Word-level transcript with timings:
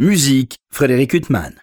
Musique, 0.00 0.60
Frédéric 0.70 1.12
Huttman. 1.12 1.54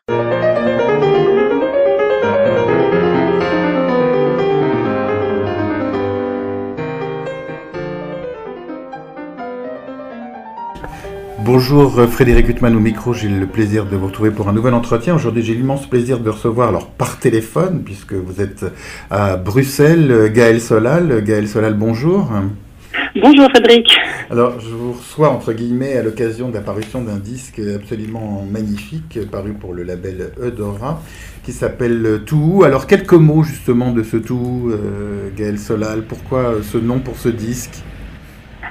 Bonjour 11.46 11.94
Frédéric 12.10 12.50
Huttman 12.50 12.76
au 12.76 12.82
micro, 12.82 13.14
j'ai 13.14 13.30
le 13.30 13.48
plaisir 13.48 13.86
de 13.86 13.96
vous 13.96 14.08
retrouver 14.08 14.32
pour 14.32 14.50
un 14.50 14.54
nouvel 14.54 14.74
entretien. 14.74 15.16
Aujourd'hui 15.16 15.42
j'ai 15.42 15.54
l'immense 15.54 15.90
plaisir 15.90 16.20
de 16.20 16.30
recevoir 16.30 16.68
alors 16.68 16.90
par 16.90 17.18
téléphone, 17.18 17.84
puisque 17.86 18.12
vous 18.12 18.42
êtes 18.42 18.66
à 19.12 19.38
Bruxelles, 19.38 20.30
Gaël 20.34 20.60
Solal. 20.60 21.24
Gaël 21.24 21.48
Solal, 21.48 21.76
bonjour. 21.76 22.34
Bonjour 23.22 23.50
Frédéric. 23.50 23.88
Alors 24.30 24.60
je 24.60 24.68
vous 24.68 24.92
reçois 24.92 25.30
entre 25.30 25.54
guillemets 25.54 25.96
à 25.96 26.04
l'occasion 26.04 26.50
de 26.50 26.54
l'apparition 26.54 27.02
d'un 27.02 27.16
disque 27.16 27.62
absolument 27.74 28.46
magnifique 28.52 29.20
paru 29.32 29.54
pour 29.54 29.74
le 29.74 29.84
label 29.84 30.32
Eudora 30.38 31.02
qui 31.46 31.54
s'appelle 31.54 32.24
Tout. 32.26 32.64
Alors 32.66 32.88
quelques 32.88 33.14
mots 33.14 33.44
justement 33.44 33.94
de 33.94 34.04
ce 34.04 34.18
Tout, 34.18 34.70
euh, 34.70 35.30
Gaël 35.34 35.58
Solal, 35.58 36.04
pourquoi 36.04 36.56
ce 36.62 36.78
nom 36.78 37.00
pour 37.00 37.16
ce 37.16 37.30
disque? 37.30 37.84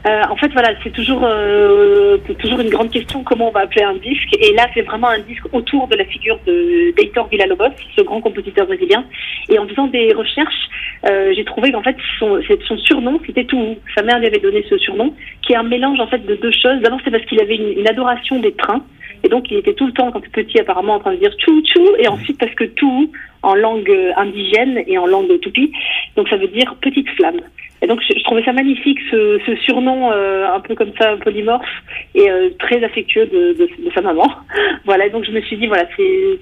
Euh, 0.06 0.22
en 0.28 0.36
fait, 0.36 0.48
voilà, 0.52 0.68
c'est 0.82 0.92
toujours, 0.92 1.22
euh, 1.24 2.18
toujours 2.38 2.60
une 2.60 2.68
grande 2.68 2.90
question 2.90 3.22
comment 3.22 3.48
on 3.48 3.52
va 3.52 3.60
appeler 3.60 3.84
un 3.84 3.94
disque. 3.94 4.36
Et 4.38 4.52
là, 4.52 4.66
c'est 4.74 4.82
vraiment 4.82 5.08
un 5.08 5.20
disque 5.20 5.46
autour 5.52 5.88
de 5.88 5.96
la 5.96 6.04
figure 6.04 6.38
de 6.46 6.92
d'Hector 6.94 7.26
Villa-Lobos, 7.28 7.72
ce 7.96 8.02
grand 8.02 8.20
compositeur 8.20 8.66
brésilien. 8.66 9.04
Et 9.48 9.58
en 9.58 9.66
faisant 9.66 9.86
des 9.86 10.12
recherches, 10.12 10.68
euh, 11.08 11.32
j'ai 11.34 11.44
trouvé 11.44 11.72
qu'en 11.72 11.82
fait, 11.82 11.96
son, 12.18 12.38
son 12.66 12.78
surnom, 12.78 13.18
c'était 13.24 13.44
Tout. 13.44 13.76
Sa 13.96 14.02
mère 14.02 14.18
lui 14.18 14.26
avait 14.26 14.40
donné 14.40 14.62
ce 14.68 14.76
surnom, 14.76 15.14
qui 15.40 15.54
est 15.54 15.56
un 15.56 15.62
mélange 15.62 15.98
en 16.00 16.06
fait 16.06 16.24
de 16.24 16.34
deux 16.34 16.52
choses. 16.52 16.80
D'abord, 16.82 17.00
c'est 17.02 17.10
parce 17.10 17.24
qu'il 17.24 17.40
avait 17.40 17.56
une, 17.56 17.78
une, 17.78 17.88
adoration 17.88 18.38
des 18.40 18.52
trains. 18.52 18.84
Et 19.22 19.28
donc, 19.28 19.50
il 19.50 19.56
était 19.56 19.72
tout 19.72 19.86
le 19.86 19.92
temps, 19.92 20.12
quand 20.12 20.20
il 20.20 20.28
était 20.28 20.44
petit, 20.44 20.60
apparemment, 20.60 20.96
en 20.96 21.00
train 21.00 21.12
de 21.12 21.18
dire 21.18 21.32
tchou 21.38 21.62
tchou. 21.62 21.96
Et 21.98 22.08
ensuite, 22.08 22.38
parce 22.38 22.54
que 22.54 22.64
tout, 22.64 23.10
en 23.44 23.54
langue 23.54 23.92
indigène 24.16 24.82
et 24.86 24.98
en 24.98 25.06
langue 25.06 25.38
tupi, 25.40 25.72
donc 26.16 26.28
ça 26.28 26.36
veut 26.36 26.48
dire 26.48 26.74
petite 26.80 27.08
flamme. 27.10 27.40
Et 27.84 27.86
donc 27.86 28.00
je, 28.00 28.22
trouvais 28.24 28.42
ça 28.44 28.54
magnifique, 28.54 28.98
ce, 29.10 29.38
surnom 29.62 30.10
euh, 30.10 30.46
un 30.50 30.60
peu 30.60 30.74
comme 30.74 30.92
ça, 30.98 31.16
polymorphe 31.22 31.66
et 32.14 32.30
euh, 32.30 32.48
très 32.58 32.82
affectueux 32.82 33.26
de, 33.26 33.68
sa 33.94 34.00
maman. 34.00 34.26
voilà, 34.86 35.06
et 35.06 35.10
donc 35.10 35.26
je 35.26 35.30
me 35.30 35.42
suis 35.42 35.58
dit, 35.58 35.66
voilà, 35.66 35.84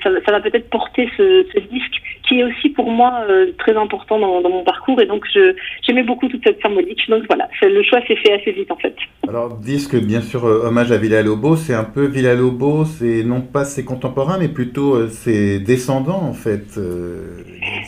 ça, 0.04 0.30
va 0.30 0.40
peut-être 0.40 0.70
porter 0.70 1.08
ce, 1.16 1.42
disque 1.72 2.00
qui 2.28 2.38
est 2.38 2.44
aussi 2.44 2.68
pour 2.68 2.88
moi 2.88 3.24
euh, 3.28 3.46
très 3.58 3.76
important 3.76 4.20
dans, 4.20 4.40
dans, 4.40 4.50
mon 4.50 4.62
parcours. 4.62 5.00
Et 5.00 5.06
donc 5.06 5.24
je, 5.34 5.56
j'aimais 5.84 6.04
beaucoup 6.04 6.28
toute 6.28 6.44
cette 6.44 6.62
symbolique. 6.62 7.00
Donc 7.08 7.24
voilà, 7.26 7.48
le 7.60 7.82
choix 7.82 8.00
s'est 8.06 8.16
fait 8.16 8.34
assez 8.34 8.52
vite 8.52 8.70
en 8.70 8.76
fait. 8.76 8.94
Alors 9.26 9.56
disque, 9.56 9.96
bien 9.96 10.20
sûr, 10.20 10.44
hommage 10.44 10.92
à 10.92 10.96
Villa-Lobos, 10.96 11.56
c'est 11.56 11.74
un 11.74 11.82
peu 11.82 12.04
Villa-Lobos, 12.04 12.84
c'est 12.84 13.24
non 13.24 13.40
pas 13.40 13.64
ses 13.64 13.84
contemporains, 13.84 14.38
mais 14.38 14.48
plutôt 14.48 15.08
ses 15.08 15.58
descendants 15.58 16.22
en 16.22 16.34
fait, 16.34 16.78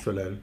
Solal 0.02 0.34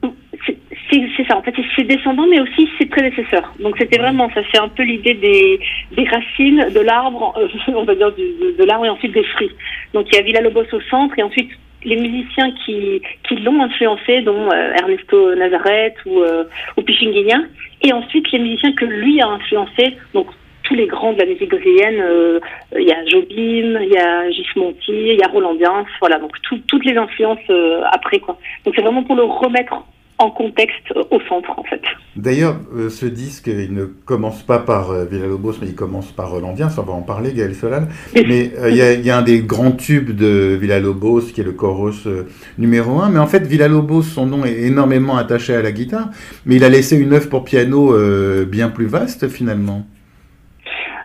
c'est 1.16 1.26
ça. 1.26 1.36
En 1.36 1.42
fait, 1.42 1.54
c'est 1.56 1.64
ses 1.76 1.84
descendants, 1.84 2.26
mais 2.28 2.40
aussi 2.40 2.68
ses 2.78 2.86
prédécesseurs. 2.86 3.52
Donc, 3.60 3.76
c'était 3.78 3.98
vraiment 3.98 4.30
ça. 4.34 4.40
C'est 4.52 4.60
un 4.60 4.68
peu 4.68 4.82
l'idée 4.82 5.14
des, 5.14 5.60
des 5.92 6.04
racines 6.04 6.68
de 6.72 6.80
l'arbre, 6.80 7.34
euh, 7.38 7.48
on 7.74 7.84
va 7.84 7.94
dire 7.94 8.12
de, 8.12 8.56
de 8.58 8.64
l'arbre 8.64 8.86
et 8.86 8.90
ensuite 8.90 9.12
des 9.12 9.24
fruits. 9.24 9.50
Donc, 9.94 10.06
il 10.10 10.16
y 10.16 10.18
a 10.18 10.22
Villa 10.22 10.40
Lobos 10.40 10.66
au 10.72 10.80
centre 10.90 11.18
et 11.18 11.22
ensuite 11.22 11.50
les 11.84 11.96
musiciens 11.96 12.52
qui, 12.64 13.02
qui 13.28 13.36
l'ont 13.36 13.60
influencé, 13.60 14.20
dont 14.22 14.50
euh, 14.52 14.74
Ernesto 14.74 15.34
Nazareth 15.34 15.94
ou, 16.06 16.20
euh, 16.20 16.44
ou 16.76 16.82
Pichinguinha, 16.82 17.40
et 17.82 17.92
ensuite 17.92 18.30
les 18.30 18.38
musiciens 18.38 18.72
que 18.72 18.84
lui 18.84 19.20
a 19.20 19.26
influencé, 19.26 19.96
donc 20.14 20.28
tous 20.64 20.74
les 20.74 20.86
grands 20.86 21.12
de 21.12 21.18
la 21.18 21.26
musique 21.26 21.50
brésilienne, 21.50 22.00
euh, 22.00 22.40
il 22.78 22.86
y 22.86 22.92
a 22.92 23.04
Jobim, 23.06 23.80
il 23.82 23.92
y 23.92 23.98
a 23.98 24.30
Gismonti, 24.30 24.92
il 24.92 25.18
y 25.18 25.22
a 25.22 25.28
Roland 25.28 25.56
voilà, 26.00 26.18
donc 26.18 26.32
tout, 26.42 26.58
toutes 26.66 26.84
les 26.84 26.96
influences 26.96 27.38
euh, 27.50 27.82
après 27.90 28.18
quoi. 28.18 28.38
Donc 28.64 28.74
c'est 28.74 28.82
vraiment 28.82 29.04
pour 29.04 29.16
le 29.16 29.24
remettre 29.24 29.84
en 30.22 30.30
contexte 30.30 30.92
au 31.10 31.20
centre 31.28 31.50
en 31.58 31.64
fait. 31.64 31.80
D'ailleurs, 32.16 32.56
euh, 32.76 32.90
ce 32.90 33.06
disque, 33.06 33.48
il 33.48 33.74
ne 33.74 33.86
commence 33.86 34.42
pas 34.42 34.58
par 34.58 34.90
euh, 34.90 35.04
Villa-Lobos, 35.04 35.54
mais 35.60 35.68
il 35.68 35.74
commence 35.74 36.12
par 36.12 36.30
Rolandien, 36.30 36.68
ça 36.68 36.82
on 36.82 36.84
va 36.84 36.92
en 36.92 37.02
parler, 37.02 37.32
Gaël 37.32 37.54
Solal. 37.54 37.88
Mais 38.14 38.52
euh, 38.58 38.70
il 38.70 38.76
y, 38.76 38.82
a, 38.82 38.92
y, 38.92 39.10
a 39.10 39.18
un 39.18 39.22
des 39.22 39.40
grands 39.40 39.72
tubes 39.72 40.14
de 40.14 40.56
Villa-Lobos 40.60 41.32
qui 41.34 41.40
est 41.40 41.44
le 41.44 41.52
chorus 41.52 42.06
euh, 42.06 42.28
numéro 42.58 43.00
un. 43.00 43.10
Mais 43.10 43.18
en 43.18 43.26
fait, 43.26 43.46
Villa-Lobos, 43.46 44.02
son 44.02 44.26
nom 44.26 44.44
est 44.44 44.60
énormément 44.60 45.16
attaché 45.16 45.54
à 45.54 45.62
la 45.62 45.72
guitare, 45.72 46.10
mais 46.46 46.56
il 46.56 46.64
a 46.64 46.68
laissé 46.68 46.96
une 46.96 47.12
œuvre 47.12 47.28
pour 47.28 47.44
piano 47.44 47.94
euh, 47.94 48.44
bien 48.44 48.68
plus 48.68 48.86
vaste 48.86 49.28
finalement. 49.28 49.86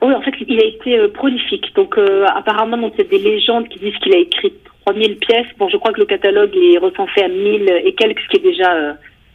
Oui, 0.01 0.13
en 0.13 0.21
fait, 0.21 0.33
il 0.47 0.59
a 0.59 0.65
été 0.65 1.07
prolifique. 1.09 1.73
Donc, 1.75 1.97
apparemment, 2.35 2.77
donc, 2.77 2.99
a 2.99 3.03
des 3.03 3.19
légendes 3.19 3.67
qui 3.67 3.79
disent 3.79 3.97
qu'il 3.97 4.13
a 4.13 4.19
écrit 4.19 4.53
3000 4.87 5.17
pièces. 5.17 5.47
Bon, 5.57 5.67
je 5.69 5.77
crois 5.77 5.91
que 5.91 5.99
le 5.99 6.05
catalogue 6.05 6.55
est 6.55 6.77
recensé 6.77 7.21
à 7.21 7.27
1000 7.27 7.81
et 7.83 7.93
quelques, 7.93 8.19
ce 8.21 8.27
qui 8.29 8.37
est 8.37 8.51
déjà 8.51 8.73
euh, 8.73 8.93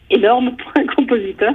énorme 0.09 0.55
pour 0.57 0.71
un 0.75 0.85
compositeur. 0.85 1.53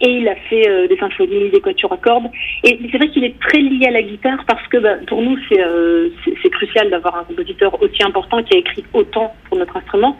Et 0.00 0.10
il 0.18 0.28
a 0.28 0.36
fait 0.48 0.68
euh, 0.68 0.88
des 0.88 0.96
symphonies, 0.96 1.50
des 1.50 1.60
quatuors 1.60 1.92
à 1.92 1.96
cordes. 1.98 2.30
Et 2.62 2.78
c'est 2.90 2.96
vrai 2.96 3.08
qu'il 3.08 3.24
est 3.24 3.38
très 3.40 3.60
lié 3.60 3.86
à 3.86 3.90
la 3.90 4.02
guitare 4.02 4.44
parce 4.46 4.66
que 4.68 4.78
bah, 4.78 4.96
pour 5.06 5.20
nous, 5.20 5.36
c'est 5.48 5.62
euh, 5.62 6.08
crucial 6.50 6.90
d'avoir 6.90 7.16
un 7.18 7.24
compositeur 7.24 7.80
aussi 7.82 8.02
important 8.02 8.42
qui 8.42 8.56
a 8.56 8.60
écrit 8.60 8.84
autant 8.94 9.34
pour 9.48 9.58
notre 9.58 9.76
instrument. 9.76 10.16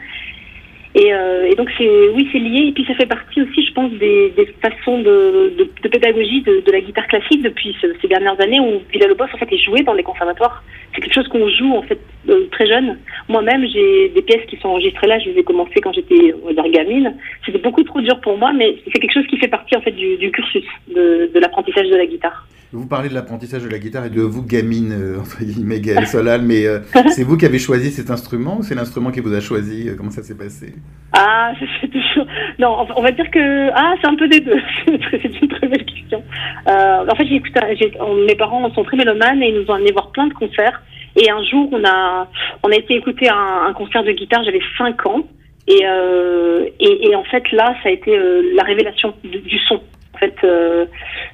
Et, 0.97 1.13
euh, 1.13 1.51
et, 1.51 1.57
donc 1.57 1.71
c'est 1.77 2.09
oui 2.15 2.29
c'est 2.31 2.39
lié. 2.39 2.69
Et 2.69 2.73
puis 2.73 2.85
ça 2.87 2.95
fait 2.95 3.07
partie 3.07 3.43
aussi 3.43 3.67
je 3.67 3.73
pense 3.73 3.91
des, 3.93 4.31
des 4.37 4.47
façons 4.63 4.99
de, 4.99 5.53
de, 5.59 5.69
de 5.83 5.89
pédagogie 5.89 6.43
de, 6.43 6.61
de, 6.61 6.73
la 6.73 6.81
guitare 6.81 7.09
classique 7.09 7.43
depuis 7.43 7.77
ce, 7.81 7.89
ces 8.01 8.07
dernières 8.07 8.41
années 8.41 8.61
où 8.61 8.81
Villa-Lobos 8.93 9.25
en 9.25 9.39
fait 9.39 9.53
est 9.53 9.59
joué 9.59 9.83
dans 9.83 9.95
les 9.95 10.05
conservatoires. 10.05 10.63
C'est 10.95 11.01
quelque 11.01 11.15
chose 11.15 11.27
qu'on 11.29 11.49
joue 11.49 11.75
en 11.75 11.83
fait 11.83 11.99
euh, 12.29 12.47
très 12.53 12.69
jeune. 12.69 12.99
Moi-même 13.29 13.67
j'ai 13.67 14.11
des 14.11 14.23
pièces 14.23 14.47
qui 14.47 14.57
sont 14.59 14.69
enregistrées 14.69 15.09
là. 15.09 15.19
Je 15.19 15.31
les 15.31 15.39
ai 15.41 15.43
commencées 15.43 15.81
quand 15.81 15.93
j'étais 15.93 16.33
on 16.47 16.71
gamine. 16.71 17.17
C'était 17.45 17.59
beaucoup 17.59 17.83
trop 17.83 18.01
dur 18.01 18.21
pour 18.21 18.39
moi 18.39 18.53
mais 18.53 18.77
c'est 18.85 19.01
quelque 19.01 19.15
chose 19.15 19.27
qui 19.27 19.39
fait 19.39 19.49
partie 19.49 19.77
en 19.77 19.81
fait 19.81 19.93
du, 19.93 20.17
du 20.17 20.31
cursus 20.31 20.65
de, 20.89 21.29
de 21.35 21.41
l'apprentissage 21.41 21.89
de 21.89 21.97
la 21.97 22.07
guitare 22.07 22.47
vous 22.75 22.87
parlez 22.87 23.09
de 23.09 23.15
l'apprentissage 23.15 23.63
de 23.63 23.69
la 23.69 23.79
guitare 23.79 24.07
et 24.07 24.11
de 24.11 24.21
vous, 24.21 24.43
gamine, 24.43 24.93
euh, 24.93 25.21
entre 25.21 25.45
guillemets, 25.45 25.81
Gaël 25.81 26.07
Solal, 26.07 26.43
mais 26.43 26.67
euh, 26.67 26.81
c'est 27.11 27.23
vous 27.23 27.37
qui 27.37 27.47
avez 27.47 27.59
choisi 27.59 27.91
cet 27.91 28.11
instrument 28.11 28.59
ou 28.59 28.63
c'est 28.63 28.75
l'instrument 28.75 29.11
qui 29.11 29.21
vous 29.21 29.33
a 29.33 29.41
choisi 29.41 29.89
euh, 29.89 29.95
Comment 29.97 30.11
ça 30.11 30.23
s'est 30.23 30.37
passé? 30.37 30.75
Ah, 31.13 31.53
c'est 31.81 31.89
toujours. 31.89 32.27
Non, 32.59 32.87
on 32.97 33.03
va 33.03 33.13
dire 33.13 33.31
que. 33.31 33.71
Ah, 33.75 33.95
c'est 34.01 34.09
un 34.09 34.17
peu 34.17 34.29
des 34.29 34.41
deux. 34.41 34.61
c'est 35.11 35.41
une 35.41 35.49
très 35.49 35.69
belle 35.69 35.85
question. 35.85 36.23
Euh, 36.69 37.07
en 37.09 37.15
fait, 37.15 37.27
j'ai 37.27 37.37
écouté. 37.37 37.61
Mes 38.27 38.35
parents 38.35 38.69
sont 38.75 38.83
très 38.83 38.97
mélomanes 38.97 39.43
et 39.43 39.51
ils 39.51 39.61
nous 39.61 39.71
ont 39.71 39.75
amené 39.75 39.93
voir 39.93 40.11
plein 40.11 40.27
de 40.27 40.35
concerts. 40.35 40.83
Et 41.17 41.31
un 41.31 41.45
jour, 41.45 41.69
on 41.71 41.85
a, 41.85 42.29
on 42.65 42.71
a 42.71 42.75
été 42.75 42.97
écouter 42.97 43.29
un, 43.29 43.69
un 43.69 43.73
concert 43.73 44.03
de 44.03 44.11
guitare, 44.11 44.43
j'avais 44.45 44.61
5 44.77 45.07
ans. 45.07 45.25
Et, 45.69 45.83
et, 46.81 47.09
et, 47.09 47.15
en 47.15 47.25
fait, 47.25 47.51
là, 47.53 47.75
ça 47.83 47.89
a 47.89 47.93
été 47.93 48.15
la 48.55 48.65
révélation 48.65 49.15
du, 49.23 49.39
du 49.39 49.59
son. 49.61 49.81
Euh, 50.45 50.87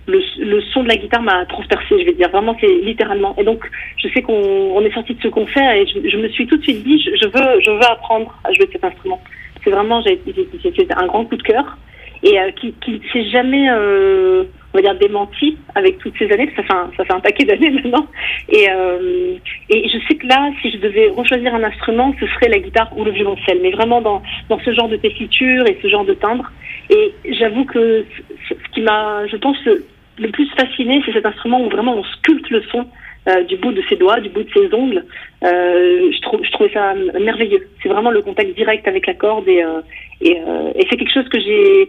le, 0.07 0.61
son 0.73 0.83
de 0.83 0.89
la 0.89 0.97
guitare 0.97 1.23
m'a 1.23 1.47
transpercé, 1.47 2.01
je 2.01 2.05
vais 2.05 2.13
dire. 2.13 2.29
Vraiment, 2.31 2.57
c'est 2.61 2.67
littéralement. 2.83 3.35
Et 3.39 3.45
donc, 3.45 3.63
je 3.97 4.09
sais 4.09 4.23
qu'on 4.23 4.33
on 4.33 4.81
est 4.83 4.93
sorti 4.93 5.15
de 5.15 5.23
ce 5.23 5.29
concert 5.29 5.73
et 5.73 5.87
je, 5.87 6.17
me 6.17 6.29
suis 6.29 6.47
tout 6.47 6.57
de 6.57 6.63
suite 6.63 6.83
dit, 6.85 7.01
je, 7.01 7.27
veux, 7.27 7.61
je 7.61 7.71
veux 7.71 7.85
apprendre 7.85 8.35
à 8.45 8.53
jouer 8.53 8.69
cet 8.73 8.85
instrument. 8.85 9.21
C'est 9.63 9.71
vraiment, 9.71 10.03
j'ai 10.03 10.17
fait 10.17 10.93
un 10.97 11.07
grand 11.07 11.25
coup 11.25 11.37
de 11.37 11.43
cœur 11.43 11.77
et 12.23 12.39
euh, 12.39 12.51
qui, 12.53 12.73
qui 12.85 13.01
s'est 13.13 13.29
jamais, 13.31 13.69
euh, 13.71 14.45
on 14.73 14.79
va 14.79 14.83
dire, 14.83 14.95
démenti 14.99 15.57
avec 15.75 15.99
toutes 15.99 16.17
ces 16.19 16.31
années. 16.33 16.51
Ça 16.57 16.63
fait 16.63 16.73
un, 16.73 16.91
ça 16.97 17.05
fait 17.05 17.13
un 17.13 17.21
paquet 17.21 17.45
d'années 17.45 17.71
maintenant. 17.83 18.07
Et, 18.49 18.69
euh, 18.71 19.35
et 19.69 19.89
je 19.89 19.99
sais 20.07 20.17
que 20.17 20.27
là, 20.27 20.51
si 20.61 20.71
je 20.71 20.79
devais 20.79 21.09
rechoisir 21.09 21.55
un 21.55 21.65
instrument, 21.65 22.15
ce 22.21 22.27
serait 22.27 22.49
la 22.49 22.59
guitare 22.59 22.91
ou 22.97 23.05
le 23.05 23.11
violoncelle. 23.11 23.61
Mais 23.63 23.71
vraiment 23.71 24.01
dans, 24.01 24.23
dans 24.49 24.61
ce 24.61 24.73
genre 24.73 24.89
de 24.89 24.97
tessiture 24.97 25.67
et 25.67 25.79
ce 25.83 25.89
genre 25.89 26.05
de 26.05 26.15
timbre. 26.15 26.51
Et 26.91 27.15
j'avoue 27.39 27.65
que 27.65 28.05
ce 28.49 28.55
qui 28.73 28.81
m'a, 28.83 29.27
je 29.29 29.37
pense, 29.37 29.57
le 29.65 30.29
plus 30.29 30.49
fasciné, 30.57 31.03
c'est 31.07 31.13
cet 31.13 31.25
instrument 31.25 31.65
où 31.65 31.71
vraiment 31.71 31.97
on 31.97 32.05
sculpte 32.05 32.51
le 32.51 32.63
son 32.71 32.87
euh, 33.29 33.43
du 33.45 33.57
bout 33.59 33.73
de 33.73 33.83
ses 33.89 33.97
doigts, 33.97 34.19
du 34.19 34.31
bout 34.31 34.43
de 34.43 34.51
ses 34.51 34.73
ongles. 34.75 35.05
Euh, 35.45 36.11
je, 36.11 36.21
trouve, 36.23 36.43
je 36.43 36.51
trouvais 36.53 36.73
ça 36.73 36.95
merveilleux. 37.21 37.69
C'est 37.83 37.91
vraiment 37.91 38.11
le 38.11 38.23
contact 38.23 38.55
direct 38.57 38.89
avec 38.89 39.07
la 39.07 39.13
corde 39.13 39.47
et, 39.47 39.63
euh, 39.63 39.83
et, 40.23 40.39
et 40.75 40.87
c'est 40.89 40.97
quelque 40.97 41.13
chose 41.13 41.29
que 41.29 41.39
j'ai 41.39 41.89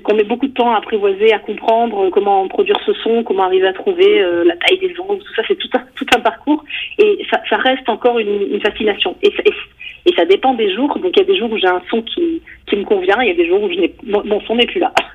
qu'on 0.00 0.14
met 0.14 0.24
beaucoup 0.24 0.46
de 0.46 0.52
temps 0.52 0.72
à 0.72 0.78
apprivoiser, 0.78 1.32
à 1.32 1.38
comprendre 1.38 2.10
comment 2.10 2.46
produire 2.48 2.78
ce 2.86 2.92
son, 2.94 3.22
comment 3.22 3.44
arriver 3.44 3.66
à 3.66 3.72
trouver 3.72 4.20
euh, 4.20 4.44
la 4.44 4.56
taille 4.56 4.78
des 4.78 4.94
ongles, 5.00 5.22
tout 5.22 5.34
ça, 5.34 5.42
c'est 5.46 5.56
tout 5.56 5.68
un, 5.74 5.82
tout 5.94 6.06
un 6.16 6.20
parcours. 6.20 6.64
Et 6.98 7.24
ça, 7.30 7.40
ça 7.48 7.56
reste 7.56 7.88
encore 7.88 8.18
une, 8.18 8.52
une 8.52 8.60
fascination. 8.60 9.16
Et, 9.22 9.28
et, 9.28 9.52
et, 10.06 10.14
ça 10.14 10.24
dépend 10.24 10.54
des 10.54 10.74
jours. 10.74 10.98
Donc 10.98 11.12
il 11.16 11.20
y 11.20 11.22
a 11.22 11.26
des 11.26 11.38
jours 11.38 11.50
où 11.50 11.58
j'ai 11.58 11.66
un 11.66 11.82
son 11.90 12.02
qui, 12.02 12.42
qui 12.66 12.76
me 12.76 12.84
convient, 12.84 13.16
il 13.22 13.28
y 13.28 13.30
a 13.30 13.34
des 13.34 13.46
jours 13.46 13.62
où 13.62 13.68
je 13.68 14.10
mon, 14.10 14.24
mon 14.24 14.40
son 14.42 14.56
n'est 14.56 14.66
plus 14.66 14.80
là. 14.80 14.92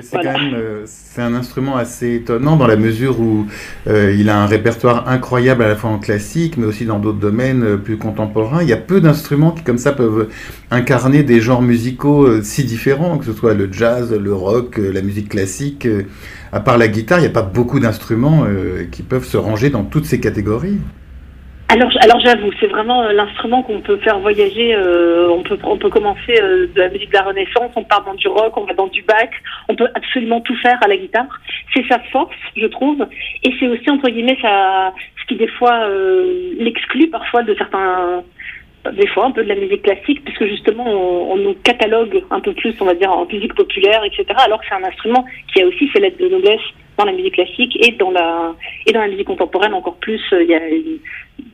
c'est 0.00 0.12
voilà. 0.12 0.32
quand 0.34 0.40
même, 0.40 0.54
euh, 0.54 0.82
c'est 0.84 1.22
un 1.22 1.34
instrument 1.34 1.76
assez 1.76 2.16
étonnant 2.16 2.56
dans 2.56 2.66
la 2.66 2.76
mesure 2.76 3.20
où 3.20 3.46
euh, 3.86 4.14
il 4.16 4.28
a 4.28 4.40
un 4.40 4.46
répertoire 4.46 5.08
incroyable 5.08 5.62
à 5.62 5.68
la 5.68 5.76
fois 5.76 5.90
en 5.90 5.98
classique, 5.98 6.56
mais 6.56 6.66
aussi 6.66 6.84
dans 6.84 6.98
d'autres 6.98 7.18
domaines 7.18 7.64
euh, 7.64 7.76
plus 7.76 7.96
contemporains. 7.96 8.62
Il 8.62 8.68
y 8.68 8.72
a 8.72 8.76
peu 8.76 9.00
d'instruments 9.00 9.52
qui 9.52 9.62
comme 9.62 9.78
ça 9.78 9.92
peuvent 9.92 10.28
incarner 10.70 11.22
des 11.22 11.40
genres 11.40 11.62
musicaux 11.62 12.26
euh, 12.26 12.40
si 12.42 12.64
différents, 12.64 13.18
que 13.18 13.24
ce 13.24 13.32
soit 13.32 13.54
le 13.54 13.68
jazz, 13.78 14.12
le 14.12 14.34
rock, 14.34 14.76
la 14.78 15.00
musique 15.00 15.30
classique. 15.30 15.88
À 16.52 16.60
part 16.60 16.76
la 16.76 16.88
guitare, 16.88 17.18
il 17.18 17.22
n'y 17.22 17.28
a 17.28 17.32
pas 17.32 17.42
beaucoup 17.42 17.80
d'instruments 17.80 18.44
qui 18.92 19.02
peuvent 19.02 19.24
se 19.24 19.36
ranger 19.36 19.70
dans 19.70 19.84
toutes 19.84 20.04
ces 20.04 20.20
catégories. 20.20 20.78
alors, 21.70 21.90
alors 22.00 22.18
j'avoue, 22.20 22.50
c'est 22.58 22.66
vraiment 22.66 23.02
euh, 23.02 23.12
l'instrument 23.12 23.62
qu'on 23.62 23.82
peut 23.82 23.98
faire 23.98 24.18
voyager. 24.20 24.74
Euh, 24.74 25.28
on 25.28 25.42
peut, 25.42 25.58
on 25.62 25.76
peut 25.76 25.90
commencer 25.90 26.40
euh, 26.40 26.66
de 26.74 26.80
la 26.80 26.88
musique 26.88 27.10
de 27.10 27.14
la 27.14 27.24
Renaissance, 27.24 27.70
on 27.76 27.84
part 27.84 28.04
dans 28.04 28.14
du 28.14 28.26
rock, 28.26 28.56
on 28.56 28.64
va 28.64 28.72
dans 28.72 28.86
du 28.86 29.02
bac. 29.02 29.30
On 29.68 29.74
peut 29.74 29.88
absolument 29.94 30.40
tout 30.40 30.56
faire 30.56 30.78
à 30.82 30.88
la 30.88 30.96
guitare. 30.96 31.26
C'est 31.74 31.86
sa 31.86 31.98
force, 32.10 32.34
je 32.56 32.66
trouve, 32.66 33.06
et 33.44 33.52
c'est 33.60 33.68
aussi 33.68 33.90
entre 33.90 34.08
guillemets 34.08 34.38
ça, 34.40 34.94
ce 35.20 35.26
qui 35.26 35.36
des 35.36 35.48
fois 35.48 35.86
l'exclut 36.58 37.08
parfois 37.08 37.42
de 37.42 37.54
certains, 37.54 38.22
des 38.92 39.06
fois 39.08 39.26
un 39.26 39.30
peu 39.32 39.42
de 39.42 39.48
la 39.48 39.56
musique 39.56 39.82
classique, 39.82 40.24
puisque 40.24 40.46
justement 40.46 40.84
on, 40.86 41.32
on, 41.32 41.36
nous 41.36 41.54
catalogue 41.62 42.22
un 42.30 42.40
peu 42.40 42.52
plus, 42.52 42.74
on 42.80 42.84
va 42.84 42.94
dire, 42.94 43.10
en 43.10 43.26
musique 43.26 43.54
populaire, 43.54 44.02
etc. 44.04 44.24
Alors 44.36 44.60
que 44.60 44.66
c'est 44.68 44.74
un 44.74 44.84
instrument 44.84 45.24
qui 45.52 45.62
a 45.62 45.66
aussi 45.66 45.88
ses 45.92 46.00
lettres 46.00 46.18
de 46.18 46.28
noblesse 46.28 46.60
dans 46.96 47.04
la 47.04 47.12
musique 47.12 47.34
classique 47.34 47.76
et 47.80 47.92
dans 47.92 48.10
la 48.10 48.54
et 48.86 48.92
dans 48.92 49.00
la 49.00 49.08
musique 49.08 49.26
contemporaine 49.26 49.74
encore 49.74 49.96
plus. 49.96 50.20
Il 50.32 50.48
y 50.48 50.54
a 50.54 50.60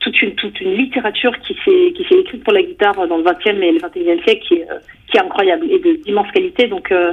toute 0.01 0.21
une 0.23 0.35
toute 0.35 0.61
une 0.61 0.75
littérature 0.75 1.39
qui 1.41 1.55
s'est 1.65 1.93
qui 1.97 2.05
s'est 2.09 2.21
écrite 2.21 2.43
pour 2.43 2.53
la 2.53 2.63
guitare 2.63 3.07
dans 3.07 3.19
le 3.19 3.25
20e 3.25 3.63
et 3.63 3.73
le 3.73 3.79
21e 3.79 4.23
siècle 4.25 4.47
qui 4.47 4.55
est 4.55 4.71
euh, 4.71 4.79
qui 5.11 5.17
est 5.17 5.21
incroyable 5.21 5.67
et 5.71 5.79
d'immense 6.05 6.31
qualité. 6.33 6.67
Donc 6.67 6.91
euh, 6.91 7.13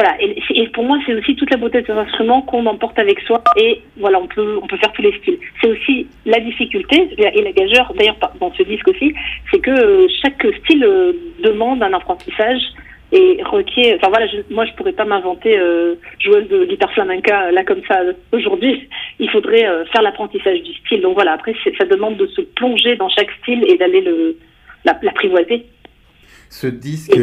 voilà, 0.00 0.16
et, 0.18 0.68
pour 0.68 0.84
moi, 0.84 0.98
c'est 1.04 1.12
aussi 1.12 1.36
toute 1.36 1.50
la 1.50 1.58
beauté 1.58 1.82
de 1.82 1.86
cet 1.86 1.96
instrument 1.96 2.40
qu'on 2.40 2.64
emporte 2.64 2.98
avec 2.98 3.20
soi 3.20 3.42
et 3.56 3.82
voilà, 3.98 4.18
on 4.18 4.26
peut 4.26 4.58
on 4.62 4.66
peut 4.66 4.78
faire 4.78 4.92
tous 4.92 5.02
les 5.02 5.12
styles. 5.18 5.38
C'est 5.60 5.68
aussi 5.68 6.06
la 6.24 6.40
difficulté 6.40 7.10
et 7.18 7.42
la 7.42 7.52
gageure, 7.52 7.92
d'ailleurs 7.94 8.16
dans 8.40 8.50
ce 8.54 8.62
disque 8.62 8.88
aussi, 8.88 9.12
c'est 9.50 9.58
que 9.58 9.70
euh, 9.70 10.06
chaque 10.22 10.42
style 10.64 10.86
demande 11.42 11.82
un 11.82 11.92
apprentissage 11.92 12.62
et 13.12 13.42
requiert. 13.44 13.96
Enfin 13.96 14.08
voilà, 14.08 14.26
je, 14.28 14.38
moi 14.48 14.64
je 14.64 14.72
pourrais 14.72 14.92
pas 14.92 15.04
m'inventer 15.04 15.58
euh, 15.58 15.96
joueuse 16.18 16.48
de 16.48 16.64
guitare 16.64 16.92
flamenca 16.92 17.48
euh, 17.48 17.50
là 17.50 17.62
comme 17.62 17.82
ça 17.86 18.00
aujourd'hui. 18.32 18.88
Il 19.18 19.28
faudrait 19.28 19.66
euh, 19.66 19.84
faire 19.86 20.00
l'apprentissage 20.00 20.62
du 20.62 20.72
style. 20.76 21.02
Donc 21.02 21.12
voilà, 21.12 21.32
après 21.32 21.54
ça 21.78 21.84
demande 21.84 22.16
de 22.16 22.26
se 22.28 22.40
plonger 22.40 22.96
dans 22.96 23.10
chaque 23.10 23.30
style 23.42 23.64
et 23.68 23.76
d'aller 23.76 24.00
le 24.00 24.38
l'apprivoiser. 25.02 25.66
Ce 26.52 26.66
disque, 26.66 27.16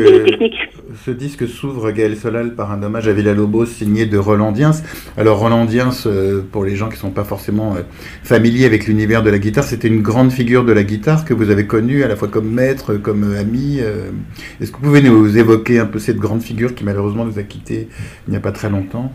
ce 1.06 1.12
disque 1.12 1.50
s'ouvre, 1.50 1.92
Gaël 1.92 2.16
Solal, 2.16 2.56
par 2.56 2.72
un 2.72 2.82
hommage 2.82 3.10
à 3.10 3.14
Villa-Lobos 3.14 3.66
signé 3.66 4.06
de 4.06 4.18
Roland 4.18 4.54
Diens. 4.54 4.72
Alors 5.18 5.40
Roland 5.40 5.66
Diens, 5.66 5.90
euh, 6.06 6.42
pour 6.50 6.64
les 6.64 6.78
gens 6.78 6.88
qui 6.88 6.94
ne 6.94 7.00
sont 7.00 7.12
pas 7.12 7.26
forcément 7.26 7.76
euh, 7.76 7.82
familiers 8.24 8.66
avec 8.66 8.88
l'univers 8.88 9.24
de 9.24 9.30
la 9.30 9.38
guitare, 9.38 9.66
c'était 9.66 9.90
une 9.90 10.02
grande 10.02 10.32
figure 10.32 10.64
de 10.64 10.72
la 10.72 10.84
guitare 10.84 11.26
que 11.26 11.34
vous 11.34 11.52
avez 11.52 11.68
connue 11.68 12.04
à 12.04 12.08
la 12.08 12.16
fois 12.16 12.30
comme 12.30 12.50
maître, 12.50 12.94
comme 12.94 13.26
euh, 13.26 13.42
ami. 13.42 13.80
Est-ce 14.62 14.72
que 14.72 14.78
vous 14.78 14.84
pouvez 14.84 15.02
nous 15.02 15.38
évoquer 15.38 15.80
un 15.80 15.88
peu 15.88 16.00
cette 16.00 16.18
grande 16.18 16.42
figure 16.42 16.74
qui 16.74 16.86
malheureusement 16.86 17.26
nous 17.26 17.38
a 17.38 17.44
quittés 17.44 17.90
il 18.28 18.32
n'y 18.32 18.38
a 18.38 18.42
pas 18.42 18.54
très 18.54 18.70
longtemps? 18.70 19.12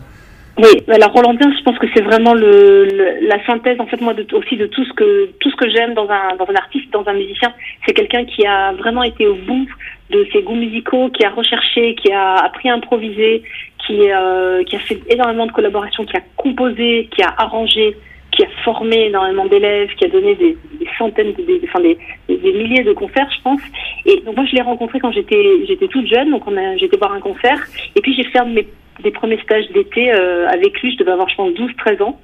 Oui, 0.59 0.83
alors 0.87 1.11
Roland 1.11 1.33
Diens, 1.33 1.51
je 1.57 1.63
pense 1.63 1.79
que 1.79 1.87
c'est 1.95 2.03
vraiment 2.03 2.35
le, 2.35 2.87
la 3.27 3.43
synthèse 3.47 3.79
en 3.79 3.87
fait 3.87 3.99
moi 3.99 4.13
de, 4.13 4.23
aussi 4.33 4.55
de 4.55 4.67
tout 4.67 4.85
ce 4.85 4.93
que 4.93 5.31
tout 5.39 5.49
ce 5.49 5.55
que 5.55 5.67
j'aime 5.67 5.95
dans 5.95 6.07
un 6.07 6.35
dans 6.37 6.45
un 6.47 6.55
artiste, 6.55 6.93
dans 6.93 7.03
un 7.07 7.13
musicien. 7.13 7.51
C'est 7.87 7.93
quelqu'un 7.93 8.23
qui 8.25 8.45
a 8.45 8.73
vraiment 8.73 9.01
été 9.01 9.25
au 9.25 9.33
bout 9.33 9.67
de 10.09 10.27
ses 10.31 10.41
goûts 10.41 10.55
musicaux, 10.55 11.09
qui 11.09 11.25
a 11.25 11.29
recherché, 11.29 11.95
qui 11.95 12.11
a 12.11 12.35
appris 12.35 12.69
à 12.69 12.73
improviser, 12.73 13.43
qui 13.85 14.11
euh, 14.11 14.63
qui 14.63 14.75
a 14.75 14.79
fait 14.79 14.99
énormément 15.09 15.45
de 15.45 15.51
collaborations, 15.51 16.05
qui 16.05 16.17
a 16.17 16.21
composé, 16.35 17.09
qui 17.15 17.21
a 17.23 17.33
arrangé, 17.37 17.95
qui 18.31 18.43
a 18.43 18.47
formé 18.63 19.07
énormément 19.07 19.45
d'élèves, 19.45 19.89
qui 19.95 20.05
a 20.05 20.09
donné 20.09 20.35
des, 20.35 20.57
centaines, 20.97 21.33
des, 21.33 21.61
enfin 21.63 21.79
des, 21.79 21.97
milliers 22.27 22.83
de 22.83 22.93
concerts, 22.93 23.29
je 23.35 23.41
pense. 23.41 23.61
Et 24.05 24.21
donc 24.21 24.35
moi, 24.35 24.45
je 24.45 24.55
l'ai 24.55 24.61
rencontré 24.61 24.99
quand 24.99 25.11
j'étais 25.11 25.87
toute 25.89 26.07
jeune, 26.07 26.31
donc 26.31 26.43
j'étais 26.77 26.97
voir 26.97 27.13
un 27.13 27.19
concert, 27.19 27.59
et 27.95 28.01
puis 28.01 28.13
j'ai 28.15 28.23
fait 28.25 28.43
mes 28.45 28.67
des 29.01 29.11
premiers 29.11 29.39
stages 29.41 29.67
d'été 29.69 30.13
euh, 30.13 30.47
avec 30.47 30.79
lui. 30.81 30.93
Je 30.93 30.97
devais 30.97 31.11
avoir, 31.11 31.29
je 31.29 31.35
pense, 31.35 31.51
12-13 31.53 32.03
ans. 32.03 32.19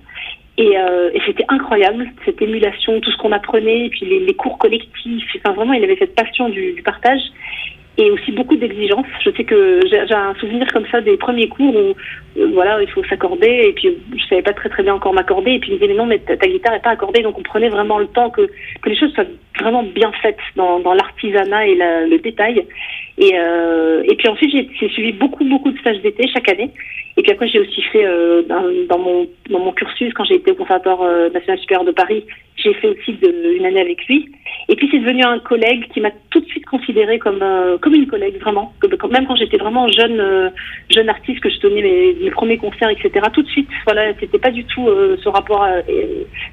Et, 0.60 0.78
euh, 0.78 1.10
et 1.14 1.22
c'était 1.26 1.46
incroyable, 1.48 2.06
cette 2.26 2.42
émulation, 2.42 3.00
tout 3.00 3.12
ce 3.12 3.18
qu'on 3.18 3.32
apprenait, 3.32 3.88
puis 3.90 4.06
les, 4.06 4.34
cours 4.34 4.58
collectifs. 4.58 5.24
Enfin, 5.38 5.54
vraiment, 5.56 5.72
il 5.72 5.82
avait 5.86 5.96
cette 5.98 6.16
passion 6.16 6.50
du 6.50 6.82
partage 6.84 7.22
et 8.00 8.10
aussi 8.12 8.32
beaucoup 8.32 8.56
d'exigences. 8.56 9.06
Je 9.24 9.30
sais 9.32 9.44
que 9.44 9.82
j'ai 9.90 10.14
un 10.14 10.34
souvenir 10.36 10.66
comme 10.72 10.86
ça 10.90 11.02
des 11.02 11.18
premiers 11.18 11.50
cours 11.50 11.76
où 11.76 11.96
euh, 12.40 12.52
voilà, 12.54 12.82
il 12.82 12.90
faut 12.90 13.04
s'accorder 13.04 13.66
et 13.68 13.74
puis 13.74 13.90
je 14.16 14.26
savais 14.28 14.42
pas 14.42 14.54
très 14.54 14.70
très 14.70 14.84
bien 14.84 14.96
encore 14.96 15.14
m'accorder 15.14 15.52
et 15.52 15.60
puis 15.60 15.72
il 15.72 15.74
me 15.74 15.80
disait 15.80 15.92
mais 15.92 16.00
non 16.00 16.06
mais 16.06 16.20
ta, 16.20 16.36
guitare 16.36 16.76
est 16.76 16.82
pas 16.82 16.92
accordée 16.92 17.22
donc 17.22 17.38
on 17.38 17.44
prenait 17.44 17.68
vraiment 17.68 18.00
le 18.00 18.08
temps 18.08 18.30
que 18.30 18.50
que 18.82 18.90
les 18.90 18.96
choses 18.96 19.14
soient 19.14 19.26
vraiment 19.60 19.84
bien 19.84 20.12
faites 20.22 20.38
dans, 20.56 20.80
dans 20.80 20.94
l'artisanat 20.94 21.68
et 21.68 21.76
le 21.76 22.18
détail 22.20 22.66
et, 23.18 23.34
euh, 23.38 24.02
et 24.06 24.16
puis 24.16 24.30
ensuite, 24.30 24.50
j'ai 24.80 24.90
suivi 24.90 25.12
beaucoup, 25.12 25.44
beaucoup 25.44 25.72
de 25.72 25.78
stages 25.80 26.02
d'été 26.02 26.26
chaque 26.34 26.48
année. 26.48 26.72
Et 27.18 27.22
puis 27.22 27.34
après, 27.34 27.50
j'ai 27.50 27.60
aussi 27.60 27.82
fait 27.82 28.06
euh, 28.06 28.44
dans, 28.44 28.98
mon, 28.98 29.28
dans 29.50 29.60
mon 29.60 29.74
cursus, 29.74 30.14
quand 30.14 30.24
j'ai 30.24 30.36
été 30.36 30.52
au 30.52 30.56
Conservatoire 30.56 31.02
national 31.34 31.60
supérieur 31.60 31.84
de 31.84 31.92
Paris, 31.92 32.24
j'ai 32.56 32.74
fait 32.76 32.88
aussi 32.88 33.18
une 33.22 33.66
année 33.66 33.82
avec 33.82 34.06
lui. 34.08 34.30
Et 34.68 34.76
puis 34.76 34.88
c'est 34.92 35.00
devenu 35.00 35.24
un 35.24 35.40
collègue 35.40 35.88
qui 35.94 36.00
m'a 36.02 36.12
tout 36.30 36.40
de 36.40 36.46
suite 36.46 36.66
considéré 36.66 37.18
comme 37.20 37.42
euh, 37.42 37.78
comme 37.90 38.02
une 38.02 38.08
collègue 38.08 38.40
vraiment. 38.40 38.74
Même 39.10 39.26
quand 39.26 39.36
j'étais 39.36 39.58
vraiment 39.58 39.88
jeune 39.88 40.20
euh, 40.20 40.50
jeune 40.90 41.10
artiste 41.10 41.40
que 41.40 41.50
je 41.50 41.60
tenais 41.60 41.82
mes, 41.82 42.32
premiers 42.32 42.58
concerts 42.58 42.90
etc. 42.90 43.26
Tout 43.34 43.42
de 43.42 43.48
suite 43.48 43.68
voilà 43.86 44.14
c'était 44.20 44.38
pas 44.38 44.52
du 44.52 44.64
tout 44.66 44.88
euh, 44.88 45.18
ce 45.24 45.30
rapport 45.30 45.66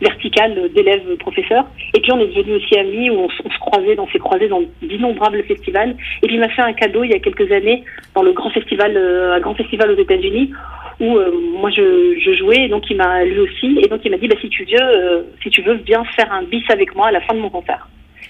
vertical 0.00 0.70
d'élève 0.74 1.16
professeur. 1.18 1.66
Et 1.94 2.00
puis 2.00 2.12
on 2.12 2.20
est 2.20 2.26
devenus 2.28 2.62
aussi 2.62 2.78
amis 2.78 3.10
où 3.10 3.14
on, 3.14 3.28
on 3.44 3.50
se 3.50 3.58
croisait 3.58 3.96
dans 3.96 4.08
ces 4.08 4.18
croisés 4.18 4.48
dans 4.48 4.62
d'innombrables 4.82 5.42
festivals. 5.44 5.96
Et 6.22 6.26
puis 6.26 6.36
il 6.36 6.40
m'a 6.40 6.48
fait 6.48 6.62
un 6.62 6.72
cadeau 6.72 7.04
il 7.04 7.10
y 7.10 7.14
a 7.14 7.18
quelques 7.18 7.50
années 7.52 7.84
dans 8.14 8.22
le 8.22 8.32
grand 8.32 8.50
festival 8.50 8.96
un 8.96 9.40
grand 9.40 9.54
festival 9.54 9.90
aux 9.90 9.98
États-Unis 9.98 10.52
où 11.00 11.16
euh, 11.16 11.30
moi 11.58 11.70
je, 11.70 12.34
jouais 12.38 12.64
et 12.64 12.68
donc 12.68 12.84
il 12.90 12.96
m'a 12.96 13.24
lui 13.24 13.38
aussi 13.40 13.78
et 13.82 13.88
donc 13.88 14.00
il 14.04 14.10
m'a 14.10 14.18
dit 14.18 14.28
bah 14.28 14.36
si 14.40 14.48
tu 14.48 14.64
veux 14.64 14.80
euh, 14.80 15.22
si 15.42 15.50
tu 15.50 15.62
veux 15.62 15.76
bien 15.76 16.04
faire 16.04 16.32
un 16.32 16.42
bis 16.42 16.64
avec 16.70 16.94
moi 16.94 17.08
à 17.08 17.12
la 17.12 17.20
fin 17.20 17.34
de 17.34 17.40
mon 17.40 17.50
concert 17.50 17.88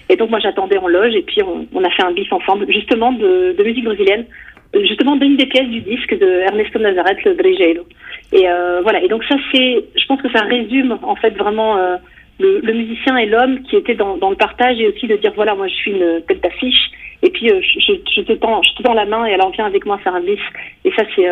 et 0.09 0.15
donc 0.15 0.29
moi 0.29 0.39
j'attendais 0.39 0.77
en 0.77 0.87
loge 0.87 1.15
et 1.15 1.21
puis 1.21 1.41
on, 1.43 1.67
on, 1.73 1.83
a 1.83 1.89
fait 1.89 2.03
un 2.03 2.11
bis 2.11 2.31
ensemble 2.31 2.65
justement 2.71 3.11
de, 3.11 3.55
de 3.57 3.63
musique 3.63 3.85
brésilienne. 3.85 4.25
Justement 4.73 5.15
d'une 5.15 5.37
des 5.37 5.45
pièces 5.45 5.69
du 5.69 5.79
disque 5.79 6.17
de 6.19 6.27
Ernesto 6.41 6.77
Nazareth 6.77 7.23
le 7.23 7.33
Brejeiro. 7.33 7.85
Et 8.33 8.49
euh, 8.49 8.81
voilà. 8.81 9.01
Et 9.01 9.07
donc 9.07 9.23
ça 9.23 9.35
c'est 9.51 9.83
je 9.95 10.05
pense 10.07 10.21
que 10.21 10.29
ça 10.31 10.43
résume 10.43 10.97
en 11.03 11.15
fait 11.15 11.31
vraiment 11.31 11.77
euh, 11.77 11.95
le, 12.39 12.59
le, 12.59 12.73
musicien 12.73 13.15
et 13.17 13.25
l'homme 13.25 13.63
qui 13.63 13.75
était 13.75 13.95
dans, 13.95 14.17
dans, 14.17 14.29
le 14.29 14.35
partage 14.35 14.79
et 14.79 14.87
aussi 14.87 15.07
de 15.07 15.15
dire 15.15 15.31
voilà 15.35 15.55
moi 15.55 15.67
je 15.67 15.73
suis 15.73 15.91
une 15.91 16.21
tête 16.27 16.41
d'affiche. 16.41 16.91
Et 17.23 17.29
puis 17.29 17.47
je, 17.47 17.79
je, 17.79 17.93
je, 18.15 18.21
te 18.21 18.33
tends 18.33 18.61
je 18.61 18.75
te 18.75 18.83
tends 18.83 18.93
la 18.93 19.05
main 19.05 19.25
et 19.25 19.33
alors 19.33 19.51
viens 19.51 19.65
avec 19.65 19.85
moi 19.85 19.97
faire 19.99 20.13
un 20.13 20.21
bis 20.21 20.39
et 20.85 20.91
ça 20.91 21.03
c'est 21.15 21.27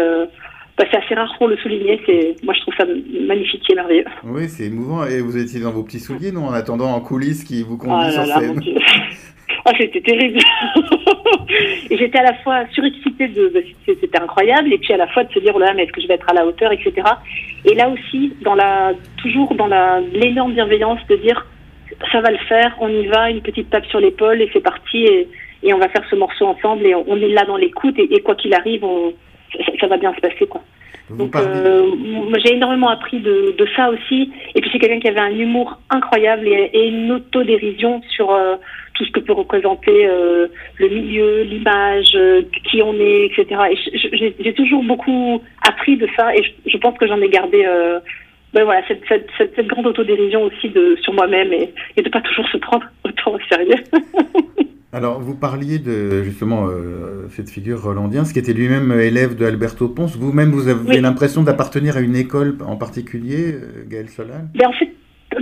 bah, 0.77 0.83
c'est 0.91 0.97
assez 0.97 1.15
rare 1.15 1.33
pour 1.37 1.47
le 1.47 1.55
souligner. 1.57 2.01
C'est, 2.05 2.35
moi, 2.43 2.53
je 2.53 2.61
trouve 2.61 2.73
ça 2.77 2.85
magnifique 3.27 3.63
et 3.69 3.75
merveilleux. 3.75 4.05
Oui, 4.25 4.49
c'est 4.49 4.65
émouvant. 4.65 5.05
Et 5.05 5.21
vous 5.21 5.37
étiez 5.37 5.61
dans 5.61 5.71
vos 5.71 5.83
petits 5.83 5.99
souliers, 5.99 6.31
non 6.31 6.47
En 6.47 6.53
attendant 6.53 6.91
en 6.91 6.99
coulisses 6.99 7.43
qui 7.43 7.63
vous 7.63 7.77
conduit 7.77 8.09
oh 8.09 8.11
sur 8.11 8.25
scène. 8.25 8.61
Ah, 9.67 9.71
c'était 9.79 10.01
terrible. 10.01 10.39
et 11.89 11.97
j'étais 11.97 12.19
à 12.19 12.23
la 12.23 12.35
fois 12.35 12.65
surexcitée 12.71 13.29
de, 13.29 13.51
c'était 13.83 14.19
incroyable, 14.19 14.71
et 14.71 14.77
puis 14.77 14.93
à 14.93 14.97
la 14.97 15.07
fois 15.07 15.23
de 15.23 15.33
se 15.33 15.39
dire, 15.39 15.53
oh 15.55 15.59
là, 15.59 15.73
mais 15.73 15.83
est-ce 15.83 15.91
que 15.91 16.01
je 16.01 16.07
vais 16.07 16.13
être 16.13 16.29
à 16.29 16.33
la 16.33 16.45
hauteur, 16.45 16.71
etc. 16.71 16.93
Et 17.65 17.73
là 17.73 17.89
aussi, 17.89 18.33
dans 18.41 18.53
la, 18.53 18.93
toujours 19.17 19.55
dans 19.55 19.65
la, 19.65 20.01
l'énorme 20.13 20.53
bienveillance 20.53 20.99
de 21.09 21.15
dire, 21.15 21.47
ça 22.11 22.21
va 22.21 22.29
le 22.29 22.37
faire, 22.47 22.75
on 22.79 22.89
y 22.89 23.07
va, 23.07 23.31
une 23.31 23.41
petite 23.41 23.71
tape 23.71 23.87
sur 23.87 23.99
l'épaule, 23.99 24.39
et 24.39 24.49
c'est 24.53 24.61
parti, 24.61 25.03
et, 25.05 25.27
et 25.63 25.73
on 25.73 25.79
va 25.79 25.89
faire 25.89 26.05
ce 26.11 26.15
morceau 26.15 26.45
ensemble, 26.45 26.85
et 26.85 26.93
on, 26.93 27.15
est 27.15 27.29
là 27.29 27.45
dans 27.45 27.57
l'écoute, 27.57 27.97
et, 27.97 28.13
et 28.13 28.21
quoi 28.21 28.35
qu'il 28.35 28.53
arrive, 28.53 28.83
on, 28.83 29.13
ça, 29.79 29.87
va 29.87 29.97
bien 29.97 30.13
se 30.13 30.19
passer 30.19 30.47
quoi. 30.47 30.61
Donc 31.09 31.35
euh, 31.35 31.91
j'ai 32.43 32.55
énormément 32.55 32.89
appris 32.89 33.19
de, 33.19 33.53
de, 33.57 33.67
ça 33.75 33.89
aussi. 33.89 34.31
Et 34.55 34.61
puis 34.61 34.69
c'est 34.71 34.79
quelqu'un 34.79 34.99
qui 34.99 35.07
avait 35.07 35.19
un 35.19 35.37
humour 35.37 35.79
incroyable 35.89 36.47
et, 36.47 36.71
et 36.73 36.87
une 36.87 37.11
autodérision 37.11 38.01
sur 38.09 38.31
euh, 38.31 38.55
tout 38.95 39.05
ce 39.05 39.11
que 39.11 39.19
peut 39.19 39.33
représenter 39.33 40.07
euh, 40.07 40.47
le 40.79 40.89
milieu, 40.89 41.43
l'image, 41.43 42.17
qui 42.69 42.81
on 42.81 42.93
est, 42.95 43.25
etc. 43.25 43.61
Et 43.71 44.33
j'ai 44.39 44.53
toujours 44.53 44.83
beaucoup 44.83 45.41
appris 45.67 45.95
de 45.97 46.07
ça 46.17 46.35
et 46.35 46.43
je, 46.43 46.71
je 46.71 46.77
pense 46.77 46.97
que 46.97 47.07
j'en 47.07 47.21
ai 47.21 47.29
gardé. 47.29 47.65
Ben 48.53 48.63
voilà, 48.63 48.87
cette, 48.87 49.03
cette, 49.09 49.27
cette, 49.37 49.53
cette, 49.53 49.67
grande 49.67 49.85
autodérision 49.85 50.43
aussi 50.43 50.69
de, 50.69 50.95
sur 51.01 51.11
moi-même 51.11 51.51
et, 51.51 51.73
et 51.97 52.01
de 52.01 52.07
pas 52.07 52.21
toujours 52.21 52.47
se 52.47 52.55
prendre 52.55 52.85
autant 53.03 53.33
au 53.33 53.39
sérieux. 53.49 53.83
Alors, 54.95 55.19
vous 55.19 55.35
parliez 55.35 55.77
de 55.77 56.23
justement 56.23 56.67
euh, 56.69 57.27
cette 57.27 57.49
figure 57.49 57.83
Rolandien, 57.83 58.23
ce 58.23 58.31
qui 58.31 58.39
était 58.39 58.53
lui-même 58.53 58.97
élève 58.97 59.35
de 59.35 59.45
Alberto 59.45 59.89
Ponce. 59.89 60.15
Vous-même, 60.15 60.51
vous 60.51 60.69
avez 60.69 60.87
oui. 60.87 61.01
l'impression 61.01 61.43
d'appartenir 61.43 61.97
à 61.97 61.99
une 61.99 62.15
école 62.15 62.55
en 62.65 62.77
particulier, 62.77 63.55
euh, 63.55 63.83
Gaël 63.89 64.07
Solal? 64.07 64.45
Ben, 64.55 64.69
En 64.69 64.71
fait, 64.71 64.89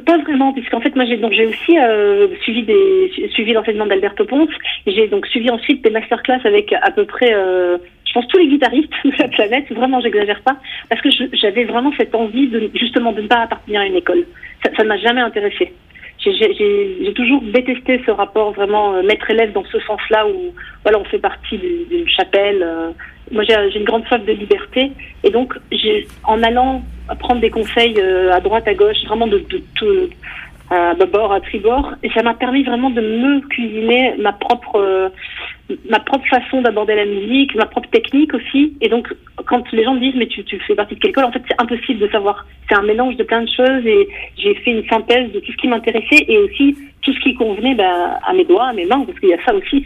pas 0.07 0.17
vraiment, 0.17 0.53
puisqu'en 0.53 0.81
fait, 0.81 0.95
moi, 0.95 1.05
j'ai 1.05 1.17
donc 1.17 1.33
j'ai 1.33 1.45
aussi 1.45 1.77
euh, 1.77 2.29
suivi 2.41 2.63
des 2.63 3.29
suivi 3.31 3.53
l'enseignement 3.53 3.85
d'Alberto 3.85 4.25
Ponce. 4.25 4.49
J'ai 4.87 5.07
donc 5.07 5.27
suivi 5.27 5.51
ensuite 5.51 5.83
des 5.83 5.91
masterclass 5.91 6.39
avec 6.45 6.73
à 6.73 6.89
peu 6.89 7.05
près, 7.05 7.31
euh, 7.31 7.77
je 8.07 8.13
pense, 8.13 8.27
tous 8.29 8.39
les 8.39 8.47
guitaristes 8.47 8.89
de 9.05 9.13
la 9.19 9.27
planète. 9.27 9.71
Vraiment, 9.71 10.01
j'exagère 10.01 10.41
pas, 10.41 10.57
parce 10.89 10.99
que 10.99 11.09
j'avais 11.33 11.65
vraiment 11.65 11.93
cette 11.95 12.15
envie 12.15 12.47
de 12.47 12.71
justement 12.73 13.11
de 13.11 13.21
ne 13.21 13.27
pas 13.27 13.41
appartenir 13.41 13.81
à 13.81 13.85
une 13.85 13.97
école. 13.97 14.25
Ça 14.63 14.83
ne 14.83 14.87
m'a 14.87 14.97
jamais 14.97 15.21
intéressé 15.21 15.73
j'ai 16.23 17.13
toujours 17.13 17.41
détesté 17.41 18.01
ce 18.05 18.11
rapport 18.11 18.51
vraiment 18.53 18.93
euh, 18.93 19.03
maître-élève 19.03 19.51
dans 19.51 19.65
ce 19.65 19.79
sens-là 19.81 20.27
où 20.27 20.53
voilà 20.83 20.99
on 20.99 21.03
fait 21.05 21.19
partie 21.19 21.57
d'une 21.57 22.07
chapelle. 22.09 22.63
Euh. 22.63 22.91
moi 23.31 23.43
j'ai 23.43 23.77
une 23.77 23.85
grande 23.85 24.05
soif 24.07 24.23
de 24.25 24.31
liberté 24.31 24.91
et 25.23 25.29
donc 25.29 25.53
en 26.23 26.41
allant 26.43 26.81
prendre 27.19 27.41
des 27.41 27.49
conseils 27.49 27.95
euh, 27.97 28.31
à 28.31 28.39
droite 28.39 28.67
à 28.67 28.73
gauche 28.73 29.03
vraiment 29.07 29.27
de, 29.27 29.39
de 29.39 29.61
tout 29.75 30.09
à 30.69 30.93
bâbord, 30.95 31.31
à 31.31 31.41
tribord, 31.41 31.93
et 32.03 32.09
ça 32.11 32.23
m'a 32.23 32.33
permis 32.33 32.63
vraiment 32.63 32.89
de 32.89 33.01
me 33.01 33.41
cuisiner 33.47 34.15
ma 34.17 34.33
propre 34.33 34.77
euh, 34.77 35.09
ma 35.89 35.99
propre 35.99 36.25
façon 36.27 36.61
d'aborder 36.61 36.95
la 36.95 37.05
musique, 37.05 37.55
ma 37.55 37.65
propre 37.65 37.89
technique 37.89 38.33
aussi. 38.33 38.73
Et 38.81 38.89
donc, 38.89 39.13
quand 39.45 39.71
les 39.71 39.83
gens 39.83 39.93
me 39.93 39.99
disent 39.99 40.15
mais 40.15 40.27
tu, 40.27 40.43
fais 40.67 40.75
partie 40.75 40.95
de 40.95 40.99
quelle 40.99 41.11
école, 41.11 41.25
en 41.25 41.31
fait, 41.31 41.41
c'est 41.47 41.61
impossible 41.61 41.99
de 41.99 42.07
savoir. 42.09 42.45
C'est 42.69 42.75
un 42.75 42.83
mélange 42.83 43.17
de 43.17 43.23
plein 43.23 43.41
de 43.41 43.49
choses 43.49 43.85
et 43.85 44.07
j'ai 44.37 44.55
fait 44.55 44.71
une 44.71 44.87
synthèse 44.87 45.31
de 45.31 45.39
tout 45.39 45.51
ce 45.51 45.57
qui 45.57 45.67
m'intéressait 45.67 46.25
et 46.27 46.37
aussi 46.37 46.75
tout 47.01 47.13
ce 47.13 47.19
qui 47.19 47.35
convenait 47.35 47.75
bah, 47.75 48.19
à 48.25 48.33
mes 48.33 48.45
doigts, 48.45 48.67
à 48.67 48.73
mes 48.73 48.85
mains, 48.85 49.03
parce 49.05 49.19
qu'il 49.19 49.29
y 49.29 49.33
a 49.33 49.43
ça 49.43 49.53
aussi, 49.53 49.85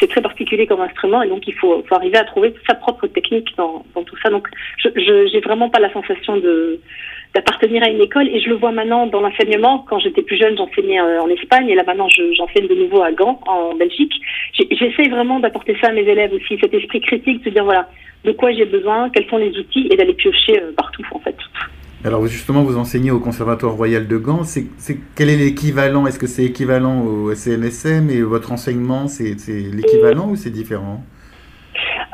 c'est 0.00 0.08
très 0.08 0.22
particulier 0.22 0.66
comme 0.66 0.80
instrument 0.80 1.22
et 1.22 1.28
donc 1.28 1.46
il 1.46 1.54
faut, 1.54 1.84
arriver 1.90 2.16
à 2.16 2.24
trouver 2.24 2.54
sa 2.66 2.74
propre 2.74 3.06
technique 3.06 3.48
dans, 3.56 3.84
dans 3.94 4.02
tout 4.02 4.16
ça. 4.22 4.30
Donc, 4.30 4.48
je 4.78 4.88
j'ai 5.30 5.40
vraiment 5.40 5.68
pas 5.68 5.80
la 5.80 5.92
sensation 5.92 6.38
de 6.38 6.80
d'appartenir 7.34 7.82
à 7.82 7.88
une 7.88 8.00
école 8.00 8.28
et 8.28 8.40
je 8.40 8.48
le 8.48 8.56
vois 8.56 8.72
maintenant 8.72 9.06
dans 9.06 9.20
l'enseignement. 9.20 9.84
Quand 9.88 9.98
j'étais 9.98 10.22
plus 10.22 10.36
jeune, 10.36 10.56
j'enseignais 10.56 11.00
euh, 11.00 11.20
en 11.20 11.28
Espagne 11.28 11.68
et 11.68 11.74
là 11.74 11.82
maintenant 11.86 12.08
j'enseigne 12.08 12.68
de 12.68 12.74
nouveau 12.74 13.02
à 13.02 13.12
Gand, 13.12 13.40
en 13.46 13.74
Belgique. 13.74 14.12
J'essaie 14.52 15.08
vraiment 15.08 15.40
d'apporter 15.40 15.76
ça 15.80 15.88
à 15.88 15.92
mes 15.92 16.02
élèves 16.02 16.32
aussi, 16.32 16.58
cet 16.60 16.72
esprit 16.72 17.00
critique, 17.00 17.44
de 17.44 17.50
dire 17.50 17.64
voilà, 17.64 17.88
de 18.24 18.32
quoi 18.32 18.52
j'ai 18.52 18.66
besoin, 18.66 19.10
quels 19.10 19.28
sont 19.28 19.38
les 19.38 19.56
outils 19.58 19.88
et 19.90 19.96
d'aller 19.96 20.14
piocher 20.14 20.60
euh, 20.60 20.72
partout 20.76 21.06
en 21.12 21.18
fait. 21.18 21.36
Alors 22.04 22.26
justement, 22.26 22.62
vous 22.62 22.76
enseignez 22.76 23.10
au 23.10 23.18
Conservatoire 23.18 23.72
Royal 23.72 24.06
de 24.06 24.18
Gand. 24.18 24.44
C'est, 24.44 24.66
quel 25.16 25.30
est 25.30 25.36
l'équivalent? 25.36 26.06
Est-ce 26.06 26.18
que 26.18 26.26
c'est 26.26 26.44
équivalent 26.44 27.02
au 27.02 27.34
CNSM 27.34 28.10
et 28.10 28.20
votre 28.20 28.52
enseignement, 28.52 29.08
c'est, 29.08 29.34
l'équivalent 29.48 30.28
ou 30.28 30.36
c'est 30.36 30.50
différent? 30.50 31.02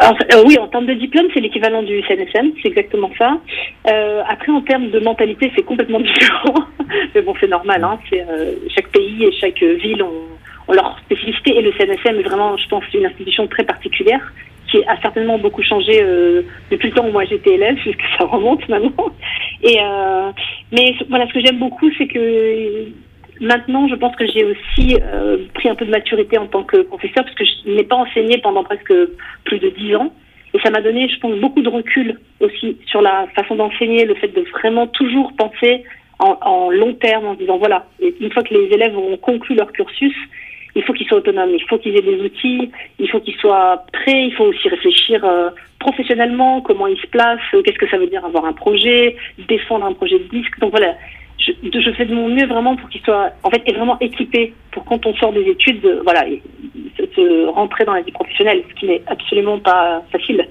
Alors, 0.00 0.16
euh, 0.32 0.44
oui, 0.46 0.56
en 0.58 0.66
termes 0.68 0.86
de 0.86 0.94
diplôme, 0.94 1.26
c'est 1.34 1.40
l'équivalent 1.40 1.82
du 1.82 2.00
CNSM, 2.08 2.52
c'est 2.62 2.68
exactement 2.68 3.10
ça. 3.18 3.38
Euh, 3.86 4.22
après, 4.26 4.50
en 4.50 4.62
termes 4.62 4.88
de 4.88 4.98
mentalité, 4.98 5.52
c'est 5.54 5.62
complètement 5.62 6.00
différent. 6.00 6.54
Mais 7.14 7.20
bon, 7.20 7.34
c'est 7.38 7.48
normal. 7.48 7.84
Hein, 7.84 7.98
c'est 8.08 8.22
euh, 8.22 8.54
chaque 8.74 8.88
pays 8.88 9.24
et 9.24 9.32
chaque 9.32 9.62
ville 9.62 10.02
ont, 10.02 10.24
ont, 10.68 10.72
leur 10.72 10.98
spécificité. 11.00 11.58
Et 11.58 11.60
le 11.60 11.72
CNSM 11.72 12.18
est 12.18 12.22
vraiment, 12.22 12.56
je 12.56 12.66
pense, 12.68 12.82
une 12.94 13.04
institution 13.04 13.46
très 13.46 13.64
particulière 13.64 14.22
qui 14.70 14.82
a 14.84 14.98
certainement 15.02 15.38
beaucoup 15.38 15.62
changé 15.62 16.00
euh, 16.02 16.42
depuis 16.70 16.88
le 16.88 16.94
temps 16.94 17.06
où 17.06 17.12
moi 17.12 17.24
j'étais 17.24 17.54
élève, 17.54 17.74
puisque 17.82 18.02
ça 18.18 18.24
remonte 18.24 18.66
maintenant. 18.70 19.10
Et 19.62 19.76
euh, 19.82 20.30
mais 20.72 20.94
voilà, 21.10 21.26
ce 21.28 21.34
que 21.34 21.40
j'aime 21.40 21.58
beaucoup, 21.58 21.90
c'est 21.98 22.06
que 22.06 22.86
Maintenant, 23.40 23.88
je 23.88 23.94
pense 23.94 24.14
que 24.16 24.26
j'ai 24.26 24.44
aussi 24.44 24.98
euh, 25.00 25.38
pris 25.54 25.70
un 25.70 25.74
peu 25.74 25.86
de 25.86 25.90
maturité 25.90 26.36
en 26.36 26.46
tant 26.46 26.62
que 26.62 26.82
professeur, 26.82 27.24
parce 27.24 27.34
que 27.34 27.44
je 27.44 27.70
n'ai 27.70 27.84
pas 27.84 27.96
enseigné 27.96 28.38
pendant 28.38 28.62
presque 28.62 28.92
plus 29.44 29.58
de 29.58 29.70
dix 29.70 29.96
ans. 29.96 30.12
Et 30.52 30.60
ça 30.60 30.70
m'a 30.70 30.82
donné, 30.82 31.08
je 31.08 31.18
pense, 31.20 31.34
beaucoup 31.36 31.62
de 31.62 31.68
recul 31.68 32.18
aussi 32.40 32.76
sur 32.86 33.00
la 33.00 33.26
façon 33.34 33.54
d'enseigner, 33.54 34.04
le 34.04 34.14
fait 34.14 34.28
de 34.28 34.44
vraiment 34.52 34.86
toujours 34.88 35.32
penser 35.38 35.84
en, 36.18 36.70
long 36.70 36.92
terme, 36.92 37.24
en 37.24 37.34
disant, 37.34 37.56
voilà, 37.56 37.86
une 37.98 38.30
fois 38.30 38.42
que 38.42 38.52
les 38.52 38.66
élèves 38.74 38.94
ont 38.94 39.16
conclu 39.16 39.54
leur 39.54 39.72
cursus, 39.72 40.14
il 40.74 40.82
faut 40.82 40.92
qu'ils 40.92 41.06
soient 41.06 41.18
autonomes, 41.18 41.54
il 41.54 41.64
faut 41.66 41.78
qu'ils 41.78 41.96
aient 41.96 42.02
des 42.02 42.20
outils, 42.20 42.70
il 42.98 43.08
faut 43.08 43.20
qu'ils 43.20 43.36
soient 43.36 43.86
prêts, 43.90 44.26
il 44.26 44.34
faut 44.34 44.44
aussi 44.44 44.68
réfléchir 44.68 45.24
euh, 45.24 45.48
professionnellement, 45.78 46.60
comment 46.60 46.86
ils 46.86 47.00
se 47.00 47.06
placent, 47.06 47.40
qu'est-ce 47.50 47.78
que 47.78 47.88
ça 47.88 47.96
veut 47.96 48.06
dire 48.06 48.24
avoir 48.24 48.44
un 48.44 48.52
projet, 48.52 49.16
défendre 49.48 49.86
un 49.86 49.94
projet 49.94 50.18
de 50.18 50.24
disque. 50.24 50.58
Donc 50.60 50.72
voilà, 50.72 50.94
je, 51.62 51.90
fais 51.92 52.06
de 52.06 52.14
mon 52.14 52.28
mieux 52.28 52.46
vraiment 52.46 52.76
pour 52.76 52.88
qu'il 52.88 53.00
soit 53.02 53.30
en 53.42 53.50
fait 53.50 53.62
est 53.66 53.72
vraiment 53.72 53.98
équipé 54.00 54.54
pour 54.72 54.84
quand 54.84 55.04
on 55.06 55.14
sort 55.14 55.32
des 55.32 55.42
études, 55.42 56.00
voilà, 56.04 56.24
se, 56.96 57.06
se 57.14 57.46
rentrer 57.46 57.84
dans 57.84 57.94
la 57.94 58.02
vie 58.02 58.12
professionnelle, 58.12 58.62
ce 58.68 58.74
qui 58.74 58.86
n'est 58.86 59.02
absolument 59.06 59.58
pas 59.58 60.02
facile. 60.12 60.46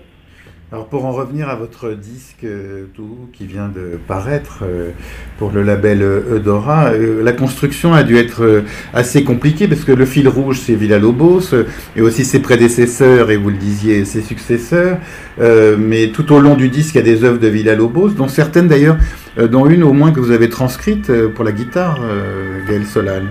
Alors 0.71 0.85
pour 0.85 1.05
en 1.05 1.11
revenir 1.11 1.49
à 1.49 1.55
votre 1.55 1.93
disque 1.93 2.43
euh, 2.43 2.85
tout 2.93 3.17
qui 3.33 3.47
vient 3.47 3.69
de 3.69 3.97
paraître 4.07 4.59
euh, 4.61 4.91
pour 5.39 5.49
le 5.49 5.63
label 5.63 6.03
euh, 6.03 6.35
Eudora, 6.35 6.91
la 6.93 7.31
construction 7.31 7.95
a 7.95 8.03
dû 8.03 8.17
être 8.17 8.63
assez 8.93 9.23
compliquée 9.23 9.67
parce 9.67 9.83
que 9.83 9.91
le 9.91 10.05
fil 10.05 10.27
rouge 10.27 10.59
c'est 10.63 10.75
Villa 10.75 10.99
Lobos 10.99 11.55
et 11.95 12.01
aussi 12.01 12.23
ses 12.23 12.39
prédécesseurs 12.39 13.31
et 13.31 13.37
vous 13.37 13.49
le 13.49 13.57
disiez 13.57 14.05
ses 14.05 14.21
successeurs. 14.21 14.99
mais 15.39 16.11
tout 16.11 16.31
au 16.31 16.39
long 16.39 16.55
du 16.55 16.69
disque 16.69 16.93
il 16.93 16.97
y 16.99 17.01
a 17.01 17.03
des 17.03 17.23
œuvres 17.23 17.39
de 17.39 17.47
Villa 17.47 17.73
Lobos, 17.73 18.09
dont 18.09 18.27
certaines 18.27 18.67
d'ailleurs, 18.67 18.97
dont 19.37 19.65
une 19.65 19.83
au 19.83 19.93
moins 19.93 20.11
que 20.11 20.19
vous 20.19 20.31
avez 20.31 20.49
transcrite 20.49 21.11
pour 21.29 21.43
la 21.43 21.51
guitare, 21.51 21.99
Gaël 22.67 22.85
Solal. 22.85 23.23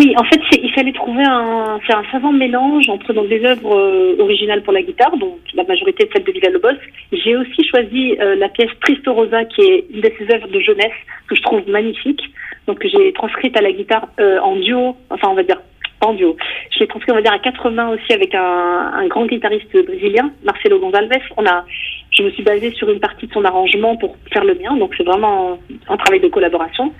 Oui, 0.00 0.14
en 0.16 0.24
fait, 0.24 0.40
il 0.52 0.72
fallait 0.72 0.94
trouver 0.94 1.24
un, 1.26 1.78
c'est 1.86 1.92
un 1.92 2.04
savant 2.10 2.32
mélange 2.32 2.88
entre 2.88 3.12
donc 3.12 3.28
des 3.28 3.44
œuvres 3.44 3.76
euh, 3.76 4.16
originales 4.18 4.62
pour 4.62 4.72
la 4.72 4.80
guitare, 4.80 5.14
dont 5.18 5.36
la 5.52 5.64
majorité 5.64 6.04
est 6.04 6.10
celle 6.10 6.24
de 6.24 6.32
Villa-Lobos. 6.32 6.80
J'ai 7.12 7.36
aussi 7.36 7.62
choisi 7.68 8.16
euh, 8.18 8.34
la 8.34 8.48
pièce 8.48 8.70
Tristo 8.80 9.12
Rosa, 9.12 9.44
qui 9.44 9.60
est 9.60 9.84
une 9.92 10.00
de 10.00 10.10
ses 10.16 10.34
œuvres 10.34 10.48
de 10.48 10.58
jeunesse 10.58 10.98
que 11.28 11.36
je 11.36 11.42
trouve 11.42 11.68
magnifique, 11.68 12.22
donc 12.66 12.78
que 12.78 12.88
j'ai 12.88 13.12
transcrite 13.12 13.54
à 13.58 13.60
la 13.60 13.72
guitare 13.72 14.08
euh, 14.20 14.40
en 14.40 14.56
duo, 14.56 14.96
enfin 15.10 15.28
on 15.28 15.34
va 15.34 15.42
dire 15.42 15.60
en 16.00 16.14
duo. 16.14 16.34
Je 16.70 16.78
l'ai 16.78 16.86
transcrit, 16.86 17.12
on 17.12 17.16
va 17.16 17.20
dire, 17.20 17.34
à 17.34 17.38
quatre 17.38 17.68
mains 17.68 17.90
aussi 17.90 18.10
avec 18.14 18.34
un, 18.34 18.92
un 18.94 19.06
grand 19.06 19.26
guitariste 19.26 19.84
brésilien, 19.84 20.30
Marcelo 20.44 20.78
Gonzalez. 20.78 21.20
On 21.36 21.44
a, 21.44 21.66
je 22.10 22.22
me 22.22 22.30
suis 22.30 22.42
basée 22.42 22.72
sur 22.72 22.90
une 22.90 23.00
partie 23.00 23.26
de 23.26 23.32
son 23.32 23.44
arrangement 23.44 23.96
pour 23.96 24.16
faire 24.32 24.44
le 24.44 24.54
mien, 24.54 24.76
donc 24.76 24.94
c'est 24.96 25.04
vraiment 25.04 25.58
un 25.88 25.96
travail 25.96 26.20
de 26.20 26.28
collaboration. 26.28 26.92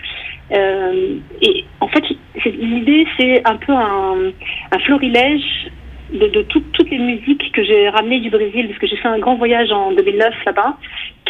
Euh, 0.53 1.17
et 1.43 1.65
en 1.81 1.89
fait, 1.89 2.05
l'idée, 2.47 3.07
c'est 3.19 3.47
un 3.47 3.57
peu 3.57 3.73
un, 3.73 4.33
un 4.73 4.79
florilège 4.81 5.71
de, 6.13 6.27
de 6.27 6.43
tout, 6.43 6.63
toutes 6.73 6.91
les 6.91 6.99
musiques 6.99 7.53
que 7.53 7.63
j'ai 7.63 7.89
ramenées 7.89 8.21
du 8.21 8.31
Brésil, 8.31 8.67
parce 8.69 8.79
que 8.79 8.87
j'ai 8.87 8.97
fait 8.97 9.09
un 9.09 9.19
grand 9.19 9.37
voyage 9.37 9.71
en 9.71 9.93
2009 9.93 10.35
là-bas, 10.47 10.77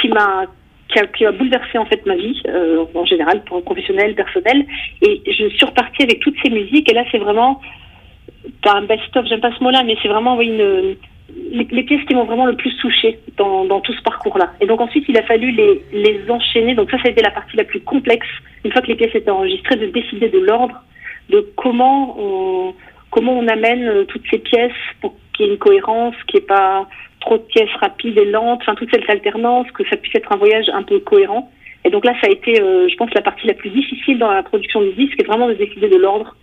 qui 0.01 0.09
m'a 0.09 0.45
qui 0.89 0.99
a, 0.99 1.07
qui 1.07 1.25
a, 1.25 1.31
bouleversé 1.31 1.79
en 1.79 1.85
fait 1.87 2.05
ma 2.05 2.17
vie 2.17 2.43
euh, 2.49 2.85
en 2.95 3.05
général, 3.05 3.45
pour 3.45 3.63
professionnel, 3.63 4.17
personnel. 4.17 4.67
Et 5.03 5.23
je 5.27 5.49
suis 5.49 5.65
repartie 5.65 6.03
avec 6.03 6.19
toutes 6.19 6.35
ces 6.43 6.51
musiques. 6.51 6.91
Et 6.91 6.95
là, 6.95 7.05
c'est 7.13 7.19
vraiment 7.19 7.61
pas 8.63 8.75
un 8.75 8.83
best-of, 8.83 9.27
j'aime 9.27 9.41
pas 9.41 9.53
ce 9.57 9.63
mot-là, 9.63 9.85
mais 9.85 9.97
c'est 10.03 10.09
vraiment 10.09 10.41
une, 10.41 10.97
les, 11.51 11.83
pièces 11.83 12.05
qui 12.07 12.15
m'ont 12.15 12.25
vraiment 12.25 12.47
le 12.47 12.57
plus 12.57 12.77
touchée 12.79 13.19
dans, 13.37 13.81
tout 13.81 13.93
ce 13.93 14.03
parcours-là. 14.03 14.53
Et 14.61 14.67
donc 14.67 14.81
ensuite, 14.81 15.05
il 15.09 15.17
a 15.19 15.23
fallu 15.23 15.51
les, 15.51 16.31
enchaîner. 16.31 16.75
Donc 16.75 16.91
ça, 16.91 16.99
ça 16.99 17.09
a 17.09 17.11
été 17.11 17.23
la 17.23 17.31
partie 17.31 17.57
la 17.57 17.65
plus 17.65 17.81
complexe. 17.81 18.27
Une 18.65 18.73
fois 18.73 18.83
que 18.83 18.89
les 18.89 18.97
pièces 18.97 19.15
étaient 19.15 19.31
enregistrées, 19.31 19.77
de 19.77 19.87
décider 19.87 20.29
de 20.29 20.39
l'ordre, 20.39 20.83
de 21.29 21.47
comment 21.57 22.17
on, 22.19 22.75
comment 23.11 23.39
on 23.39 23.49
amène 23.49 23.89
euh, 23.89 24.05
toutes 24.05 24.25
ces 24.31 24.39
pièces 24.39 24.73
pour 25.01 25.15
qu'il 25.35 25.47
y 25.47 25.49
ait 25.49 25.53
une 25.53 25.59
cohérence, 25.59 26.15
qu'il 26.27 26.41
n'y 26.41 26.45
ait 26.45 26.49
pas 26.49 26.87
trop 27.21 27.37
de 27.37 27.43
pièces 27.43 27.71
rapides 27.81 28.19
et 28.19 28.25
lentes, 28.25 28.61
enfin 28.63 28.75
toute 28.75 28.91
cette 28.91 29.09
alternance, 29.09 29.71
que 29.73 29.87
ça 29.89 29.97
puisse 29.97 30.15
être 30.15 30.33
un 30.33 30.37
voyage 30.37 30.69
un 30.73 30.83
peu 30.83 30.99
cohérent. 31.01 31.51
Et 31.85 31.91
donc 31.91 32.05
là, 32.05 32.13
ça 32.21 32.27
a 32.29 32.31
été, 32.31 32.61
euh, 32.61 32.89
je 32.89 32.95
pense, 32.97 33.13
la 33.15 33.23
partie 33.23 33.47
la 33.47 33.55
plus 33.55 33.71
difficile 33.71 34.19
dans 34.19 34.31
la 34.31 34.43
production 34.43 34.83
du 34.83 34.93
disque, 34.93 35.15
c'est 35.19 35.27
vraiment 35.27 35.49
de 35.49 35.55
décider 35.55 35.89
de 35.89 35.97
l'ordre. 35.97 36.37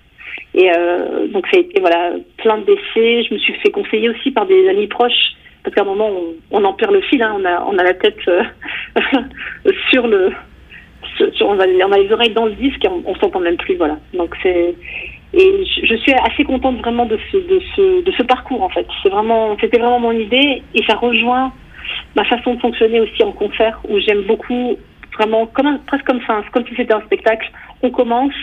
Et 0.54 0.72
euh, 0.76 1.28
donc 1.28 1.48
ça 1.48 1.58
a 1.58 1.60
été 1.60 1.80
voilà 1.80 2.12
plein 2.38 2.58
d'essais. 2.60 3.24
Je 3.24 3.34
me 3.34 3.40
suis 3.40 3.54
fait 3.56 3.72
conseiller 3.72 4.10
aussi 4.10 4.32
par 4.32 4.46
des 4.46 4.68
amis 4.70 4.88
proches 4.88 5.36
parce 5.64 5.76
qu'à 5.76 5.82
un 5.82 5.86
moment 5.86 6.10
on, 6.10 6.60
on, 6.60 6.64
en 6.64 6.74
perd 6.74 6.94
le 6.94 7.02
fil. 7.02 7.22
Hein, 7.22 7.36
on 7.38 7.46
a 7.46 7.64
on 7.66 7.78
a 7.78 7.84
la 7.84 7.94
tête 7.94 8.20
euh, 8.28 8.44
sur 9.92 10.08
le 10.08 10.32
on, 11.42 11.60
a, 11.60 11.66
les 11.66 12.12
oreilles 12.12 12.34
dans 12.34 12.46
le 12.46 12.54
disque 12.54 12.84
et 12.86 12.90
on, 12.90 13.04
on 13.06 13.16
s'entend 13.16 13.40
même 13.40 13.58
plus. 13.58 13.76
Voilà. 13.76 13.98
Donc 14.14 14.36
c'est 14.42 14.76
et 15.34 15.66
je, 15.84 15.96
suis 15.96 16.14
assez 16.14 16.44
contente 16.46 16.78
vraiment 16.78 17.06
de 17.06 17.20
ce, 17.32 17.38
de 17.38 17.62
ce, 17.76 18.04
de 18.04 18.12
ce 18.12 18.24
parcours 18.24 18.64
en 18.64 18.70
fait. 18.70 18.88
C'est 19.04 19.10
vraiment, 19.10 19.58
c'était 19.60 19.78
vraiment 19.78 20.00
mon 20.00 20.14
idée 20.14 20.64
et 20.74 20.84
ça 20.88 20.96
rejoint 20.96 21.52
ma 22.16 22.24
façon 22.26 22.56
de 22.56 22.60
fonctionner 22.62 23.02
aussi 23.02 23.24
en 23.24 23.34
concert 23.34 23.80
où 23.90 24.00
j'aime 24.00 24.22
beaucoup 24.22 24.78
vraiment 25.14 25.46
presque 25.48 26.06
comme 26.06 26.22
ça, 26.26 26.42
comme 26.54 26.66
si 26.68 26.76
c'était 26.76 26.94
un 26.94 27.02
spectacle. 27.02 27.52
On 27.82 27.90
commence 27.90 28.34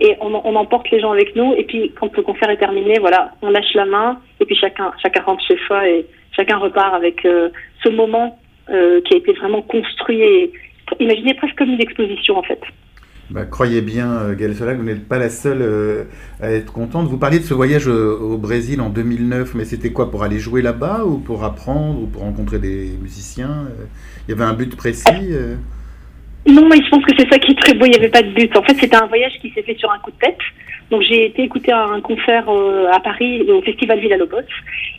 et 0.00 0.16
on, 0.20 0.34
emporte 0.56 0.90
les 0.90 1.00
gens 1.00 1.12
avec 1.12 1.36
nous 1.36 1.54
et 1.56 1.64
puis 1.64 1.92
quand 1.98 2.14
le 2.16 2.22
concert 2.22 2.50
est 2.50 2.56
terminé, 2.56 2.98
voilà, 2.98 3.32
on 3.42 3.50
lâche 3.50 3.74
la 3.74 3.84
main 3.84 4.20
et 4.40 4.44
puis 4.44 4.56
chacun 4.56 4.92
chacun 5.00 5.22
rentre 5.22 5.44
chez 5.46 5.56
soi 5.66 5.88
et 5.88 6.06
chacun 6.32 6.58
repart 6.58 6.94
avec 6.94 7.24
euh, 7.24 7.50
ce 7.82 7.90
moment 7.90 8.38
euh, 8.70 9.00
qui 9.02 9.14
a 9.14 9.18
été 9.18 9.32
vraiment 9.34 9.62
construit 9.62 10.20
et 10.20 10.52
imaginé 10.98 11.34
presque 11.34 11.56
comme 11.56 11.70
une 11.70 11.80
exposition 11.80 12.36
en 12.36 12.42
fait. 12.42 12.60
Bah, 13.30 13.46
croyez 13.46 13.80
bien, 13.80 14.10
euh, 14.10 14.34
Gaël 14.34 14.54
Solag, 14.54 14.76
vous 14.76 14.84
n'êtes 14.84 15.08
pas 15.08 15.18
la 15.18 15.30
seule 15.30 16.06
à 16.40 16.50
être 16.50 16.72
contente. 16.72 17.06
Vous 17.06 17.16
parliez 17.16 17.38
de 17.38 17.44
ce 17.44 17.54
voyage 17.54 17.86
au, 17.86 18.36
Brésil 18.36 18.80
en 18.80 18.90
2009, 18.90 19.54
mais 19.54 19.64
c'était 19.64 19.92
quoi 19.92 20.10
Pour 20.10 20.24
aller 20.24 20.38
jouer 20.38 20.60
là-bas 20.60 21.04
ou 21.04 21.18
pour 21.18 21.44
apprendre 21.44 22.02
ou 22.02 22.06
pour 22.06 22.22
rencontrer 22.22 22.58
des 22.58 22.90
musiciens 23.00 23.68
Il 24.26 24.32
y 24.32 24.34
avait 24.34 24.44
un 24.44 24.54
but 24.54 24.76
précis 24.76 25.32
Non, 26.46 26.68
mais 26.68 26.76
je 26.76 26.88
pense 26.90 27.04
que 27.04 27.12
c'est 27.18 27.30
ça 27.30 27.38
qui 27.38 27.52
est 27.52 27.60
très 27.60 27.74
beau, 27.74 27.86
il 27.86 27.90
n'y 27.90 27.96
avait 27.96 28.08
pas 28.08 28.22
de 28.22 28.28
but. 28.28 28.54
En 28.56 28.62
fait, 28.62 28.74
c'était 28.74 28.96
un 28.96 29.06
voyage 29.06 29.32
qui 29.40 29.50
s'est 29.50 29.62
fait 29.62 29.78
sur 29.78 29.90
un 29.90 29.98
coup 29.98 30.10
de 30.10 30.18
tête. 30.18 30.38
Donc 30.90 31.00
j'ai 31.02 31.26
été 31.26 31.42
écouter 31.42 31.72
un 31.72 32.00
concert 32.02 32.44
à 32.92 33.00
Paris 33.00 33.42
au 33.50 33.62
Festival 33.62 33.98
Villa 34.00 34.18
Lobos 34.18 34.36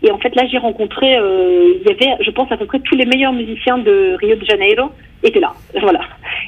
et 0.01 0.09
en 0.09 0.17
fait 0.17 0.35
là 0.35 0.43
j'ai 0.51 0.57
rencontré 0.57 1.05
il 1.05 1.83
y 1.85 1.91
avait 1.91 2.23
je 2.23 2.31
pense 2.31 2.51
à 2.51 2.57
peu 2.57 2.65
près 2.65 2.79
tous 2.79 2.95
les 2.95 3.05
meilleurs 3.05 3.33
musiciens 3.33 3.77
de 3.77 4.17
Rio 4.19 4.35
de 4.35 4.43
Janeiro 4.45 4.89
étaient 5.21 5.39
là 5.39 5.53
voilà 5.79 6.01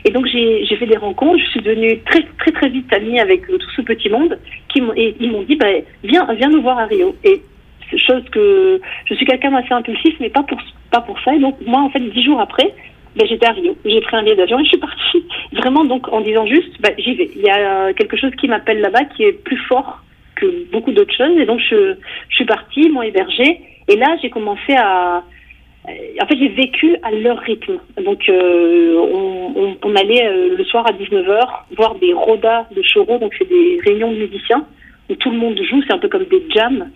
et 0.06 0.10
donc 0.10 0.25
j'ai 0.27 0.75
fait 0.77 0.86
des 0.86 0.98
rencontres, 0.98 1.39
je 1.39 1.50
suis 1.50 1.62
devenue 1.62 2.00
très 2.06 2.22
très 2.39 2.51
très 2.51 2.70
vite 2.70 2.92
amie 2.94 3.20
avec 3.20 3.50
euh, 3.50 3.58
tout 3.58 3.70
ce 3.75 3.82
petit 3.82 4.10
monde 4.10 4.39
qui 4.70 4.82
et 4.96 5.16
ils 5.20 5.32
m'ont 5.32 5.44
dit 5.44 5.56
bah, 5.56 5.68
viens 6.04 6.25
viens 6.34 6.50
nous 6.50 6.62
voir 6.62 6.80
à 6.80 6.86
Rio. 6.86 7.16
Et 7.24 7.42
chose 7.98 8.24
que 8.32 8.80
je 9.06 9.13
suis 9.16 9.25
quelqu'un 9.25 9.51
d'assez 9.51 9.74
impulsif, 9.74 10.16
mais 10.20 10.30
pas 10.30 10.44
pour 10.44 10.60
pas 10.92 11.01
pour 11.01 11.20
ça. 11.22 11.36
Et 11.36 11.39
donc 11.39 11.58
moi 11.66 11.82
en 11.82 11.89
fait 11.89 12.00
dix 12.00 12.24
jours 12.24 12.39
après, 12.39 12.74
j'étais 13.25 13.45
à 13.47 13.51
Rio. 13.51 13.75
J'ai 13.86 14.01
pris 14.01 14.15
un 14.15 14.24
billet 14.24 14.36
d'avion 14.36 14.59
et 14.59 14.63
je 14.63 14.69
suis 14.69 14.77
partie. 14.77 15.24
Vraiment, 15.53 15.86
donc, 15.86 16.12
en 16.12 16.21
disant 16.21 16.45
juste, 16.45 16.79
ben, 16.81 16.93
j'y 16.97 17.15
vais. 17.15 17.29
Il 17.36 17.41
y 17.41 17.50
a 17.50 17.93
quelque 17.93 18.17
chose 18.17 18.31
qui 18.39 18.47
m'appelle 18.47 18.81
là-bas 18.81 19.05
qui 19.05 19.24
est 19.24 19.33
plus 19.33 19.57
fort 19.67 20.03
que 20.36 20.69
beaucoup 20.71 20.91
d'autres 20.91 21.15
choses. 21.15 21.38
Et 21.38 21.45
donc, 21.45 21.59
je, 21.59 21.95
suis 22.29 22.45
partie, 22.45 22.81
ils 22.81 22.91
m'ont 22.91 23.01
hébergée. 23.01 23.59
Et 23.88 23.95
là, 23.95 24.17
j'ai 24.21 24.29
commencé 24.29 24.75
à. 24.75 25.24
En 26.21 26.27
fait, 26.27 26.38
j'ai 26.38 26.50
vécu 26.50 26.97
à 27.01 27.12
leur 27.12 27.39
rythme. 27.39 27.79
Donc, 28.03 28.27
euh, 28.27 29.77
on, 29.81 29.95
allait 29.95 30.27
euh, 30.27 30.57
le 30.57 30.63
soir 30.65 30.86
à 30.86 30.91
19h 30.91 31.47
voir 31.77 31.95
des 31.95 32.12
rodas 32.12 32.65
de 32.75 32.81
choro. 32.81 33.17
Donc, 33.19 33.33
c'est 33.38 33.47
des 33.47 33.79
réunions 33.86 34.12
de 34.12 34.17
musiciens 34.17 34.65
où 35.09 35.15
tout 35.15 35.31
le 35.31 35.38
monde 35.38 35.57
joue. 35.63 35.81
C'est 35.88 35.93
un 35.93 35.97
peu 35.97 36.09
comme 36.09 36.25
des 36.25 36.43
jams 36.53 36.89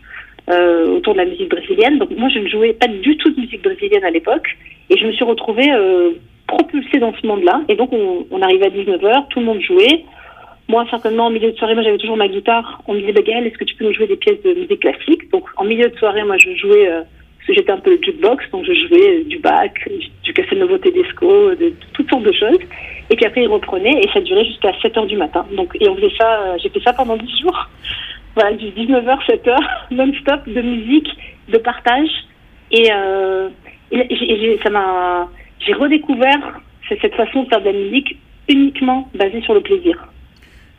euh, 0.51 0.98
autour 0.98 1.13
de 1.13 1.20
la 1.20 1.25
musique 1.25 1.50
brésilienne. 1.50 1.98
Donc, 1.98 2.10
moi, 2.12 2.29
je 2.29 2.39
ne 2.39 2.48
jouais 2.48 2.74
pas 2.74 2.88
du 2.88 3.17
tout 3.17 3.29
de 3.29 3.39
musique 3.39 3.63
brésilienne 3.63 4.03
à 4.03 4.10
l'époque. 4.10 4.48
Et 4.89 4.98
je 4.98 5.05
me 5.05 5.12
suis 5.13 5.24
retrouvée 5.24 5.72
euh, 5.72 6.12
propulsée 6.48 7.00
dans 7.00 7.13
ce 7.13 7.25
monde-là. 7.25 7.62
Et 7.70 7.75
donc, 7.75 7.93
on, 7.93 8.25
on 8.29 8.41
arrivait 8.41 8.65
à 8.65 8.70
19h, 8.70 9.27
tout 9.29 9.39
le 9.39 9.46
monde 9.46 9.62
jouait. 9.62 10.03
Moi, 10.67 10.86
certainement, 10.89 11.25
en 11.25 11.29
milieu 11.29 11.51
de 11.51 11.58
soirée, 11.58 11.74
moi, 11.74 11.84
j'avais 11.84 11.98
toujours 11.98 12.17
ma 12.17 12.27
guitare. 12.27 12.81
On 12.88 12.93
me 12.93 13.00
disait, 13.00 13.13
bah, 13.13 13.22
Gaëlle, 13.22 13.48
est-ce 13.48 13.58
que 13.58 13.65
tu 13.65 13.75
peux 13.75 13.86
nous 13.86 13.93
jouer 13.93 14.08
des 14.08 14.15
pièces 14.15 14.41
de 14.43 14.53
musique 14.53 14.79
classique? 14.79 15.29
Donc, 15.31 15.43
en 15.58 15.65
milieu 15.65 15.89
de 15.89 15.96
soirée, 15.98 16.24
moi, 16.24 16.38
je 16.38 16.55
jouais, 16.55 16.89
euh, 16.89 17.01
parce 17.01 17.48
que 17.48 17.53
j'étais 17.53 17.72
un 17.72 17.79
peu 17.79 17.91
le 17.91 18.00
jukebox, 18.01 18.50
donc 18.51 18.65
je 18.65 18.74
jouais 18.74 19.24
du 19.25 19.39
Bach, 19.39 19.72
du 20.24 20.34
Castelnuovo 20.34 20.77
Tedesco, 20.77 21.50
de, 21.51 21.55
de, 21.55 21.74
toutes 21.93 22.10
sortes 22.10 22.24
de 22.24 22.31
choses. 22.31 22.60
Et 23.10 23.15
puis 23.15 23.25
après, 23.25 23.43
il 23.43 23.48
reprenait, 23.48 24.00
et 24.01 24.10
ça 24.13 24.22
durait 24.22 24.46
jusqu'à 24.46 24.72
7 24.81 24.98
heures 24.98 25.08
du 25.08 25.17
matin. 25.17 25.46
Donc, 25.55 25.75
et 25.79 25.89
on 25.89 25.96
faisait 25.96 26.13
ça, 26.17 26.58
j'ai 26.58 26.70
fait 26.70 26.81
ça 26.81 26.93
pendant 26.93 27.17
10 27.17 27.41
jours. 27.41 27.70
Voilà, 28.35 28.53
du 28.53 28.67
19h, 28.67 29.25
7h, 29.25 29.57
non-stop, 29.91 30.47
de 30.47 30.61
musique, 30.61 31.09
de 31.50 31.57
partage. 31.57 32.09
Et, 32.71 32.89
euh, 32.91 33.50
et, 33.91 33.97
et 34.00 34.59
ça 34.63 34.69
m'a, 34.69 35.27
j'ai 35.59 35.73
redécouvert 35.73 36.59
cette 36.88 37.15
façon 37.15 37.43
de 37.43 37.50
faire 37.50 37.61
de 37.61 37.65
la 37.65 37.73
musique 37.73 38.17
uniquement 38.50 39.09
basée 39.13 39.41
sur 39.41 39.53
le 39.53 39.61
plaisir. 39.61 39.97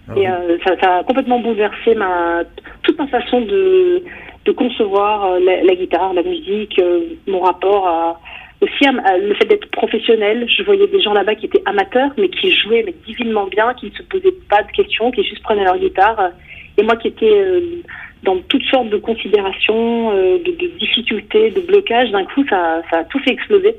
Ah 0.09 0.13
et 0.17 0.29
euh, 0.29 0.59
ça, 0.65 0.75
ça, 0.81 0.97
a 0.97 1.05
complètement 1.05 1.39
bouleversé 1.39 1.95
ma, 1.95 2.43
toute 2.83 2.99
ma 2.99 3.07
façon 3.07 3.41
de, 3.43 4.03
de 4.45 4.53
concevoir 4.53 5.25
euh, 5.25 5.39
la, 5.41 5.63
la, 5.63 5.75
guitare, 5.75 6.13
la 6.13 6.23
musique, 6.23 6.79
euh, 6.81 7.01
mon 7.29 7.41
rapport 7.41 7.87
à, 7.87 8.21
aussi 8.61 8.85
à 8.87 9.19
le 9.19 9.35
fait 9.35 9.45
d'être 9.45 9.71
professionnel. 9.71 10.47
Je 10.49 10.63
voyais 10.65 10.89
des 10.89 11.01
gens 11.01 11.13
là-bas 11.13 11.37
qui 11.37 11.47
étaient 11.47 11.63
amateurs, 11.67 12.11
mais 12.19 12.29
qui 12.29 12.51
jouaient 12.51 12.83
mais 12.85 12.95
divinement 13.07 13.47
bien, 13.47 13.75
qui 13.75 13.87
ne 13.87 13.95
se 13.95 14.03
posaient 14.03 14.35
pas 14.51 14.63
de 14.63 14.73
questions, 14.73 15.11
qui 15.13 15.23
juste 15.23 15.43
prenaient 15.43 15.65
leur 15.65 15.79
guitare. 15.79 16.31
Et 16.79 16.83
moi 16.83 16.97
qui 16.97 17.09
étais 17.09 17.31
euh, 17.31 17.83
dans 18.23 18.39
toutes 18.49 18.65
sortes 18.65 18.89
de 18.89 18.99
considérations, 18.99 20.13
euh, 20.13 20.39
de, 20.39 20.79
difficultés, 20.79 21.51
de 21.51 21.61
blocages, 21.61 22.11
d'un 22.11 22.25
coup, 22.25 22.45
ça, 22.49 22.83
ça 22.91 22.99
a 22.99 23.05
tout 23.05 23.19
fait 23.21 23.33
exploser. 23.33 23.77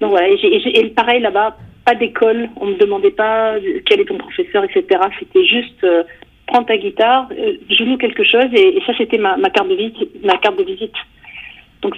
Donc 0.00 0.10
voilà, 0.10 0.28
et, 0.28 0.92
pareil 0.96 1.20
là-bas, 1.20 1.56
pas 1.84 1.94
d'école, 1.94 2.48
on 2.56 2.66
me 2.66 2.76
demandait 2.76 3.10
pas 3.10 3.54
quel 3.86 4.00
est 4.00 4.04
ton 4.04 4.18
professeur, 4.18 4.64
etc. 4.64 5.00
C'était 5.18 5.44
juste 5.44 5.84
euh, 5.84 6.02
prends 6.46 6.64
ta 6.64 6.76
guitare, 6.76 7.28
euh, 7.32 7.54
joue-nous 7.70 7.96
quelque 7.98 8.24
chose, 8.24 8.48
et, 8.52 8.76
et 8.76 8.82
ça 8.86 8.92
c'était 8.96 9.18
ma, 9.18 9.36
ma, 9.36 9.50
carte 9.50 9.68
de 9.68 9.74
visite, 9.74 10.24
ma 10.24 10.36
carte 10.38 10.58
de 10.58 10.64
visite. 10.64 10.94
Donc 11.84 11.96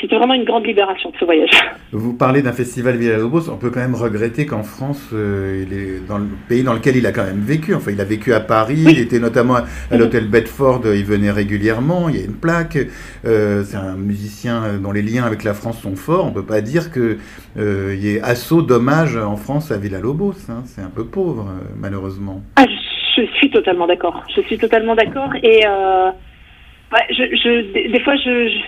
c'était 0.00 0.16
vraiment 0.16 0.32
une 0.32 0.44
grande 0.44 0.66
libération 0.66 1.12
ce 1.20 1.26
voyage. 1.26 1.50
Vous 1.92 2.14
parlez 2.14 2.40
d'un 2.40 2.54
festival 2.54 2.96
Villa-Lobos, 2.96 3.50
on 3.50 3.58
peut 3.58 3.68
quand 3.68 3.80
même 3.80 3.94
regretter 3.94 4.46
qu'en 4.46 4.62
France, 4.62 5.10
euh, 5.12 5.66
il 5.66 5.78
est 5.78 6.08
dans 6.08 6.16
le 6.16 6.24
pays 6.48 6.62
dans 6.62 6.72
lequel 6.72 6.96
il 6.96 7.06
a 7.06 7.12
quand 7.12 7.24
même 7.24 7.42
vécu. 7.42 7.74
Enfin, 7.74 7.90
il 7.90 8.00
a 8.00 8.04
vécu 8.04 8.32
à 8.32 8.40
Paris, 8.40 8.84
oui. 8.86 8.92
il 8.92 8.98
était 9.00 9.18
notamment 9.18 9.56
à, 9.56 9.64
à 9.90 9.98
l'hôtel 9.98 10.28
Bedford, 10.28 10.80
il 10.86 11.04
venait 11.04 11.30
régulièrement, 11.30 12.08
il 12.08 12.16
y 12.16 12.22
a 12.22 12.24
une 12.24 12.36
plaque. 12.36 12.78
Euh, 13.26 13.62
c'est 13.64 13.76
un 13.76 13.96
musicien 13.96 14.78
dont 14.82 14.92
les 14.92 15.02
liens 15.02 15.24
avec 15.24 15.44
la 15.44 15.52
France 15.52 15.82
sont 15.82 15.94
forts. 15.94 16.24
On 16.24 16.32
peut 16.32 16.46
pas 16.46 16.62
dire 16.62 16.90
que 16.90 17.18
euh, 17.58 17.94
y 18.00 18.16
ait 18.16 18.22
assaut 18.22 18.62
d'hommage 18.62 19.18
en 19.18 19.36
France 19.36 19.70
à 19.72 19.76
Villa-Lobos. 19.76 20.48
Hein. 20.48 20.62
C'est 20.64 20.80
un 20.80 20.90
peu 20.90 21.04
pauvre, 21.04 21.50
malheureusement. 21.78 22.40
Ah, 22.56 22.64
je 23.14 23.26
suis 23.36 23.50
totalement 23.50 23.86
d'accord. 23.86 24.22
Je 24.34 24.40
suis 24.40 24.56
totalement 24.56 24.94
d'accord 24.94 25.34
et 25.42 25.66
Ouais, 26.92 27.06
je, 27.08 27.24
je, 27.34 27.72
des, 27.72 27.88
des 27.88 28.00
fois, 28.00 28.14
je, 28.16 28.48
je, 28.48 28.58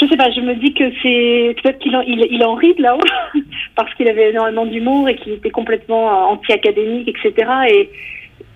je, 0.00 0.06
sais 0.06 0.16
pas, 0.16 0.30
je 0.30 0.40
me 0.40 0.54
dis 0.54 0.72
que 0.74 0.84
c'est 1.02 1.54
peut-être 1.62 1.78
qu'il 1.78 1.94
en, 1.96 2.02
il, 2.02 2.44
en 2.44 2.54
rit 2.54 2.74
là-haut 2.78 3.00
parce 3.76 3.92
qu'il 3.94 4.08
avait 4.08 4.30
énormément 4.30 4.66
d'humour 4.66 5.08
et 5.08 5.16
qu'il 5.16 5.32
était 5.34 5.50
complètement 5.50 6.30
anti-académique, 6.30 7.08
etc. 7.08 7.50
Et 7.68 7.90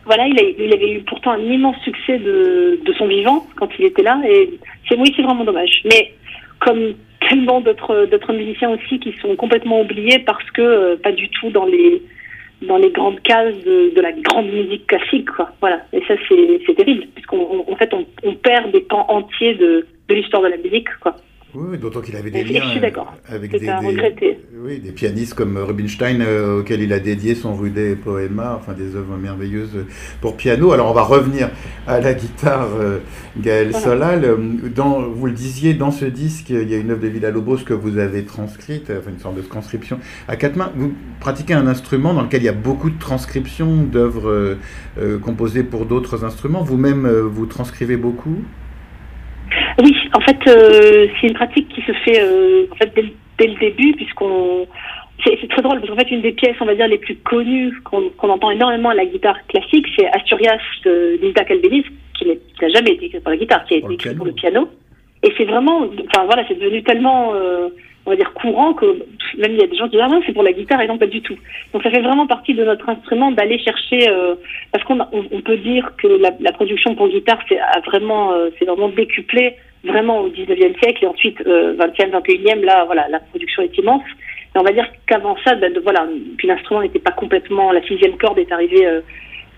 voilà, 0.05 0.27
il, 0.27 0.73
avait 0.73 0.93
eu 0.93 1.01
pourtant 1.01 1.33
un 1.33 1.41
immense 1.41 1.77
succès 1.83 2.19
de, 2.19 2.79
son 2.99 3.07
vivant 3.07 3.47
quand 3.57 3.69
il 3.79 3.87
était 3.87 4.03
là. 4.03 4.21
Et 4.29 4.51
c'est 4.89 4.97
oui, 4.97 5.13
c'est 5.17 5.23
vraiment 5.23 5.45
dommage. 5.45 5.83
Mais 5.85 6.13
comme 6.61 6.95
tellement 7.29 7.61
d'autres 7.61 8.33
musiciens 8.33 8.71
aussi 8.71 8.99
qui 9.01 9.15
sont 9.21 9.35
complètement 9.37 9.81
oubliés 9.81 10.19
parce 10.19 10.49
que 10.51 10.63
euh, 10.63 10.97
pas 10.97 11.13
du 11.13 11.29
tout 11.31 11.51
dans 11.51 11.65
les 11.65 12.03
grandes 12.91 13.21
cases 13.23 13.57
de, 13.65 14.01
la 14.01 14.13
grande 14.13 14.51
musique 14.51 14.87
classique. 14.87 15.29
Voilà. 15.61 15.81
Et 15.93 16.03
ça, 16.07 16.15
c'est 16.29 16.75
terrible, 16.75 17.07
puisqu'en 17.15 17.65
en 17.67 17.77
fait, 17.77 17.93
on, 17.95 18.35
perd 18.35 18.73
des 18.73 18.81
pans 18.81 19.07
entiers 19.09 19.55
de, 19.55 19.87
l'histoire 20.11 20.43
de 20.43 20.49
la 20.49 20.57
musique. 20.59 20.89
Oui, 21.55 21.79
d'autant 21.79 22.01
qu'il 22.01 22.17
avait 22.17 22.31
des 22.31 22.43
liens 22.45 22.63
avec 23.29 23.53
des, 23.53 23.61
des, 23.61 24.39
oui, 24.61 24.81
des 24.81 24.91
pianistes 24.91 25.35
comme 25.35 25.57
Rubinstein, 25.57 26.21
euh, 26.21 26.61
auquel 26.61 26.81
il 26.81 26.93
a 26.93 26.99
dédié 26.99 27.35
son 27.35 27.55
Rudet 27.55 27.95
Poema, 27.95 28.57
enfin 28.57 28.73
des 28.73 28.97
œuvres 28.97 29.17
merveilleuses 29.17 29.85
pour 30.21 30.37
piano. 30.37 30.73
Alors 30.73 30.91
on 30.91 30.95
va 30.95 31.03
revenir 31.03 31.51
à 31.87 32.01
la 32.01 32.15
guitare, 32.15 32.69
euh, 32.81 32.99
Gaël 33.39 33.71
voilà. 33.71 33.85
Solal. 33.85 34.37
Dans, 34.75 35.03
vous 35.03 35.27
le 35.27 35.33
disiez, 35.33 35.75
dans 35.75 35.91
ce 35.91 36.05
disque, 36.05 36.51
il 36.51 36.69
y 36.69 36.75
a 36.75 36.79
une 36.79 36.91
œuvre 36.91 37.03
de 37.03 37.09
Villa-Lobos 37.09 37.59
que 37.59 37.75
vous 37.75 37.99
avez 37.99 38.25
transcrite, 38.25 38.91
enfin 38.91 39.11
une 39.11 39.21
sorte 39.21 39.37
de 39.37 39.43
transcription 39.43 40.01
à 40.29 40.37
quatre 40.37 40.57
mains. 40.57 40.73
Vous 40.75 40.93
pratiquez 41.21 41.55
un 41.55 41.67
instrument 41.67 42.15
dans 42.15 42.23
lequel 42.23 42.43
il 42.43 42.47
y 42.47 42.49
a 42.49 42.53
beaucoup 42.53 42.91
de 42.91 42.99
transcriptions 42.99 43.85
d'œuvres 43.85 44.29
euh, 44.29 44.59
euh 44.99 45.19
composées 45.19 45.63
pour 45.63 45.87
d'autres 45.87 46.25
instruments. 46.25 46.63
Vous-même, 46.63 47.07
euh, 47.07 47.23
vous 47.23 47.47
transcrivez 47.47 47.97
beaucoup? 47.97 48.39
Oui, 49.83 49.97
en 50.15 50.21
fait, 50.21 50.39
euh, 50.47 51.07
c'est 51.21 51.29
une 51.29 51.35
pratique 51.35 51.69
qui 51.69 51.83
se 51.83 51.93
fait 51.93 52.21
euh, 52.21 52.67
en 52.71 52.77
fait 52.77 52.93
dès, 52.95 53.05
dès 53.39 53.47
le 53.47 53.59
début, 53.59 53.93
puisqu'on 53.95 54.67
c'est 55.25 55.49
très 55.49 55.63
drôle 55.63 55.81
parce 55.81 55.91
qu'en 55.91 55.97
fait 55.97 56.11
une 56.11 56.23
des 56.23 56.33
pièces, 56.33 56.57
on 56.61 56.67
va 56.67 56.75
dire 56.75 56.89
les 56.89 56.99
plus 56.99 57.17
connues 57.17 57.73
qu'on 57.85 58.11
qu 58.11 58.27
entend 58.27 58.51
énormément 58.51 58.91
à 58.91 58.95
la 58.95 59.07
guitare 59.07 59.37
classique, 59.47 59.87
c'est 59.97 60.07
Asturias 60.09 60.59
de 60.85 61.19
Linda 61.23 61.45
Calvenis, 61.45 61.85
qui 62.19 62.27
n'a 62.27 62.69
jamais 62.69 62.93
été 62.93 63.07
écrite 63.07 63.23
pour 63.23 63.31
la 63.31 63.37
guitare, 63.37 63.65
qui 63.65 63.75
a 63.75 63.77
été 63.79 63.93
écrite 63.93 64.17
pour 64.17 64.27
le 64.27 64.33
piano. 64.33 64.69
Et 65.23 65.33
c'est 65.39 65.45
vraiment, 65.45 65.87
enfin 66.07 66.27
voilà, 66.27 66.45
c'est 66.49 66.59
devenu 66.59 66.83
tellement, 66.83 67.35
euh, 67.35 67.69
on 68.05 68.11
va 68.11 68.17
dire 68.17 68.33
courant 68.35 68.75
que 68.75 68.85
même 69.39 69.53
il 69.53 69.61
y 69.61 69.65
a 69.65 69.67
des 69.67 69.77
gens 69.77 69.85
qui 69.85 69.93
disent 69.93 70.05
ah 70.05 70.09
non 70.09 70.23
c'est 70.27 70.33
pour 70.33 70.43
la 70.43 70.53
guitare 70.53 70.81
et 70.81 70.87
non 70.87 70.99
pas 70.99 71.07
du 71.07 71.21
tout. 71.21 71.37
Donc 71.73 71.83
ça 71.83 71.91
fait 71.91 72.01
vraiment 72.01 72.27
partie 72.27 72.55
de 72.55 72.65
notre 72.65 72.89
instrument 72.89 73.31
d'aller 73.31 73.59
chercher, 73.59 74.09
euh, 74.09 74.35
parce 74.73 74.85
qu'on 74.85 75.01
on, 75.01 75.25
on, 75.31 75.41
peut 75.41 75.57
dire 75.59 75.93
que 75.99 76.07
la, 76.07 76.53
production 76.53 76.95
pour 76.95 77.09
guitare 77.09 77.39
c'est 77.49 77.59
vraiment, 77.87 78.33
euh, 78.33 78.51
c'est 78.59 78.65
vraiment 78.65 78.89
décuplé 78.89 79.57
vraiment 79.85 80.21
au 80.21 80.29
19e 80.29 80.79
siècle 80.83 81.05
et 81.05 81.07
ensuite 81.07 81.41
euh, 81.47 81.77
20e, 81.77 82.11
21e, 82.11 82.65
là, 82.65 82.85
voilà, 82.85 83.07
la 83.09 83.21
production 83.21 83.63
est 83.63 83.77
immense. 83.79 84.03
Mais 84.55 84.61
on 84.61 84.65
va 84.65 84.73
dire 84.73 84.87
qu'avant 85.07 85.37
ça, 85.45 85.55
ben, 85.55 85.73
de, 85.73 85.81
voilà, 85.81 86.07
puis 86.39 86.49
l'instrument 86.49 86.83
n'était 86.83 86.99
pas 86.99 87.13
complètement, 87.13 87.73
la 87.73 87.83
sixième 87.83 88.17
corde 88.17 88.39
est 88.39 88.51
arrivée 88.53 88.87
euh, 88.87 89.01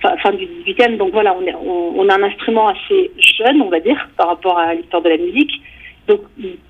fin, 0.01 0.33
du 0.33 0.47
18e, 0.67 0.97
donc 0.97 1.13
voilà, 1.13 1.37
on, 1.37 2.09
a 2.09 2.15
un 2.15 2.23
instrument 2.23 2.69
assez 2.69 3.11
jeune, 3.19 3.63
on 3.63 3.69
va 3.69 3.81
dire, 3.81 4.09
par 4.17 4.29
rapport 4.29 4.59
à 4.59 4.75
l'histoire 4.75 5.03
de 5.03 5.09
la 5.09 5.17
musique. 5.17 5.53
Donc, 6.09 6.21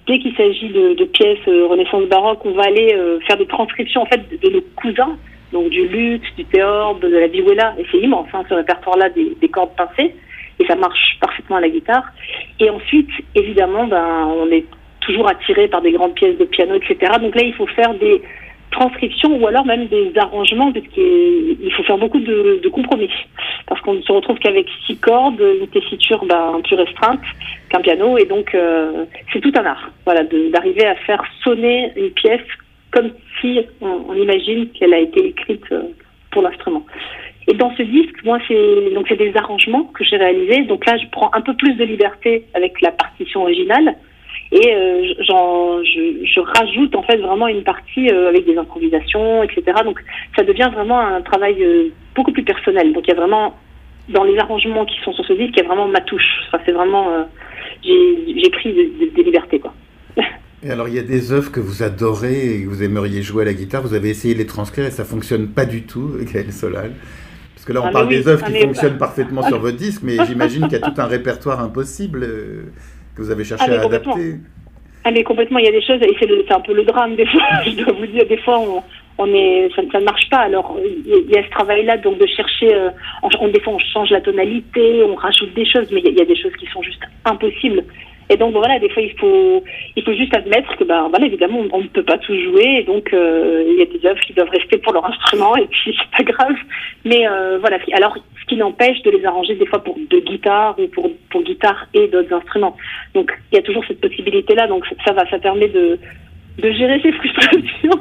dès 0.07 0.19
qu'il 0.19 0.35
s'agit 0.35 0.69
de, 0.69 0.95
de, 0.95 1.05
pièces 1.05 1.47
euh, 1.47 1.67
Renaissance 1.67 2.05
baroque, 2.09 2.41
on 2.45 2.53
va 2.53 2.65
aller 2.65 2.95
euh, 2.95 3.19
faire 3.27 3.37
des 3.37 3.47
transcriptions 3.47 4.03
en 4.03 4.07
fait 4.07 4.23
de, 4.43 4.51
nos 4.51 4.63
cousins, 4.77 5.17
donc 5.53 5.69
du 5.69 5.87
luth, 5.89 6.23
du 6.37 6.45
théorbe, 6.47 7.01
de 7.01 7.09
la 7.09 7.27
vihuela, 7.27 7.75
et 7.79 7.85
c'est 7.91 7.99
immense, 7.99 8.29
hein, 8.33 8.45
ce 8.49 8.55
répertoire-là 8.55 9.11
des, 9.11 9.37
des 9.41 9.49
cordes 9.49 9.77
pincées 9.77 10.15
et 10.59 10.67
ça 10.67 10.77
marche 10.77 11.19
parfaitement 11.21 11.57
à 11.57 11.61
la 11.61 11.69
guitare. 11.69 12.05
Et 12.61 12.71
ensuite, 12.71 13.11
évidemment, 13.35 13.87
ben, 13.87 14.27
on 14.27 14.51
est 14.51 14.65
toujours 15.01 15.29
attiré 15.29 15.69
par 15.69 15.83
des 15.83 15.93
grandes 15.93 16.15
pièces 16.15 16.39
de 16.39 16.45
piano, 16.45 16.75
etc. 16.75 17.13
Donc 17.21 17.35
là, 17.35 17.43
il 17.43 17.55
faut 17.55 17.67
faire 17.67 17.95
des 17.95 18.23
transcriptions 18.71 19.37
ou 19.41 19.47
alors 19.47 19.65
même 19.65 19.87
des 19.87 20.13
arrangements, 20.17 20.73
parce 20.73 20.87
qu'il 20.89 21.73
faut 21.77 21.83
faire 21.83 21.99
beaucoup 21.99 22.21
de, 22.21 22.61
de 22.63 22.69
compromis. 22.69 23.11
Parce 23.67 23.81
qu'on 23.81 23.95
ne 23.95 24.03
se 24.03 24.13
retrouve 24.13 24.39
qu'avec 24.39 24.67
six 24.87 24.97
cordes, 24.97 25.43
une 25.61 25.69
tessiture 25.69 26.25
ben, 26.25 26.61
plus 26.65 26.77
restreinte 26.77 27.21
qu'un 27.71 27.81
piano, 27.81 28.19
et 28.19 28.25
donc 28.25 28.55
euh, 28.55 29.05
c'est 29.33 29.41
tout 29.41 29.53
un 29.57 29.65
art, 29.65 29.91
voilà, 30.05 30.23
d'arriver 30.25 30.87
à 30.87 30.95
faire 30.97 31.25
sonner 31.43 31.93
une 31.97 32.11
pièce 32.11 32.47
comme 32.91 33.11
si 33.41 33.61
on, 33.81 34.05
on 34.09 34.15
imagine 34.15 34.69
qu'elle 34.71 34.95
a 34.95 35.01
été 35.01 35.27
écrite 35.27 35.65
euh, 35.73 35.83
pour 36.31 36.43
l'instrument. 36.43 36.85
Et 37.49 37.55
dans 37.55 37.75
ce 37.77 37.83
disque, 37.83 38.25
moi, 38.25 38.39
c'est 38.49 38.95
donc 38.95 39.07
c'est 39.09 39.17
des 39.17 39.37
arrangements 39.37 39.85
que 39.85 40.03
j'ai 40.05 40.17
réalisés. 40.17 40.63
Donc 40.63 40.85
là, 40.85 40.97
je 40.97 41.07
prends 41.13 41.31
un 41.33 41.41
peu 41.41 41.55
plus 41.55 41.75
de 41.75 41.85
liberté 41.85 42.45
avec 42.55 42.81
la 42.81 42.91
partition 42.91 43.43
originale 43.43 43.95
et 44.53 44.75
euh, 44.75 45.15
je, 45.19 46.25
je, 46.25 46.41
rajoute 46.41 46.95
en 46.95 47.03
fait 47.03 47.17
vraiment 47.17 47.49
une 47.49 47.63
partie 47.63 48.11
euh, 48.11 48.29
avec 48.29 48.47
des 48.47 48.57
improvisations, 48.57 49.43
etc. 49.43 49.65
Donc 49.85 50.01
ça 50.37 50.45
devient 50.45 50.71
vraiment 50.73 51.01
un 51.01 51.21
travail 51.21 51.63
euh, 51.63 51.89
beaucoup 52.15 52.33
plus 52.33 52.45
personnel. 52.45 52.93
Donc 52.93 53.05
il 53.07 53.11
y 53.11 53.17
a 53.17 53.17
vraiment 53.17 53.55
dans 54.09 54.25
les 54.25 54.39
arrangements 54.39 54.85
qui 54.85 55.01
sont 55.05 55.13
sur 55.13 55.25
ce 55.25 55.33
disque, 55.33 55.55
il 55.57 55.63
y 55.63 55.65
a 55.65 55.67
vraiment 55.67 55.89
ma 55.89 56.01
touche. 56.01 56.43
Enfin, 56.47 56.63
c'est 56.65 56.73
vraiment 56.73 57.27
j'ai 57.83 58.51
pris 58.51 58.73
des 58.73 58.87
de, 59.07 59.17
de 59.17 59.23
libertés 59.23 59.59
quoi. 59.59 59.75
Et 60.63 60.71
alors, 60.71 60.89
il 60.89 60.95
y 60.95 60.99
a 60.99 61.03
des 61.03 61.33
œuvres 61.33 61.53
que 61.53 61.61
vous 61.61 61.83
adorez 61.83 62.55
et 62.55 62.63
que 62.65 62.69
vous 62.69 62.83
aimeriez 62.83 63.23
jouer 63.23 63.43
à 63.43 63.45
la 63.47 63.53
guitare. 63.53 63.83
Vous 63.83 63.95
avez 63.95 64.09
essayé 64.09 64.35
de 64.35 64.39
les 64.39 64.47
transcrire 64.47 64.87
et 64.87 64.91
ça 64.91 65.05
fonctionne 65.05 65.49
pas 65.49 65.67
du 65.67 65.83
tout, 65.83 66.13
Gaël 66.33 66.53
Solal. 66.53 66.93
Parce 67.55 67.65
que 67.67 67.73
là, 67.73 67.83
on 67.83 67.87
Ah, 67.87 67.91
parle 67.93 68.09
oui. 68.09 68.17
des 68.17 68.29
œuvres 68.29 68.45
qui 68.45 68.61
fonctionnent 68.61 68.99
parfaitement 68.99 69.43
sur 69.43 69.59
votre 69.61 69.77
disque, 69.77 70.03
mais 70.03 70.17
j'imagine 70.27 70.65
qu'il 70.65 70.79
y 70.79 70.83
a 70.83 70.91
tout 70.91 70.99
un 71.01 71.07
répertoire 71.07 71.61
impossible 71.61 72.23
euh, 72.25 72.63
que 73.17 73.23
vous 73.23 73.31
avez 73.31 73.45
cherché 73.45 73.65
Ah, 73.67 73.71
mais 73.71 73.79
à 73.79 73.85
adapter. 73.85 74.37
Ah 75.05 75.11
mais 75.13 75.23
complètement, 75.23 75.59
il 75.61 75.65
y 75.65 75.69
a 75.69 75.73
des 75.73 75.83
choses, 75.83 76.01
et 76.03 76.17
c'est 76.21 76.53
un 76.53 76.61
peu 76.61 76.75
le 76.75 76.85
drame 76.85 77.15
des 77.17 77.27
fois, 77.33 77.41
je 77.65 77.71
dois 77.83 77.93
vous 77.95 78.07
dire, 78.07 78.27
des 78.27 78.39
fois 78.39 78.59
on, 78.59 78.83
on 79.19 79.27
est, 79.35 79.69
ça, 79.75 79.83
ça 79.93 80.01
ne 80.01 80.05
marche 80.05 80.29
pas. 80.31 80.39
Alors 80.39 80.77
il 80.85 81.09
y 81.09 81.13
a- 81.15 81.19
il 81.29 81.31
y 81.31 81.39
a 81.39 81.45
ce 81.45 81.51
travail-là, 81.51 81.97
donc 81.99 82.19
de 82.19 82.27
chercher, 82.27 82.75
euh, 82.75 82.91
on, 83.23 83.29
on- 83.41 83.49
des 83.49 83.61
fois 83.61 83.75
on 83.75 83.79
change 83.79 84.11
la 84.11 84.21
tonalité, 84.21 85.03
on 85.05 85.15
rajoute 85.15 85.55
des 85.55 85.65
choses, 85.65 85.91
mais 85.93 86.01
il 86.01 86.07
y, 86.07 86.09
a- 86.09 86.11
il 86.13 86.19
y 86.19 86.23
a 86.23 86.25
des 86.25 86.37
choses 86.37 86.53
qui 86.59 86.67
sont 86.67 86.83
juste 86.83 87.01
impossibles. 87.25 87.85
Et 88.29 88.37
donc 88.37 88.53
voilà, 88.55 88.79
des 88.79 88.89
fois 88.89 89.03
il 89.03 89.17
faut, 89.19 89.63
il 89.95 90.03
faut 90.03 90.13
juste 90.13 90.35
admettre 90.35 90.77
que 90.77 90.85
ben 90.85 91.09
voilà, 91.09 91.27
évidemment 91.27 91.61
on, 91.73 91.81
ne 91.81 91.87
peut 91.87 92.03
pas 92.03 92.19
tout 92.19 92.35
jouer, 92.35 92.79
et 92.81 92.83
donc 92.83 93.13
euh, 93.13 93.65
il 93.69 93.79
y 93.79 93.83
a 93.83 93.87
des 93.87 94.05
œuvres 94.07 94.21
qui 94.21 94.33
doivent 94.33 94.51
rester 94.51 94.79
pour 94.79 94.93
leur 94.93 95.07
instrument, 95.07 95.57
et 95.57 95.67
puis 95.67 95.97
c'est 96.17 96.25
pas 96.25 96.33
grave. 96.33 96.57
Mais 97.05 97.27
euh, 97.29 97.59
voilà, 97.61 97.79
alors 97.93 98.17
ce 98.41 98.47
qui 98.47 98.57
n'empêche 98.57 99.01
de 99.03 99.11
les 99.11 99.25
arranger 99.25 99.55
des 99.55 99.67
fois 99.67 99.83
pour 99.83 99.97
deux 100.11 100.21
guitares 100.21 100.77
ou 100.79 100.89
pour 100.89 101.11
pour 101.31 101.43
guitare 101.43 101.87
et 101.95 102.09
d'autres 102.09 102.35
instruments. 102.35 102.77
Donc 103.15 103.33
il 103.53 103.57
y 103.57 103.59
a 103.59 103.63
toujours 103.63 103.85
cette 103.87 104.01
possibilité-là, 104.01 104.67
donc 104.67 104.85
ça 105.05 105.13
va, 105.13 105.29
ça 105.31 105.39
permet 105.39 105.69
de, 105.69 105.99
de 106.59 106.71
gérer 106.73 107.01
ses 107.03 107.13
frustrations. 107.21 108.01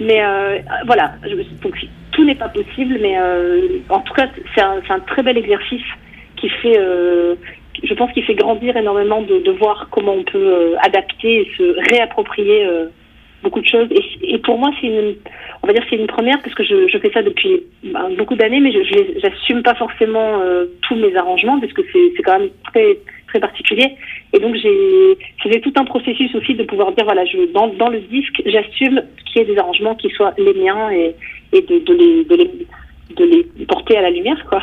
Mais 0.00 0.24
euh, 0.24 0.58
voilà, 0.86 1.14
donc 1.62 1.74
tout 2.12 2.24
n'est 2.24 2.34
pas 2.34 2.48
possible, 2.48 2.98
mais 3.00 3.18
euh, 3.18 3.78
en 3.90 4.00
tout 4.00 4.14
cas 4.14 4.28
c'est 4.54 4.62
un, 4.62 4.80
un 4.88 5.00
très 5.00 5.22
bel 5.22 5.36
exercice 5.36 5.84
qui 6.36 6.48
fait, 6.48 6.78
euh, 6.78 7.34
je 7.82 7.94
pense 7.94 8.12
qu'il 8.12 8.24
fait 8.24 8.34
grandir 8.34 8.76
énormément 8.76 9.22
de, 9.22 9.38
de 9.38 9.50
voir 9.52 9.88
comment 9.90 10.14
on 10.14 10.24
peut 10.24 10.38
euh, 10.38 10.76
adapter 10.82 11.42
et 11.42 11.50
se 11.56 11.76
réapproprier 11.90 12.64
euh, 12.64 12.86
beaucoup 13.42 13.60
de 13.60 13.66
choses. 13.66 13.88
Et, 13.90 14.34
et 14.34 14.38
pour 14.38 14.58
moi 14.58 14.70
c'est 14.80 14.86
une, 14.86 15.14
on 15.62 15.66
va 15.66 15.72
dire 15.72 15.84
c'est 15.88 15.96
une 15.96 16.06
première 16.06 16.40
parce 16.42 16.54
que 16.54 16.64
je, 16.64 16.88
je 16.88 16.98
fais 16.98 17.10
ça 17.12 17.22
depuis 17.22 17.62
ben, 17.84 18.10
beaucoup 18.16 18.34
d'années, 18.34 18.60
mais 18.60 18.72
je 18.72 18.80
j'assume 19.22 19.62
pas 19.62 19.74
forcément 19.74 20.40
euh, 20.40 20.66
tous 20.82 20.96
mes 20.96 21.14
arrangements 21.16 21.60
parce 21.60 21.72
que 21.72 21.82
c'est 21.92 22.12
c'est 22.16 22.22
quand 22.22 22.38
même 22.38 22.50
très 22.72 22.98
très 23.28 23.40
particulier. 23.40 23.96
Et 24.32 24.38
donc 24.38 24.56
j'ai 24.56 25.18
c'était 25.42 25.60
tout 25.60 25.72
un 25.76 25.84
processus 25.84 26.34
aussi 26.34 26.54
de 26.54 26.64
pouvoir 26.64 26.92
dire 26.92 27.04
voilà 27.04 27.24
je 27.24 27.52
dans 27.52 27.68
dans 27.68 27.88
le 27.88 28.00
disque 28.00 28.42
j'assume 28.46 29.02
qu'il 29.26 29.42
y 29.42 29.44
ait 29.44 29.52
des 29.52 29.58
arrangements 29.58 29.94
qui 29.94 30.10
soient 30.10 30.34
les 30.38 30.54
miens 30.54 30.90
et 30.90 31.14
et 31.52 31.62
de, 31.62 31.78
de 31.78 31.92
les 31.94 32.24
de 32.24 32.36
les 32.36 32.50
de 33.16 33.24
les 33.24 33.66
porter 33.66 33.96
à 33.96 34.02
la 34.02 34.10
lumière 34.10 34.44
quoi. 34.48 34.62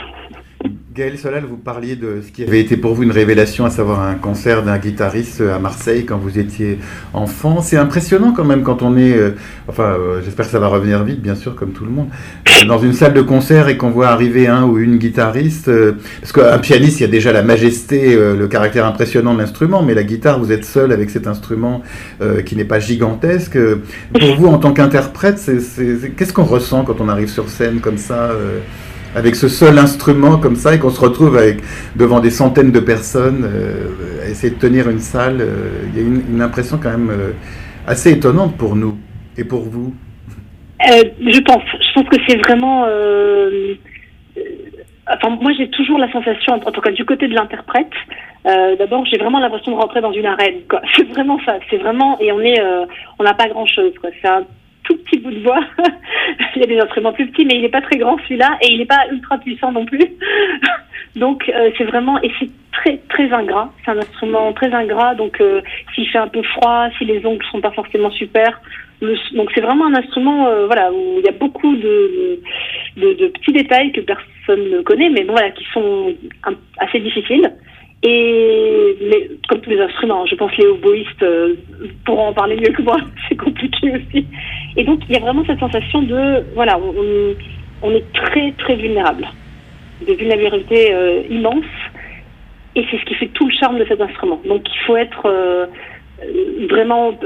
Gaël 0.95 1.17
Solal, 1.17 1.43
vous 1.49 1.57
parliez 1.57 1.95
de 1.95 2.21
ce 2.23 2.31
qui 2.31 2.43
avait 2.43 2.59
été 2.59 2.77
pour 2.77 2.93
vous 2.93 3.01
une 3.01 3.11
révélation, 3.11 3.65
à 3.65 3.71
savoir 3.71 4.01
un 4.03 4.13
concert 4.13 4.61
d'un 4.61 4.77
guitariste 4.77 5.41
à 5.41 5.57
Marseille 5.57 6.05
quand 6.05 6.19
vous 6.19 6.37
étiez 6.37 6.77
enfant. 7.13 7.61
C'est 7.61 7.77
impressionnant 7.77 8.31
quand 8.31 8.45
même 8.45 8.61
quand 8.61 8.83
on 8.83 8.95
est, 8.95 9.17
euh, 9.17 9.31
enfin 9.67 9.95
euh, 9.97 10.21
j'espère 10.23 10.45
que 10.45 10.51
ça 10.51 10.59
va 10.59 10.67
revenir 10.67 11.03
vite, 11.03 11.19
bien 11.19 11.33
sûr, 11.33 11.55
comme 11.55 11.71
tout 11.71 11.83
le 11.83 11.89
monde, 11.89 12.09
euh, 12.47 12.65
dans 12.67 12.77
une 12.77 12.93
salle 12.93 13.13
de 13.13 13.21
concert 13.23 13.69
et 13.69 13.77
qu'on 13.77 13.89
voit 13.89 14.09
arriver 14.09 14.45
un 14.47 14.65
ou 14.65 14.77
une 14.77 14.97
guitariste. 14.97 15.67
euh, 15.67 15.93
parce 16.21 16.31
qu'un 16.31 16.59
pianiste, 16.59 16.99
il 16.99 17.03
y 17.03 17.07
a 17.07 17.09
déjà 17.09 17.33
la 17.33 17.41
majesté, 17.41 18.13
euh, 18.13 18.35
le 18.37 18.47
caractère 18.47 18.85
impressionnant 18.85 19.33
de 19.33 19.39
l'instrument, 19.39 19.81
mais 19.81 19.95
la 19.95 20.03
guitare, 20.03 20.37
vous 20.39 20.51
êtes 20.51 20.63
seul 20.65 20.91
avec 20.91 21.09
cet 21.09 21.25
instrument 21.25 21.81
euh, 22.21 22.43
qui 22.43 22.55
n'est 22.55 22.65
pas 22.65 22.79
gigantesque. 22.79 23.55
Euh, 23.55 23.81
Pour 24.19 24.35
vous, 24.35 24.45
en 24.47 24.59
tant 24.59 24.73
qu'interprète, 24.73 25.41
qu'est-ce 26.17 26.33
qu'on 26.33 26.43
ressent 26.43 26.83
quand 26.83 27.01
on 27.01 27.09
arrive 27.09 27.29
sur 27.29 27.49
scène 27.49 27.79
comme 27.79 27.97
ça 27.97 28.29
euh, 28.29 28.59
avec 29.15 29.35
ce 29.35 29.47
seul 29.47 29.77
instrument 29.77 30.37
comme 30.37 30.55
ça 30.55 30.73
et 30.73 30.79
qu'on 30.79 30.89
se 30.89 30.99
retrouve 30.99 31.37
avec 31.37 31.57
devant 31.95 32.19
des 32.19 32.31
centaines 32.31 32.71
de 32.71 32.79
personnes 32.79 33.43
euh, 33.45 34.25
à 34.25 34.29
essayer 34.29 34.53
de 34.53 34.59
tenir 34.59 34.89
une 34.89 34.99
salle, 34.99 35.37
euh, 35.41 35.85
il 35.93 36.01
y 36.01 36.03
a 36.03 36.07
une, 36.07 36.41
impression 36.41 36.79
quand 36.81 36.91
même 36.91 37.09
euh, 37.09 37.31
assez 37.87 38.11
étonnante 38.11 38.57
pour 38.57 38.75
nous 38.75 38.97
et 39.37 39.43
pour 39.43 39.61
vous. 39.61 39.93
Je 40.81 41.39
pense. 41.41 41.63
Je 41.71 41.93
pense 41.93 42.09
que 42.09 42.17
c'est 42.27 42.37
vraiment. 42.37 42.85
Enfin, 45.07 45.37
moi, 45.41 45.51
j'ai 45.57 45.69
toujours 45.69 45.97
la 45.97 46.11
sensation, 46.11 46.53
en 46.53 46.71
tout 46.71 46.81
cas 46.81 46.91
du 46.91 47.05
côté 47.05 47.27
de 47.27 47.33
l'interprète. 47.33 47.91
D'abord, 48.43 49.05
j'ai 49.05 49.17
vraiment 49.17 49.39
l'impression 49.39 49.71
de 49.71 49.77
rentrer 49.77 50.01
dans 50.01 50.11
une 50.11 50.25
arène. 50.25 50.55
C'est 50.95 51.07
vraiment 51.09 51.39
ça. 51.45 51.57
C'est 51.69 51.77
vraiment 51.77 52.19
et 52.19 52.33
on 52.33 52.41
est, 52.41 52.61
on 53.17 53.23
n'a 53.23 53.33
pas 53.33 53.47
grand 53.47 53.65
chose. 53.65 53.93
C'est 54.21 54.27
un 54.27 54.43
tout 54.83 54.97
petit 54.97 55.19
bout 55.19 55.31
de 55.31 55.39
voix. 55.39 55.59
il 56.55 56.61
y 56.61 56.63
a 56.63 56.67
des 56.67 56.79
instruments 56.79 57.13
plus 57.13 57.27
petits, 57.27 57.45
mais 57.45 57.55
il 57.55 57.61
n'est 57.61 57.69
pas 57.69 57.81
très 57.81 57.97
grand 57.97 58.17
celui-là 58.23 58.57
et 58.61 58.71
il 58.71 58.79
n'est 58.79 58.85
pas 58.85 59.05
ultra 59.11 59.37
puissant 59.37 59.71
non 59.71 59.85
plus. 59.85 60.05
donc, 61.15 61.49
euh, 61.49 61.69
c'est 61.77 61.83
vraiment 61.85 62.21
et 62.21 62.31
c'est 62.39 62.49
très 62.71 62.97
très 63.09 63.31
ingrat. 63.31 63.71
C'est 63.83 63.91
un 63.91 63.97
instrument 63.97 64.51
très 64.53 64.73
ingrat. 64.73 65.15
Donc, 65.15 65.39
euh, 65.41 65.61
s'il 65.93 66.07
fait 66.09 66.17
un 66.17 66.27
peu 66.27 66.41
froid, 66.43 66.87
si 66.97 67.05
les 67.05 67.25
ongles 67.25 67.45
sont 67.51 67.61
pas 67.61 67.71
forcément 67.71 68.11
super, 68.11 68.61
le- 69.01 69.35
donc 69.35 69.51
c'est 69.53 69.61
vraiment 69.61 69.87
un 69.87 69.95
instrument 69.95 70.47
euh, 70.47 70.65
voilà 70.65 70.91
où 70.91 71.15
il 71.19 71.25
y 71.25 71.29
a 71.29 71.33
beaucoup 71.33 71.75
de, 71.75 72.39
de, 72.97 73.13
de 73.13 73.27
petits 73.27 73.51
détails 73.51 73.91
que 73.91 74.01
personne 74.01 74.69
ne 74.69 74.81
connaît 74.81 75.09
mais 75.09 75.23
bon 75.23 75.33
voilà 75.33 75.51
qui 75.51 75.65
sont 75.73 76.13
assez 76.77 76.99
difficiles 76.99 77.51
et 78.03 78.97
mais, 79.01 79.29
comme 79.47 79.61
tous 79.61 79.69
les 79.69 79.79
instruments 79.79 80.25
je 80.25 80.35
pense 80.35 80.55
les 80.57 80.67
oboïstes 80.67 81.23
euh, 81.23 81.55
pourront 82.05 82.27
en 82.27 82.33
parler 82.33 82.57
mieux 82.57 82.73
que 82.73 82.81
moi 82.81 82.97
c'est 83.29 83.37
compliqué 83.37 83.91
aussi. 83.91 84.27
Et 84.75 84.83
donc 84.83 84.99
il 85.07 85.15
y 85.15 85.17
a 85.17 85.21
vraiment 85.21 85.43
cette 85.45 85.59
sensation 85.59 86.01
de 86.01 86.43
voilà 86.53 86.77
on, 87.81 87.91
est 87.91 88.13
très 88.13 88.51
très 88.53 88.75
vulnérable. 88.75 89.27
De 90.05 90.13
vulnérabilité 90.13 90.93
euh, 90.93 91.23
immense 91.29 91.65
et 92.75 92.85
c'est 92.89 92.97
ce 92.97 93.05
qui 93.05 93.15
fait 93.15 93.27
tout 93.27 93.47
le 93.47 93.53
charme 93.53 93.79
de 93.79 93.85
cet 93.85 94.01
instrument. 94.01 94.41
Donc 94.45 94.63
il 94.67 94.79
faut 94.85 94.97
être 94.97 95.25
euh, 95.25 95.67
vraiment 96.69 97.17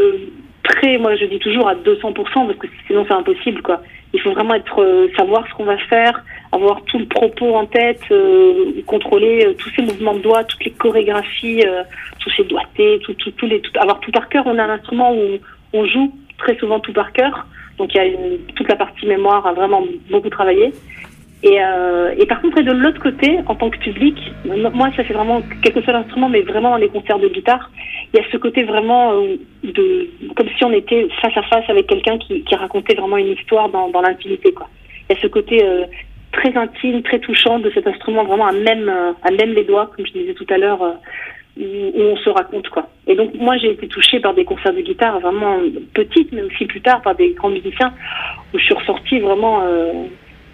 très, 0.63 0.97
moi 0.99 1.15
je 1.15 1.25
dis 1.25 1.39
toujours 1.39 1.67
à 1.67 1.75
200% 1.75 2.13
parce 2.13 2.59
que 2.59 2.67
sinon 2.85 3.05
c'est 3.07 3.15
impossible 3.15 3.61
quoi. 3.63 3.81
Il 4.13 4.21
faut 4.21 4.31
vraiment 4.31 4.53
être 4.53 5.09
savoir 5.17 5.45
ce 5.47 5.53
qu'on 5.53 5.65
va 5.65 5.77
faire, 5.89 6.23
avoir 6.51 6.83
tout 6.83 6.99
le 6.99 7.05
propos 7.05 7.55
en 7.55 7.65
tête, 7.65 8.01
euh, 8.11 8.81
contrôler 8.85 9.45
euh, 9.45 9.53
tous 9.53 9.69
ces 9.75 9.81
mouvements 9.81 10.13
de 10.13 10.19
doigts, 10.19 10.43
toutes 10.43 10.63
les 10.63 10.71
chorégraphies, 10.71 11.63
euh, 11.65 11.83
tous 12.19 12.29
ces 12.31 12.43
doigtés, 12.43 12.99
tout, 13.03 13.15
avoir 13.79 13.99
tout 13.99 14.11
par 14.11 14.29
cœur. 14.29 14.43
On 14.47 14.57
a 14.57 14.63
un 14.63 14.69
instrument 14.69 15.13
où 15.13 15.37
on 15.73 15.85
joue 15.85 16.13
très 16.37 16.57
souvent 16.57 16.79
tout 16.79 16.93
par 16.93 17.11
cœur, 17.11 17.47
donc 17.77 17.93
il 17.93 17.97
y 17.97 17.99
a 17.99 18.09
toute 18.55 18.67
la 18.67 18.75
partie 18.75 19.05
mémoire 19.05 19.45
a 19.45 19.53
vraiment 19.53 19.83
beaucoup 20.09 20.29
travaillé. 20.29 20.71
Et, 21.43 21.61
euh, 21.61 22.15
et 22.17 22.25
par 22.25 22.41
contre, 22.41 22.57
et 22.57 22.63
de 22.63 22.71
l'autre 22.71 22.99
côté, 22.99 23.37
en 23.45 23.53
tant 23.53 23.69
que 23.69 23.77
public, 23.77 24.17
moi, 24.45 24.89
ça 24.95 25.03
c'est 25.07 25.13
vraiment 25.13 25.41
quel 25.61 25.73
que 25.73 25.81
soit 25.81 25.93
l'instrument, 25.93 26.29
mais 26.29 26.41
vraiment 26.41 26.71
dans 26.71 26.77
les 26.77 26.87
concerts 26.87 27.19
de 27.19 27.27
guitare, 27.27 27.69
il 28.11 28.19
y 28.19 28.23
a 28.23 28.25
ce 28.31 28.37
côté 28.37 28.63
vraiment 28.63 29.13
de 29.63 30.09
comme 30.35 30.47
si 30.57 30.63
on 30.63 30.71
était 30.71 31.07
face 31.21 31.37
à 31.37 31.43
face 31.43 31.69
avec 31.69 31.85
quelqu'un 31.85 32.17
qui, 32.17 32.43
racontait 32.55 32.95
vraiment 32.95 33.17
une 33.17 33.33
histoire 33.33 33.69
dans, 33.69 33.89
dans 33.89 34.01
l'intimité. 34.01 34.51
Il 35.09 35.15
y 35.15 35.17
a 35.17 35.21
ce 35.21 35.27
côté 35.27 35.63
très 36.37 36.55
intime, 36.55 37.01
très 37.01 37.19
touchant 37.19 37.59
de 37.59 37.69
cet 37.71 37.87
instrument, 37.87 38.23
vraiment 38.23 38.47
à 38.47 38.51
même 38.51 38.87
euh, 38.87 39.11
à 39.23 39.31
même 39.31 39.53
les 39.53 39.63
doigts, 39.63 39.91
comme 39.95 40.05
je 40.05 40.13
disais 40.13 40.33
tout 40.33 40.45
à 40.49 40.57
l'heure, 40.57 40.81
euh, 40.81 40.93
où, 41.59 42.01
on 42.01 42.15
se 42.17 42.29
raconte, 42.29 42.69
quoi. 42.69 42.87
Et 43.07 43.15
donc 43.15 43.33
moi, 43.33 43.57
j'ai 43.57 43.71
été 43.71 43.87
touchée 43.87 44.19
par 44.19 44.33
des 44.35 44.45
concerts 44.45 44.73
de 44.73 44.81
guitare 44.81 45.19
vraiment 45.19 45.57
petites, 45.93 46.31
mais 46.31 46.43
aussi 46.43 46.65
plus 46.65 46.81
tard 46.81 47.01
par 47.01 47.15
des 47.15 47.31
grands 47.31 47.49
musiciens, 47.49 47.91
où 48.53 48.59
je 48.59 48.63
suis 48.63 48.75
ressortie 48.75 49.19
vraiment 49.19 49.63
euh, 49.63 50.03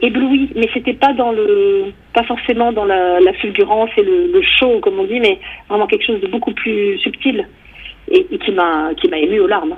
ébloui, 0.01 0.51
mais 0.55 0.69
c'était 0.73 0.93
pas 0.93 1.13
dans 1.13 1.33
le, 1.33 1.91
pas 2.13 2.23
forcément 2.23 2.71
dans 2.71 2.85
la, 2.85 3.33
fulgurance 3.33 3.89
et 3.97 4.03
le, 4.03 4.31
le 4.31 4.41
show 4.41 4.79
comme 4.79 4.99
on 4.99 5.03
dit, 5.03 5.19
mais 5.19 5.39
vraiment 5.69 5.87
quelque 5.87 6.05
chose 6.05 6.21
de 6.21 6.27
beaucoup 6.27 6.53
plus 6.53 6.97
subtil 6.99 7.45
et, 8.09 8.25
et 8.31 8.37
qui 8.37 8.51
m'a, 8.51 8.93
qui 8.95 9.09
m'a 9.09 9.17
ému 9.17 9.41
aux 9.41 9.47
larmes. 9.47 9.75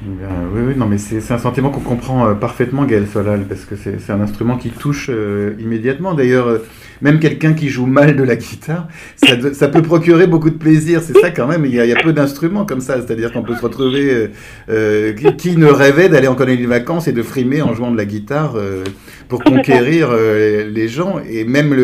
Bien, 0.00 0.28
oui, 0.54 0.60
oui, 0.68 0.74
non, 0.76 0.86
mais 0.86 0.96
c'est 0.96 1.32
un 1.32 1.38
sentiment 1.38 1.70
qu'on 1.70 1.80
comprend 1.80 2.28
euh, 2.28 2.34
parfaitement, 2.34 2.84
Gaël 2.84 3.06
Solal, 3.12 3.46
parce 3.48 3.64
que 3.64 3.74
c'est 3.74 4.12
un 4.12 4.20
instrument 4.20 4.56
qui 4.56 4.70
touche 4.70 5.10
euh, 5.12 5.54
immédiatement. 5.58 6.14
D'ailleurs, 6.14 6.46
euh, 6.46 6.58
même 7.02 7.18
quelqu'un 7.18 7.52
qui 7.52 7.68
joue 7.68 7.86
mal 7.86 8.14
de 8.14 8.22
la 8.22 8.36
guitare, 8.36 8.86
ça, 9.16 9.34
de- 9.34 9.52
ça 9.52 9.66
peut 9.66 9.82
procurer 9.82 10.28
beaucoup 10.28 10.50
de 10.50 10.56
plaisir. 10.56 11.02
C'est 11.02 11.18
ça 11.18 11.30
quand 11.32 11.48
même. 11.48 11.64
Il 11.66 11.74
y 11.74 11.80
a, 11.80 11.84
il 11.84 11.88
y 11.88 11.92
a 11.92 12.00
peu 12.00 12.12
d'instruments 12.12 12.64
comme 12.64 12.80
ça, 12.80 13.00
c'est-à-dire 13.00 13.32
qu'on 13.32 13.42
peut 13.42 13.56
se 13.56 13.60
retrouver. 13.62 14.10
euh, 14.14 14.26
euh, 14.70 15.12
qui, 15.14 15.34
qui 15.36 15.56
ne 15.56 15.66
rêvait 15.66 16.08
d'aller 16.08 16.28
en 16.28 16.36
colonie 16.36 16.62
de 16.62 16.68
vacances 16.68 17.08
et 17.08 17.12
de 17.12 17.22
frimer 17.22 17.60
en 17.62 17.74
jouant 17.74 17.90
de 17.90 17.96
la 17.96 18.04
guitare 18.04 18.54
euh, 18.54 18.84
pour 19.28 19.42
conquérir 19.42 20.10
euh, 20.12 20.68
les 20.70 20.86
gens 20.86 21.16
et 21.28 21.44
même 21.44 21.74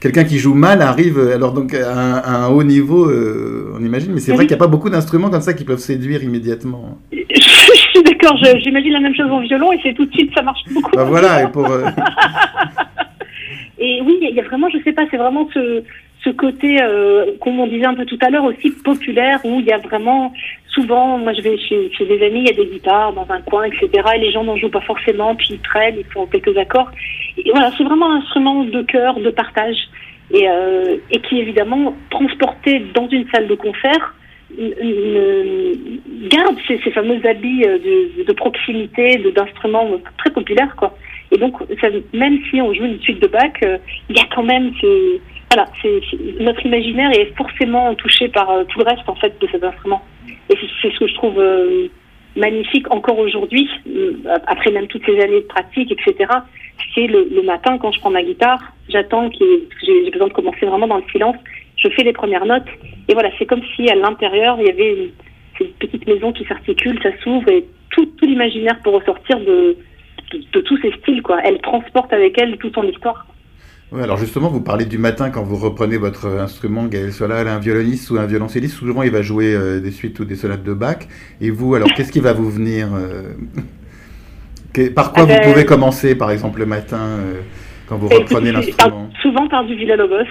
quelqu'un 0.00 0.24
qui 0.24 0.38
joue 0.38 0.54
mal 0.54 0.82
arrive 0.82 1.18
euh, 1.20 1.34
alors 1.36 1.52
donc 1.52 1.72
à 1.74 1.92
un, 1.96 2.14
à 2.16 2.44
un 2.46 2.48
haut 2.48 2.64
niveau, 2.64 3.08
euh, 3.08 3.72
on 3.78 3.84
imagine. 3.84 4.12
Mais 4.12 4.20
c'est 4.20 4.32
vrai 4.32 4.46
qu'il 4.46 4.56
n'y 4.56 4.60
a 4.60 4.64
pas 4.64 4.66
beaucoup 4.66 4.90
d'instruments 4.90 5.30
comme 5.30 5.40
ça 5.40 5.52
qui 5.52 5.62
peuvent 5.64 5.78
séduire 5.78 6.24
immédiatement. 6.24 6.98
Suis 8.00 8.16
d'accord, 8.16 8.36
j'imagine 8.58 8.92
la 8.92 9.00
même 9.00 9.14
chose 9.14 9.30
en 9.30 9.40
violon 9.40 9.72
et 9.72 9.80
c'est 9.82 9.92
tout 9.92 10.06
de 10.06 10.12
suite, 10.12 10.32
ça 10.34 10.42
marche 10.42 10.62
beaucoup. 10.70 10.92
Bah 10.96 11.04
voilà, 11.04 11.42
et 11.42 11.48
pour 11.48 11.66
euh, 11.66 11.84
Et 13.78 14.00
oui, 14.02 14.18
il 14.22 14.34
y 14.34 14.40
a 14.40 14.42
vraiment, 14.42 14.68
je 14.70 14.78
sais 14.82 14.92
pas, 14.92 15.02
c'est 15.10 15.16
vraiment 15.18 15.48
ce, 15.52 15.82
ce 16.24 16.30
côté, 16.30 16.80
euh, 16.80 17.32
comme 17.40 17.60
on 17.60 17.66
disait 17.66 17.86
un 17.86 17.94
peu 17.94 18.06
tout 18.06 18.18
à 18.22 18.30
l'heure, 18.30 18.44
aussi 18.44 18.70
populaire, 18.70 19.40
où 19.44 19.60
il 19.60 19.66
y 19.66 19.72
a 19.72 19.78
vraiment, 19.78 20.32
souvent, 20.68 21.18
moi 21.18 21.34
je 21.34 21.42
vais 21.42 21.58
chez, 21.58 21.90
chez 21.92 22.06
des 22.06 22.24
amis, 22.24 22.40
il 22.40 22.46
y 22.46 22.50
a 22.50 22.64
des 22.64 22.70
guitares 22.70 23.12
dans 23.12 23.26
un 23.28 23.40
coin, 23.42 23.64
etc. 23.64 23.88
Et 24.14 24.18
les 24.18 24.32
gens 24.32 24.44
n'en 24.44 24.56
jouent 24.56 24.70
pas 24.70 24.80
forcément, 24.80 25.34
puis 25.34 25.48
ils 25.50 25.60
traînent, 25.60 25.96
ils 25.98 26.12
font 26.12 26.26
quelques 26.26 26.56
accords. 26.56 26.90
Et 27.36 27.50
voilà, 27.50 27.70
c'est 27.76 27.84
vraiment 27.84 28.12
un 28.12 28.16
instrument 28.18 28.64
de 28.64 28.82
cœur, 28.82 29.18
de 29.18 29.30
partage, 29.30 29.76
et, 30.32 30.48
euh, 30.48 30.96
et 31.10 31.20
qui 31.20 31.38
évidemment, 31.38 31.94
transporté 32.08 32.80
dans 32.94 33.08
une 33.08 33.28
salle 33.30 33.48
de 33.48 33.54
concert, 33.56 34.14
gardent 36.28 36.58
ces, 36.66 36.78
fameux 36.90 37.20
habits 37.26 37.62
de, 37.62 38.24
de 38.24 38.32
proximité, 38.32 39.18
d'instruments 39.34 39.90
très 40.18 40.30
populaires, 40.30 40.74
quoi. 40.76 40.94
Et 41.32 41.38
donc, 41.38 41.54
même 42.12 42.38
si 42.50 42.60
on 42.60 42.74
joue 42.74 42.84
une 42.84 43.00
suite 43.00 43.22
de 43.22 43.28
Bach, 43.28 43.52
il 43.62 44.16
y 44.16 44.20
a 44.20 44.26
quand 44.34 44.42
même 44.42 44.72
ce, 44.80 45.18
voilà, 45.52 45.66
notre 46.40 46.66
imaginaire 46.66 47.10
est 47.12 47.32
forcément 47.36 47.94
touché 47.94 48.28
par 48.28 48.48
tout 48.68 48.80
le 48.80 48.84
reste 48.84 49.08
en 49.08 49.14
fait 49.14 49.40
de 49.40 49.46
cet 49.52 49.62
instrument. 49.62 50.02
Et 50.48 50.56
c'est 50.82 50.90
ce 50.90 50.98
que 50.98 51.06
je 51.06 51.14
trouve 51.14 51.40
magnifique 52.36 52.90
encore 52.90 53.18
aujourd'hui, 53.18 53.68
après 54.46 54.70
même 54.70 54.86
toutes 54.86 55.04
ces 55.04 55.20
années 55.20 55.40
de 55.40 55.46
pratique, 55.46 55.92
etc. 55.92 56.30
C'est 56.94 57.06
le, 57.06 57.42
matin 57.42 57.78
quand 57.78 57.92
je 57.92 58.00
prends 58.00 58.10
ma 58.10 58.22
guitare, 58.22 58.60
j'attends 58.88 59.30
que 59.30 59.44
j'ai 59.84 60.10
besoin 60.10 60.28
de 60.28 60.32
commencer 60.32 60.66
vraiment 60.66 60.86
dans 60.86 60.98
le 60.98 61.04
silence. 61.12 61.36
Je 61.82 61.88
fais 61.90 62.02
les 62.02 62.12
premières 62.12 62.46
notes 62.46 62.68
et 63.08 63.14
voilà, 63.14 63.30
c'est 63.38 63.46
comme 63.46 63.62
si 63.74 63.88
à 63.90 63.94
l'intérieur 63.94 64.56
il 64.60 64.66
y 64.66 64.70
avait 64.70 64.92
une, 64.92 65.66
une, 65.66 65.72
petite 65.74 66.06
maison 66.06 66.32
qui 66.32 66.44
s'articule, 66.44 66.98
ça 67.02 67.10
s'ouvre 67.22 67.48
et 67.48 67.66
tout, 67.90 68.06
tout 68.06 68.26
l'imaginaire 68.26 68.78
peut 68.84 68.90
ressortir 68.90 69.38
de, 69.40 69.76
de, 70.32 70.38
de, 70.52 70.60
tous 70.60 70.78
ces 70.78 70.92
styles 71.00 71.22
quoi. 71.22 71.40
Elle 71.44 71.60
transporte 71.60 72.12
avec 72.12 72.38
elle 72.38 72.56
toute 72.58 72.74
son 72.74 72.84
histoire. 72.84 73.26
Oui, 73.92 74.02
alors 74.02 74.18
justement, 74.18 74.48
vous 74.48 74.60
parlez 74.60 74.84
du 74.84 74.98
matin 74.98 75.30
quand 75.30 75.42
vous 75.42 75.56
reprenez 75.56 75.96
votre 75.96 76.26
instrument, 76.26 76.84
Gaël 76.84 77.12
Solal, 77.12 77.48
un 77.48 77.58
violoniste 77.58 78.10
ou 78.10 78.18
un 78.18 78.26
violoncelliste, 78.26 78.76
souvent 78.76 79.02
il 79.02 79.10
va 79.10 79.20
jouer 79.20 79.52
euh, 79.52 79.80
des 79.80 79.90
suites 79.90 80.20
ou 80.20 80.24
des 80.24 80.36
sonates 80.36 80.62
de 80.62 80.74
Bach. 80.74 80.98
Et 81.40 81.50
vous, 81.50 81.74
alors 81.74 81.92
qu'est-ce 81.94 82.12
qui 82.12 82.20
va 82.20 82.32
vous 82.32 82.48
venir 82.48 82.88
euh, 82.94 83.32
Par 84.94 85.12
quoi 85.12 85.24
ah 85.24 85.26
vous 85.26 85.34
ben, 85.34 85.52
pouvez 85.52 85.64
commencer, 85.64 86.14
par 86.14 86.30
exemple, 86.30 86.60
le 86.60 86.66
matin, 86.66 87.00
euh, 87.00 87.40
quand 87.88 87.96
vous 87.96 88.06
reprenez 88.06 88.52
l'instrument? 88.52 89.10
Souvent 89.20 89.48
par 89.48 89.64
du 89.64 89.74
Villa-Lobos. 89.74 90.22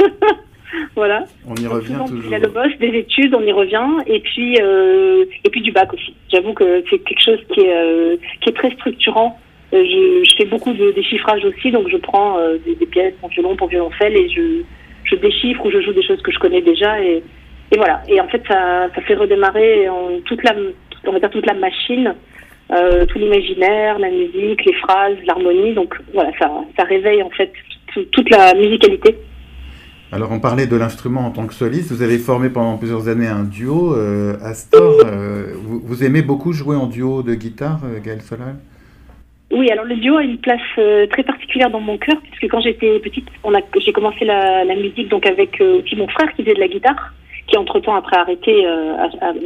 voilà. 0.96 1.24
On 1.46 1.54
y 1.54 1.66
revient 1.66 1.86
souvent 1.86 2.06
toujours. 2.06 2.22
Villa-Lobos, 2.22 2.76
des 2.80 2.98
études, 2.98 3.34
on 3.34 3.42
y 3.42 3.52
revient. 3.52 3.88
Et 4.06 4.20
puis, 4.20 4.56
et 4.56 5.50
puis 5.50 5.60
du 5.60 5.72
Bach 5.72 5.92
aussi. 5.92 6.14
J'avoue 6.32 6.54
que 6.54 6.84
c'est 6.90 6.98
quelque 6.98 7.22
chose 7.22 7.40
qui 7.52 7.60
est, 7.60 8.18
qui 8.40 8.50
est 8.50 8.52
très 8.52 8.70
structurant 8.72 9.38
euh, 9.74 9.84
je, 9.84 10.30
je, 10.30 10.36
fais 10.36 10.44
beaucoup 10.44 10.72
de 10.72 10.92
déchiffrage 10.92 11.44
aussi, 11.44 11.72
donc 11.72 11.88
je 11.88 11.96
prends 11.96 12.38
euh, 12.38 12.58
des, 12.64 12.76
des, 12.76 12.86
pièces 12.86 13.14
pour 13.20 13.28
violon, 13.30 13.56
pour 13.56 13.68
violoncelle, 13.68 14.16
et 14.16 14.28
je, 14.28 14.62
je, 15.04 15.16
déchiffre 15.16 15.66
ou 15.66 15.70
je 15.70 15.80
joue 15.80 15.92
des 15.92 16.02
choses 16.02 16.22
que 16.22 16.30
je 16.30 16.38
connais 16.38 16.60
déjà, 16.60 17.00
et, 17.02 17.22
et 17.72 17.76
voilà. 17.76 18.02
Et 18.08 18.20
en 18.20 18.28
fait, 18.28 18.42
ça, 18.46 18.88
ça 18.94 19.02
fait 19.02 19.14
redémarrer 19.14 19.88
en, 19.88 20.20
toute 20.24 20.44
la, 20.44 20.54
on 21.06 21.12
va 21.12 21.18
dire 21.18 21.30
toute 21.30 21.46
la 21.46 21.54
machine, 21.54 22.14
euh, 22.72 23.04
tout 23.06 23.18
l'imaginaire, 23.18 23.98
la 23.98 24.10
musique, 24.10 24.64
les 24.64 24.74
phrases, 24.74 25.16
l'harmonie. 25.26 25.74
Donc 25.74 25.94
voilà, 26.12 26.30
ça, 26.38 26.50
ça 26.78 26.84
réveille 26.84 27.22
en 27.22 27.30
fait 27.30 27.52
toute 28.12 28.30
la 28.30 28.54
musicalité. 28.54 29.16
Alors 30.12 30.30
on 30.30 30.38
parlait 30.38 30.66
de 30.66 30.76
l'instrument 30.76 31.26
en 31.26 31.30
tant 31.30 31.46
que 31.46 31.54
soliste. 31.54 31.90
Vous 31.90 32.02
avez 32.02 32.18
formé 32.18 32.48
pendant 32.48 32.76
plusieurs 32.76 33.08
années 33.08 33.26
un 33.26 33.42
duo, 33.42 33.94
euh, 33.94 34.36
Astor. 34.42 35.00
Euh, 35.04 35.54
vous, 35.56 36.04
aimez 36.04 36.22
beaucoup 36.22 36.52
jouer 36.52 36.76
en 36.76 36.86
duo 36.86 37.22
de 37.22 37.34
guitare, 37.34 37.80
euh, 37.84 38.00
Gaël 38.00 38.20
Solal? 38.20 38.56
Oui, 39.50 39.70
alors 39.70 39.84
le 39.84 39.96
duo 39.96 40.16
a 40.16 40.22
une 40.22 40.38
place 40.38 40.60
très 41.10 41.22
particulière 41.22 41.70
dans 41.70 41.80
mon 41.80 41.96
cœur, 41.96 42.16
puisque 42.22 42.50
quand 42.50 42.60
j'étais 42.60 42.98
petite, 42.98 43.28
j'ai 43.84 43.92
commencé 43.92 44.24
la, 44.24 44.64
musique 44.74 45.08
donc 45.08 45.26
avec 45.26 45.60
aussi 45.60 45.94
mon 45.94 46.08
frère 46.08 46.32
qui 46.34 46.42
faisait 46.42 46.54
de 46.54 46.60
la 46.60 46.66
guitare, 46.66 47.14
qui 47.46 47.56
entre-temps, 47.56 47.94
après 47.94 48.16
arrêté, 48.16 48.66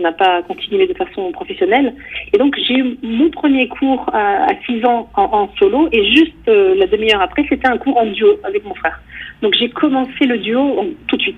n'a 0.00 0.12
pas 0.12 0.42
continué 0.44 0.86
de 0.86 0.94
façon 0.94 1.30
professionnelle. 1.32 1.94
Et 2.32 2.38
donc 2.38 2.56
j'ai 2.56 2.78
eu 2.78 2.96
mon 3.02 3.28
premier 3.28 3.68
cours 3.68 4.08
à, 4.14 4.44
à 4.44 4.54
6 4.64 4.82
ans 4.86 5.10
en, 5.14 5.50
solo, 5.58 5.88
et 5.92 6.02
juste 6.06 6.46
la 6.46 6.86
demi-heure 6.86 7.20
après, 7.20 7.44
c'était 7.46 7.68
un 7.68 7.76
cours 7.76 7.98
en 7.98 8.06
duo 8.06 8.38
avec 8.44 8.64
mon 8.64 8.74
frère. 8.76 8.98
Donc 9.42 9.54
j'ai 9.54 9.68
commencé 9.70 10.26
le 10.26 10.38
duo 10.38 10.84
tout 11.06 11.16
de 11.16 11.22
suite. 11.22 11.36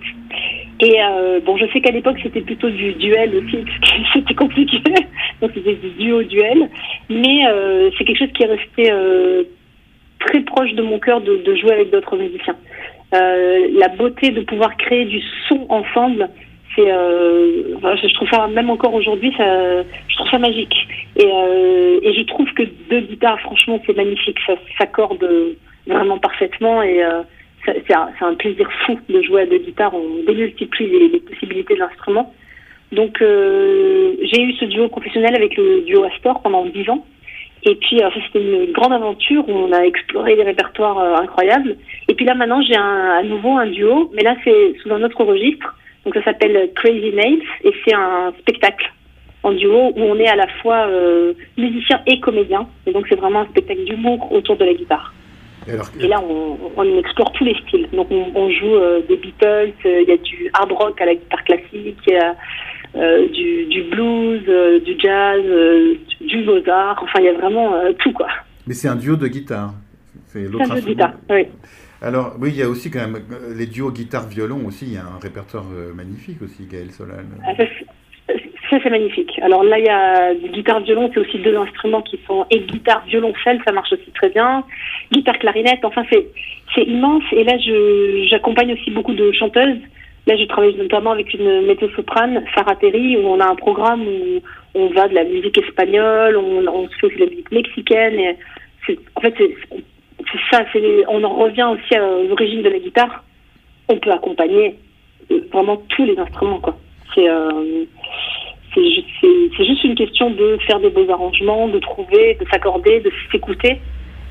Et 0.83 0.95
euh, 1.03 1.41
bon, 1.41 1.57
je 1.59 1.67
sais 1.73 1.81
qu'à 1.81 1.91
l'époque 1.91 2.19
c'était 2.23 2.41
plutôt 2.41 2.71
du 2.71 2.95
duel 2.95 3.35
aussi, 3.37 3.65
c'était 4.15 4.35
compliqué, 4.35 4.79
donc 5.43 5.51
c'était 5.55 5.75
du 5.75 5.91
duo-duel, 5.91 6.71
mais 7.11 7.47
euh, 7.49 7.91
c'est 7.97 8.05
quelque 8.05 8.19
chose 8.19 8.33
qui 8.33 8.45
est 8.45 8.47
resté 8.47 8.91
euh, 8.91 9.43
très 10.21 10.41
proche 10.41 10.73
de 10.73 10.83
mon 10.83 10.99
cœur 10.99 11.21
de, 11.21 11.37
de 11.37 11.55
jouer 11.57 11.73
avec 11.73 11.91
d'autres 11.91 12.17
musiciens. 12.17 12.57
Euh, 13.13 13.69
la 13.75 13.89
beauté 13.89 14.31
de 14.31 14.41
pouvoir 14.43 14.77
créer 14.77 15.05
du 15.05 15.21
son 15.49 15.67
ensemble, 15.69 16.31
c'est, 16.75 16.91
euh, 16.91 17.75
je 18.03 18.15
trouve 18.15 18.29
ça 18.31 18.47
même 18.47 18.71
encore 18.71 18.95
aujourd'hui, 18.95 19.35
ça, 19.37 19.83
je 20.09 20.17
trouve 20.17 20.31
ça 20.31 20.39
magique. 20.39 20.75
Et, 21.17 21.27
euh, 21.27 22.01
et 22.03 22.15
je 22.15 22.23
trouve 22.23 22.51
que 22.55 22.63
deux 22.89 23.01
guitares, 23.01 23.41
franchement, 23.41 23.83
c'est 23.85 23.97
magnifique, 23.97 24.39
ça 24.47 24.55
s'accorde 24.79 25.27
vraiment 25.87 26.19
parfaitement 26.19 26.83
et 26.83 27.03
c'est 27.87 27.95
un, 27.95 28.35
plaisir 28.35 28.69
fou 28.85 28.99
de 29.09 29.23
jouer 29.23 29.43
à 29.43 29.47
deux 29.47 29.59
guitares. 29.59 29.95
On 29.95 30.25
démultiplie 30.25 30.87
les, 30.87 31.09
les 31.09 31.21
possibilités 31.21 31.75
de 31.75 31.81
l'instrument. 31.81 32.33
Donc, 32.93 33.23
euh, 33.23 34.15
j'ai 34.23 34.43
eu 34.43 34.53
ce 34.55 34.65
duo 34.65 34.89
professionnel 34.89 35.35
avec 35.37 35.57
le 35.57 35.83
duo 35.83 36.05
Astor 36.05 36.43
pendant 36.43 36.67
dix 36.67 36.89
ans. 36.91 37.05
Et 37.63 37.77
puis, 37.77 38.03
euh, 38.03 38.09
c'était 38.27 38.41
une 38.41 38.73
grande 38.73 38.93
aventure 38.93 39.49
où 39.49 39.53
on 39.53 39.73
a 39.73 39.83
exploré 39.83 40.35
des 40.35 40.43
répertoires 40.43 40.99
euh, 40.99 41.17
incroyables. 41.17 41.77
Et 42.09 42.15
puis 42.15 42.25
là, 42.25 42.35
maintenant, 42.35 42.63
j'ai 42.63 42.75
à 42.75 43.23
nouveau 43.23 43.57
un 43.59 43.67
duo, 43.67 44.11
mais 44.15 44.23
là, 44.23 44.35
c'est 44.45 44.75
sous 44.83 44.93
un 44.93 45.03
autre 45.03 45.23
registre. 45.23 45.77
Donc, 46.05 46.15
ça 46.15 46.25
s'appelle 46.25 46.71
Crazy 46.75 47.13
Nails 47.13 47.43
et 47.65 47.73
c'est 47.85 47.95
un 47.95 48.33
spectacle 48.41 48.91
en 49.43 49.53
duo 49.53 49.93
où 49.95 50.01
on 50.01 50.17
est 50.17 50.29
à 50.29 50.37
la 50.37 50.49
fois 50.63 50.89
musicien 51.59 52.01
et 52.07 52.19
comédien. 52.21 52.67
Et 52.87 52.93
donc, 52.93 53.07
c'est 53.09 53.17
vraiment 53.17 53.41
un 53.41 53.47
spectacle 53.49 53.85
d'humour 53.85 54.33
autour 54.33 54.57
de 54.57 54.65
la 54.65 54.73
guitare. 54.73 55.13
Et, 55.71 55.75
alors, 55.75 55.91
et 56.01 56.09
là, 56.09 56.21
on, 56.23 56.59
on, 56.77 56.99
explore 56.99 57.33
tous 57.33 57.45
les 57.45 57.55
styles. 57.67 57.89
Donc, 57.93 58.09
on, 58.11 58.27
on 58.35 58.51
joue 58.51 58.75
euh, 58.75 59.03
des 59.09 59.17
Beatles, 59.17 59.73
il 59.85 60.09
y 60.09 60.13
a 60.13 60.17
du 60.17 60.51
hard 60.53 60.73
rock 60.73 61.01
à 61.01 61.07
la 61.07 61.15
guitare 61.15 61.45
classique, 61.45 61.99
il 62.07 62.13
y 62.13 62.17
a 62.17 62.37
euh, 62.97 63.29
du, 63.29 63.67
du, 63.67 63.83
blues, 63.85 64.43
euh, 64.49 64.81
du 64.81 64.99
jazz, 64.99 65.43
du 66.21 66.45
Mozart. 66.45 67.01
Enfin, 67.03 67.21
il 67.21 67.27
y 67.27 67.29
a 67.29 67.35
vraiment 67.35 67.73
tout, 67.99 68.13
quoi. 68.13 68.29
Mais 68.67 68.75
c'est 68.75 68.89
un 68.89 68.97
duo 68.97 69.17
de 69.17 69.29
guitare. 69.29 69.75
C'est 70.27 70.43
l'autre 70.43 70.67
duo 70.67 70.81
de 70.81 70.87
guitare, 70.87 71.15
oui. 71.31 71.47
Alors, 72.03 72.35
oui, 72.41 72.51
il 72.51 72.57
y 72.57 72.63
a 72.63 72.69
aussi 72.69 72.91
quand 72.91 73.01
même 73.01 73.21
les 73.55 73.67
duos 73.67 73.93
guitare-violon 73.93 74.65
aussi. 74.67 74.87
Il 74.87 74.95
y 74.95 74.97
a 74.97 75.05
un 75.05 75.19
répertoire 75.21 75.67
magnifique 75.95 76.41
aussi, 76.43 76.67
Gaël 76.67 76.91
Solal. 76.91 77.27
Ah, 77.47 77.53
ça, 78.71 78.79
c'est 78.83 78.91
magnifique. 78.91 79.39
Alors 79.43 79.65
là, 79.65 79.79
il 79.79 79.85
y 79.85 79.89
a 79.89 80.33
guitare-violon, 80.35 81.11
c'est 81.13 81.21
aussi 81.21 81.39
deux 81.39 81.57
instruments 81.57 82.03
qui 82.03 82.21
sont... 82.27 82.47
Et 82.51 82.61
guitare-violoncelle, 82.61 83.61
ça 83.67 83.73
marche 83.73 83.93
aussi 83.93 84.11
très 84.15 84.29
bien. 84.29 84.65
Guitare-clarinette, 85.11 85.85
enfin, 85.85 86.05
c'est, 86.11 86.85
immense. 86.85 87.25
Et 87.33 87.43
là, 87.43 87.59
j'accompagne 88.29 88.73
aussi 88.73 88.93
beaucoup 88.93 89.13
de 89.13 89.33
chanteuses. 89.33 89.81
Là, 90.27 90.37
je 90.37 90.45
travaille 90.45 90.77
notamment 90.77 91.11
avec 91.11 91.35
une 91.35 91.67
météo-soprane, 91.67 92.45
Sarah 92.55 92.77
Terry, 92.77 93.17
où 93.17 93.27
on 93.27 93.41
a 93.41 93.47
un 93.47 93.57
programme 93.57 94.03
où 94.03 94.41
on 94.75 94.87
va 94.91 95.09
de 95.09 95.15
la 95.15 95.25
musique 95.25 95.59
espagnole, 95.59 96.37
on, 96.37 96.67
on 96.69 96.89
fait 96.89 97.07
aussi 97.07 97.17
de 97.17 97.25
la 97.25 97.31
musique 97.31 97.51
mexicaine. 97.51 98.37
En 99.17 99.21
fait, 99.21 99.35
c'est, 99.37 99.57
ça, 100.51 100.65
on 101.09 101.25
en 101.25 101.35
revient 101.35 101.67
aussi 101.73 101.95
à 101.97 102.01
l'origine 102.01 102.63
de 102.63 102.69
la 102.69 102.79
guitare. 102.79 103.25
On 103.89 103.97
peut 103.97 104.13
accompagner 104.13 104.77
vraiment 105.53 105.83
tous 105.89 106.05
les 106.05 106.17
instruments. 106.17 106.63
C'est... 107.15 107.29
Euh, 107.29 107.85
c'est 108.75 109.65
juste 109.65 109.85
une 109.85 109.95
question 109.95 110.31
de 110.31 110.59
faire 110.67 110.81
des 110.81 110.91
beaux 110.91 111.11
arrangements, 111.11 111.69
de 111.69 111.79
trouver, 111.79 112.37
de 112.41 112.47
s'accorder, 112.51 113.01
de 113.01 113.11
s'écouter. 113.31 113.81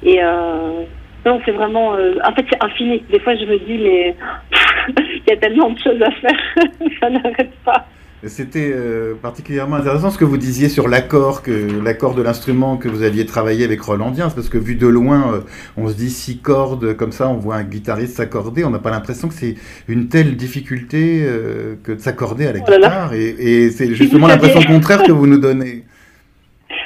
Et 0.04 0.21
euh, 0.21 0.84
non, 1.25 1.41
c'est 1.45 1.52
vraiment. 1.52 1.95
Euh, 1.95 2.15
en 2.25 2.34
fait, 2.34 2.45
c'est 2.49 2.63
infini. 2.63 3.04
Des 3.10 3.19
fois, 3.19 3.36
je 3.36 3.45
me 3.45 3.58
dis, 3.60 3.78
mais 3.78 4.15
il 4.97 5.30
y 5.30 5.34
a 5.34 5.38
tellement 5.38 5.69
de 5.69 5.80
choses 5.80 6.02
à 6.02 6.12
faire, 6.12 6.39
ça 6.99 7.10
n'arrête 7.10 7.54
pas. 7.65 7.86
C'était 8.27 8.73
euh, 8.73 9.13
particulièrement 9.21 9.77
intéressant 9.77 10.12
ce 10.12 10.17
que 10.17 10.25
vous 10.25 10.38
disiez 10.38 10.67
sur 10.67 10.89
l'accord, 10.89 11.41
que 11.41 11.82
l'accord 11.82 12.15
de 12.15 12.21
l'instrument 12.21 12.75
que 12.75 12.89
vous 12.89 13.03
aviez 13.03 13.25
travaillé 13.25 13.63
avec 13.63 13.79
Roland 13.82 14.12
Diens, 14.12 14.29
parce 14.29 14.49
que 14.49 14.58
vu 14.58 14.75
de 14.75 14.88
loin, 14.88 15.34
euh, 15.34 15.39
on 15.77 15.88
se 15.88 15.93
dit 15.93 16.10
six 16.10 16.39
cordes 16.39 16.97
comme 16.97 17.13
ça, 17.13 17.29
on 17.29 17.38
voit 17.38 17.55
un 17.55 17.63
guitariste 17.63 18.17
s'accorder, 18.17 18.65
on 18.65 18.71
n'a 18.71 18.79
pas 18.79 18.91
l'impression 18.91 19.29
que 19.29 19.34
c'est 19.34 19.55
une 19.88 20.10
telle 20.10 20.36
difficulté 20.36 21.21
euh, 21.23 21.75
que 21.82 21.93
de 21.93 21.99
s'accorder 21.99 22.45
à 22.47 22.51
la 22.51 22.60
oh 22.60 22.69
guitare, 22.69 23.13
et, 23.13 23.29
et 23.39 23.71
c'est 23.71 23.93
justement 23.93 24.27
l'impression 24.27 24.62
contraire 24.63 25.03
que 25.03 25.13
vous 25.13 25.25
nous 25.25 25.39
donnez. 25.39 25.86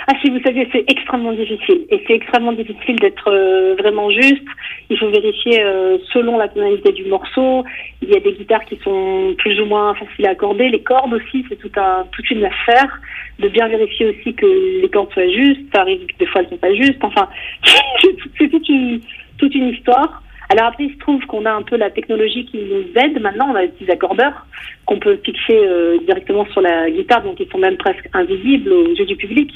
Ah 0.07 0.13
si 0.21 0.29
vous 0.29 0.39
savez, 0.43 0.67
c'est 0.71 0.83
extrêmement 0.89 1.31
difficile. 1.31 1.85
Et 1.89 2.03
c'est 2.05 2.13
extrêmement 2.13 2.51
difficile 2.51 2.97
d'être 2.97 3.29
euh, 3.29 3.75
vraiment 3.79 4.09
juste. 4.09 4.43
Il 4.89 4.97
faut 4.97 5.09
vérifier 5.09 5.63
euh, 5.63 5.97
selon 6.11 6.37
la 6.37 6.49
tonalité 6.49 6.91
du 6.91 7.05
morceau. 7.05 7.63
Il 8.01 8.09
y 8.09 8.15
a 8.15 8.19
des 8.19 8.33
guitares 8.33 8.65
qui 8.65 8.77
sont 8.83 9.33
plus 9.37 9.59
ou 9.61 9.65
moins 9.65 9.93
faciles 9.95 10.27
à 10.27 10.31
accorder. 10.31 10.69
Les 10.69 10.81
cordes 10.81 11.13
aussi, 11.13 11.45
c'est 11.47 11.55
tout 11.55 11.71
un, 11.77 12.05
toute 12.11 12.29
une 12.31 12.43
affaire. 12.43 12.99
De 13.39 13.47
bien 13.47 13.67
vérifier 13.67 14.07
aussi 14.07 14.33
que 14.33 14.81
les 14.81 14.89
cordes 14.89 15.11
soient 15.13 15.29
justes. 15.29 15.73
Ça 15.73 15.81
arrive 15.81 16.05
que 16.05 16.17
des 16.19 16.25
fois 16.25 16.41
elles 16.41 16.49
sont 16.49 16.57
pas 16.57 16.73
justes. 16.73 17.03
Enfin, 17.03 17.29
c'est 18.37 18.49
toute 18.49 18.67
une, 18.67 18.99
toute 19.37 19.55
une 19.55 19.69
histoire. 19.69 20.21
Alors 20.49 20.67
après, 20.67 20.83
il 20.83 20.93
se 20.93 20.99
trouve 20.99 21.25
qu'on 21.25 21.45
a 21.45 21.51
un 21.51 21.63
peu 21.63 21.77
la 21.77 21.89
technologie 21.89 22.45
qui 22.45 22.57
nous 22.57 22.85
aide. 23.01 23.19
Maintenant, 23.19 23.49
on 23.51 23.55
a 23.55 23.61
des 23.65 23.69
petits 23.69 23.89
accordeurs 23.89 24.45
qu'on 24.85 24.99
peut 24.99 25.17
fixer 25.23 25.57
euh, 25.57 25.97
directement 26.05 26.45
sur 26.51 26.61
la 26.61 26.91
guitare, 26.91 27.23
donc 27.23 27.39
ils 27.39 27.49
sont 27.49 27.57
même 27.57 27.77
presque 27.77 28.07
invisibles 28.13 28.71
aux 28.71 28.93
yeux 28.93 29.05
du 29.05 29.15
public. 29.15 29.49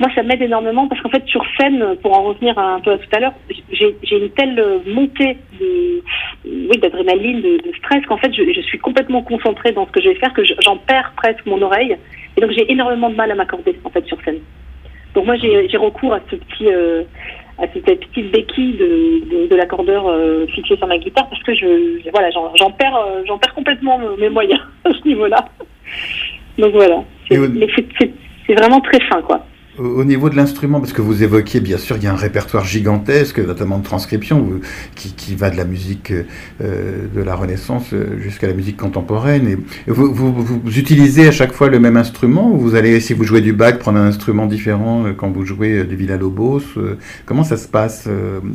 Moi, 0.00 0.10
ça 0.14 0.24
m'aide 0.24 0.42
énormément 0.42 0.88
parce 0.88 1.00
qu'en 1.00 1.08
fait, 1.08 1.24
sur 1.26 1.44
scène, 1.56 1.96
pour 2.02 2.18
en 2.18 2.24
revenir 2.24 2.58
un 2.58 2.80
peu 2.80 2.92
à 2.92 2.98
tout 2.98 3.08
à 3.12 3.20
l'heure, 3.20 3.34
j'ai 3.70 4.18
une 4.18 4.30
telle 4.30 4.80
montée 4.86 5.38
de, 5.60 6.02
oui, 6.44 6.78
d'adrénaline, 6.78 7.40
de, 7.40 7.58
de, 7.58 7.72
stress 7.76 8.04
qu'en 8.06 8.16
fait, 8.16 8.32
je, 8.34 8.42
je, 8.52 8.60
suis 8.62 8.78
complètement 8.78 9.22
concentrée 9.22 9.70
dans 9.70 9.86
ce 9.86 9.92
que 9.92 10.02
je 10.02 10.08
vais 10.08 10.16
faire 10.16 10.32
que 10.32 10.42
j'en 10.64 10.78
perds 10.78 11.12
presque 11.16 11.46
mon 11.46 11.62
oreille 11.62 11.96
Et 12.36 12.40
donc 12.40 12.50
j'ai 12.50 12.70
énormément 12.72 13.08
de 13.08 13.14
mal 13.14 13.30
à 13.30 13.36
m'accorder 13.36 13.78
en 13.84 13.90
fait 13.90 14.04
sur 14.06 14.20
scène. 14.24 14.40
Donc 15.14 15.26
moi 15.26 15.36
j'ai 15.36 15.76
recours 15.76 16.12
à 16.12 16.20
ce 16.28 16.34
petit 16.34 16.68
à 17.58 17.68
cette 17.72 17.84
petite 17.84 18.32
béquille 18.32 18.76
de, 18.76 19.46
de, 19.48 19.54
l'accordeur 19.54 20.08
euh, 20.08 20.44
fixé 20.48 20.76
sur 20.76 20.88
ma 20.88 20.98
guitare 20.98 21.28
parce 21.28 21.42
que 21.44 21.54
je, 21.54 22.10
voilà 22.10 22.28
j'en 22.30 22.70
perds 22.72 22.98
j'en 23.26 23.38
perds 23.38 23.54
complètement 23.54 24.00
mes 24.18 24.28
moyens 24.28 24.60
à 24.84 24.90
ce 24.92 25.06
niveau-là. 25.06 25.44
Donc 26.58 26.72
voilà, 26.72 27.04
c'est 27.28 28.54
vraiment 28.54 28.80
très 28.80 29.00
fin 29.06 29.22
quoi. 29.22 29.46
Au 29.76 30.04
niveau 30.04 30.30
de 30.30 30.36
l'instrument, 30.36 30.78
parce 30.78 30.92
que 30.92 31.02
vous 31.02 31.24
évoquiez, 31.24 31.58
bien 31.58 31.78
sûr, 31.78 31.96
il 31.96 32.04
y 32.04 32.06
a 32.06 32.12
un 32.12 32.16
répertoire 32.16 32.64
gigantesque, 32.64 33.40
notamment 33.40 33.78
de 33.78 33.84
transcription, 33.84 34.60
qui, 34.94 35.12
qui 35.14 35.34
va 35.34 35.50
de 35.50 35.56
la 35.56 35.64
musique 35.64 36.12
euh, 36.60 37.06
de 37.12 37.20
la 37.20 37.34
Renaissance 37.34 37.92
euh, 37.92 38.20
jusqu'à 38.20 38.46
la 38.46 38.52
musique 38.52 38.76
contemporaine. 38.76 39.48
Et 39.48 39.58
vous, 39.90 40.14
vous, 40.14 40.32
vous, 40.32 40.78
utilisez 40.78 41.26
à 41.26 41.32
chaque 41.32 41.52
fois 41.52 41.68
le 41.68 41.80
même 41.80 41.96
instrument 41.96 42.52
ou 42.52 42.58
vous 42.58 42.76
allez, 42.76 43.00
si 43.00 43.14
vous 43.14 43.24
jouez 43.24 43.40
du 43.40 43.52
Bach, 43.52 43.78
prendre 43.78 43.98
un 43.98 44.06
instrument 44.06 44.46
différent 44.46 45.06
euh, 45.06 45.12
quand 45.12 45.30
vous 45.30 45.44
jouez 45.44 45.82
du 45.82 45.96
Villa-Lobos 45.96 46.62
Comment 47.26 47.42
ça 47.42 47.56
se 47.56 47.66
passe 47.66 48.08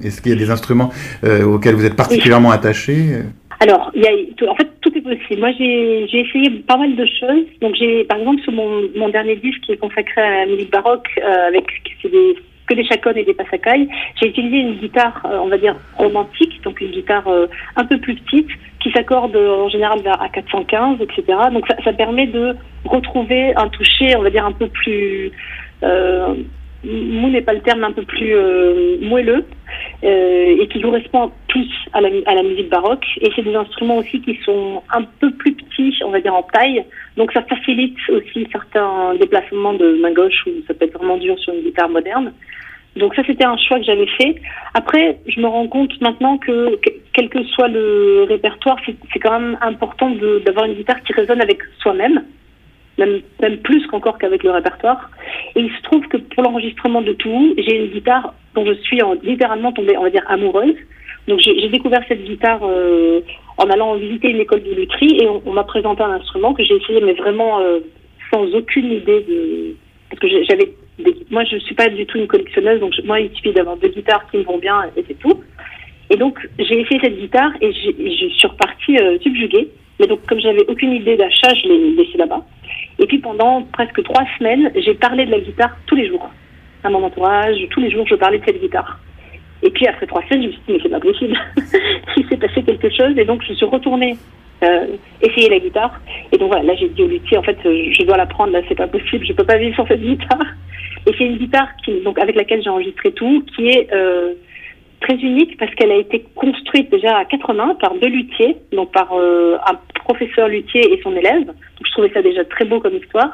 Est-ce 0.03 0.21
qu'il 0.21 0.31
y 0.31 0.35
a 0.35 0.37
des 0.37 0.49
instruments 0.51 0.91
auxquels 1.23 1.75
vous 1.75 1.85
êtes 1.85 1.95
particulièrement 1.95 2.51
attaché 2.51 3.23
alors, 3.61 3.91
y 3.93 4.07
a, 4.07 4.49
en 4.49 4.55
fait, 4.55 4.69
tout 4.81 4.97
est 4.97 5.01
possible. 5.01 5.41
Moi, 5.41 5.51
j'ai 5.57 6.03
essayé 6.13 6.49
pas 6.65 6.77
mal 6.77 6.95
de 6.95 7.05
choses. 7.05 7.45
Donc, 7.61 7.75
j'ai, 7.75 8.05
par 8.05 8.17
exemple, 8.17 8.41
sur 8.41 8.53
mon, 8.53 8.83
mon, 8.95 9.09
dernier 9.09 9.35
disque 9.35 9.59
qui 9.61 9.73
est 9.73 9.77
consacré 9.77 10.21
à 10.21 10.45
la 10.45 10.45
musique 10.45 10.71
baroque, 10.71 11.09
euh, 11.17 11.47
avec 11.47 11.65
des, 12.03 12.35
que 12.67 12.73
des 12.73 12.85
chaconnes 12.85 13.17
et 13.17 13.25
des 13.25 13.33
passacailles, 13.33 13.89
j'ai 14.15 14.29
utilisé 14.29 14.57
une 14.59 14.75
guitare, 14.75 15.21
euh, 15.25 15.39
on 15.41 15.47
va 15.47 15.57
dire, 15.57 15.75
romantique, 15.97 16.61
donc 16.63 16.79
une 16.79 16.91
guitare 16.91 17.27
euh, 17.27 17.47
un 17.75 17.83
peu 17.83 17.97
plus 17.97 18.15
petite, 18.15 18.47
qui 18.79 18.91
s'accorde 18.91 19.35
en 19.35 19.67
général 19.67 19.99
à 20.07 20.29
415, 20.29 20.99
etc. 21.01 21.23
Donc, 21.51 21.67
ça, 21.67 21.75
ça, 21.83 21.91
permet 21.91 22.27
de 22.27 22.55
retrouver 22.85 23.53
un 23.57 23.67
toucher, 23.67 24.15
on 24.15 24.21
va 24.21 24.29
dire, 24.29 24.45
un 24.45 24.53
peu 24.53 24.67
plus 24.67 25.31
mou 26.83 27.29
n'est 27.29 27.41
pas 27.41 27.53
le 27.53 27.61
terme 27.61 27.83
un 27.83 27.91
peu 27.91 28.03
plus 28.03 28.33
euh, 28.33 28.97
moelleux 29.01 29.45
euh, 30.03 30.61
et 30.61 30.67
qui 30.67 30.81
correspond 30.81 31.31
plus 31.47 31.69
à 31.93 32.01
la, 32.01 32.09
à 32.25 32.35
la 32.35 32.43
musique 32.43 32.69
baroque. 32.69 33.05
Et 33.21 33.29
c'est 33.35 33.41
des 33.41 33.55
instruments 33.55 33.97
aussi 33.97 34.21
qui 34.21 34.37
sont 34.45 34.81
un 34.93 35.03
peu 35.03 35.31
plus 35.31 35.53
petits, 35.53 35.93
on 36.05 36.11
va 36.11 36.21
dire 36.21 36.33
en 36.33 36.43
taille. 36.43 36.83
Donc 37.17 37.31
ça 37.33 37.43
facilite 37.43 37.97
aussi 38.09 38.47
certains 38.51 39.15
déplacements 39.15 39.73
de 39.73 39.99
main 40.01 40.13
gauche 40.13 40.45
où 40.47 40.51
ça 40.67 40.73
peut 40.73 40.85
être 40.85 40.97
vraiment 40.97 41.17
dur 41.17 41.37
sur 41.39 41.53
une 41.53 41.61
guitare 41.61 41.89
moderne. 41.89 42.33
Donc 42.95 43.13
ça 43.15 43.23
c'était 43.25 43.45
un 43.45 43.57
choix 43.57 43.79
que 43.79 43.85
j'avais 43.85 44.07
fait. 44.17 44.35
Après, 44.73 45.19
je 45.27 45.39
me 45.39 45.47
rends 45.47 45.67
compte 45.67 45.99
maintenant 46.01 46.37
que 46.37 46.79
quel 47.13 47.29
que 47.29 47.43
soit 47.43 47.67
le 47.67 48.25
répertoire, 48.27 48.77
c'est 48.85 49.19
quand 49.19 49.39
même 49.39 49.57
important 49.61 50.11
d'avoir 50.45 50.65
une 50.65 50.75
guitare 50.75 51.01
qui 51.03 51.13
résonne 51.13 51.41
avec 51.41 51.59
soi-même 51.79 52.23
même, 52.99 53.57
plus 53.57 53.85
qu'encore 53.87 54.17
qu'avec 54.17 54.43
le 54.43 54.51
répertoire. 54.51 55.09
Et 55.55 55.61
il 55.61 55.71
se 55.71 55.81
trouve 55.83 56.07
que 56.07 56.17
pour 56.17 56.43
l'enregistrement 56.43 57.01
de 57.01 57.13
tout, 57.13 57.55
j'ai 57.57 57.75
une 57.77 57.91
guitare 57.91 58.33
dont 58.55 58.65
je 58.65 58.73
suis 58.73 58.99
littéralement 59.23 59.71
tombée, 59.71 59.97
on 59.97 60.03
va 60.03 60.09
dire, 60.09 60.23
amoureuse. 60.27 60.75
Donc 61.27 61.39
j'ai 61.39 61.69
découvert 61.69 62.01
cette 62.07 62.23
guitare 62.23 62.59
euh, 62.63 63.21
en 63.57 63.69
allant 63.69 63.95
visiter 63.95 64.29
une 64.31 64.39
école 64.39 64.63
de 64.63 64.73
lutherie 64.73 65.19
et 65.21 65.27
on, 65.27 65.53
m'a 65.53 65.63
présenté 65.63 66.01
un 66.01 66.11
instrument 66.11 66.53
que 66.53 66.63
j'ai 66.63 66.75
essayé, 66.75 67.01
mais 67.01 67.13
vraiment 67.13 67.59
euh, 67.59 67.79
sans 68.31 68.45
aucune 68.53 68.91
idée 68.91 69.21
de... 69.21 69.75
Parce 70.09 70.21
que 70.21 70.27
j'avais... 70.49 70.73
Moi, 71.29 71.43
je 71.45 71.57
suis 71.57 71.75
pas 71.75 71.87
du 71.87 72.05
tout 72.05 72.17
une 72.17 72.27
collectionneuse, 72.27 72.79
donc 72.79 72.93
moi, 73.05 73.19
il 73.19 73.29
suffit 73.35 73.53
d'avoir 73.53 73.77
deux 73.77 73.89
guitares 73.89 74.29
qui 74.31 74.37
me 74.37 74.43
vont 74.43 74.57
bien 74.57 74.83
et 74.97 75.03
c'est 75.07 75.19
tout. 75.19 75.39
Et 76.09 76.17
donc, 76.17 76.39
j'ai 76.57 76.81
essayé 76.81 76.99
cette 77.01 77.19
guitare 77.19 77.51
et 77.61 77.71
je 77.71 78.27
suis 78.27 78.47
repartie 78.47 78.97
euh, 78.97 79.19
subjuguée. 79.19 79.69
Mais 79.99 80.07
donc, 80.07 80.25
comme 80.27 80.39
j'avais 80.39 80.65
aucune 80.67 80.93
idée 80.93 81.17
d'achat, 81.17 81.53
je 81.53 81.67
l'ai 81.67 81.91
laissée 81.95 82.17
là-bas. 82.17 82.45
Et 82.99 83.05
puis 83.05 83.19
pendant 83.19 83.63
presque 83.73 84.01
trois 84.03 84.25
semaines, 84.37 84.71
j'ai 84.75 84.93
parlé 84.93 85.25
de 85.25 85.31
la 85.31 85.39
guitare 85.39 85.75
tous 85.87 85.95
les 85.95 86.07
jours. 86.07 86.29
À 86.83 86.89
mon 86.89 87.03
entourage, 87.03 87.57
tous 87.71 87.81
les 87.81 87.91
jours, 87.91 88.05
je 88.07 88.15
parlais 88.15 88.39
de 88.39 88.45
cette 88.45 88.61
guitare. 88.61 88.99
Et 89.61 89.69
puis 89.69 89.87
après 89.87 90.05
trois 90.05 90.23
semaines, 90.23 90.43
je 90.43 90.47
me 90.47 90.51
suis 90.53 90.61
dit, 90.67 90.73
mais 90.73 90.79
c'est 90.81 90.89
pas 90.89 90.99
possible. 90.99 91.37
Il 92.17 92.27
s'est 92.27 92.37
passé 92.37 92.63
quelque 92.63 92.89
chose. 92.89 93.17
Et 93.17 93.25
donc, 93.25 93.43
je 93.47 93.53
suis 93.53 93.65
retournée 93.65 94.15
euh, 94.63 94.87
essayer 95.21 95.49
la 95.49 95.59
guitare. 95.59 95.99
Et 96.31 96.37
donc 96.37 96.49
voilà, 96.49 96.63
là, 96.63 96.75
j'ai 96.75 96.89
dit 96.89 97.01
au 97.01 97.07
luthier, 97.07 97.37
en 97.37 97.43
fait, 97.43 97.57
je 97.63 98.03
dois 98.03 98.17
la 98.17 98.25
prendre, 98.25 98.53
là, 98.53 98.61
c'est 98.67 98.75
pas 98.75 98.87
possible, 98.87 99.25
je 99.25 99.33
peux 99.33 99.45
pas 99.45 99.57
vivre 99.57 99.75
sur 99.75 99.87
cette 99.87 100.01
guitare. 100.01 100.43
Et 101.07 101.11
c'est 101.17 101.25
une 101.25 101.37
guitare 101.37 101.67
qui, 101.83 102.01
donc, 102.01 102.19
avec 102.19 102.35
laquelle 102.35 102.61
j'ai 102.61 102.69
enregistré 102.69 103.11
tout, 103.13 103.45
qui 103.55 103.69
est 103.69 103.87
euh, 103.93 104.33
très 105.01 105.15
unique 105.15 105.57
parce 105.57 105.73
qu'elle 105.75 105.91
a 105.91 105.97
été 105.97 106.25
construite 106.35 106.89
déjà 106.89 107.17
à 107.17 107.25
quatre 107.25 107.53
mains 107.53 107.75
par 107.75 107.93
deux 107.95 108.07
luthiers, 108.07 108.55
donc 108.71 108.91
par 108.91 109.11
euh, 109.13 109.57
un 109.67 109.75
professeur 110.03 110.47
luthier 110.47 110.93
et 110.93 111.01
son 111.01 111.15
élève. 111.15 111.45
Donc 111.45 111.85
je 111.85 111.91
trouvais 111.91 112.11
ça 112.13 112.21
déjà 112.21 112.43
très 112.45 112.65
beau 112.65 112.79
comme 112.79 112.95
histoire. 112.95 113.31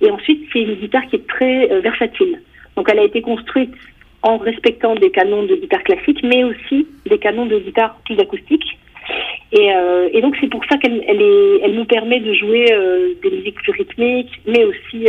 Et 0.00 0.10
ensuite, 0.10 0.46
c'est 0.52 0.60
une 0.60 0.74
guitare 0.74 1.06
qui 1.06 1.16
est 1.16 1.26
très 1.26 1.70
euh, 1.70 1.80
versatile. 1.80 2.40
Donc 2.76 2.88
elle 2.90 2.98
a 2.98 3.04
été 3.04 3.20
construite 3.20 3.74
en 4.22 4.38
respectant 4.38 4.94
des 4.94 5.10
canons 5.10 5.44
de 5.44 5.56
guitare 5.56 5.82
classique, 5.82 6.20
mais 6.22 6.44
aussi 6.44 6.86
des 7.06 7.18
canons 7.18 7.46
de 7.46 7.58
guitare 7.58 7.96
plus 8.04 8.18
acoustique. 8.18 8.78
Et, 9.52 9.74
euh, 9.74 10.08
et 10.12 10.20
donc 10.22 10.36
c'est 10.40 10.48
pour 10.48 10.64
ça 10.70 10.78
qu'elle 10.78 11.04
elle, 11.06 11.60
elle 11.62 11.74
nous 11.74 11.84
permet 11.84 12.20
de 12.20 12.32
jouer 12.32 12.66
des 13.22 13.30
musiques 13.30 13.56
plus 13.56 13.72
rythmiques, 13.72 14.40
mais 14.46 14.64
aussi 14.64 15.08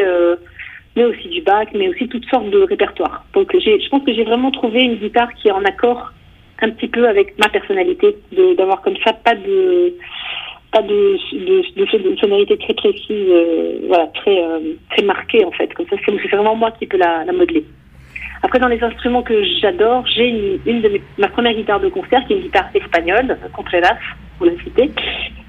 mais 0.96 1.06
aussi 1.06 1.28
du 1.30 1.42
bac, 1.42 1.70
mais 1.74 1.90
aussi 1.90 2.08
toutes 2.08 2.26
sortes 2.30 2.50
de 2.50 2.64
répertoires. 2.64 3.26
Donc 3.34 3.52
je 3.54 3.90
pense 3.90 4.04
que 4.04 4.14
j'ai 4.14 4.24
vraiment 4.24 4.52
trouvé 4.52 4.82
une 4.82 4.96
guitare 4.96 5.34
qui 5.36 5.48
est 5.48 5.52
en 5.52 5.66
accord 5.66 6.12
un 6.62 6.70
petit 6.70 6.88
peu 6.88 7.08
avec 7.08 7.38
ma 7.40 7.50
personnalité, 7.50 8.16
d'avoir 8.58 8.82
comme 8.82 8.96
ça 9.06 9.14
pas 9.14 9.36
de 9.36 9.94
pas 10.72 10.82
de, 10.82 11.18
de, 11.34 11.76
de, 11.78 12.56
très 12.56 12.74
précise, 12.74 13.06
euh, 13.12 13.78
voilà, 13.88 14.08
très 14.08 14.44
euh, 14.44 14.60
très 14.90 15.04
marquée 15.04 15.46
en 15.46 15.52
fait. 15.52 15.72
Comme 15.76 15.86
ça, 15.88 15.98
c'est 16.04 16.36
vraiment 16.36 16.56
moi 16.56 16.72
qui 16.72 16.88
peux 16.88 16.98
la, 16.98 17.32
modeler. 17.32 17.64
Après, 18.42 18.60
dans 18.60 18.68
les 18.68 18.84
instruments 18.84 19.22
que 19.22 19.44
j'adore, 19.62 20.04
j'ai 20.08 20.28
une, 20.28 20.60
une, 20.66 20.82
de 20.82 20.90
mes, 20.90 21.02
ma 21.20 21.28
première 21.28 21.54
guitare 21.54 21.80
de 21.80 21.90
concert, 21.90 22.26
qui 22.26 22.34
est 22.34 22.38
une 22.38 22.44
guitare 22.44 22.70
espagnole, 22.74 23.38
Contreras, 23.54 23.98
pour 24.38 24.48
la 24.48 24.54
citer, 24.64 24.90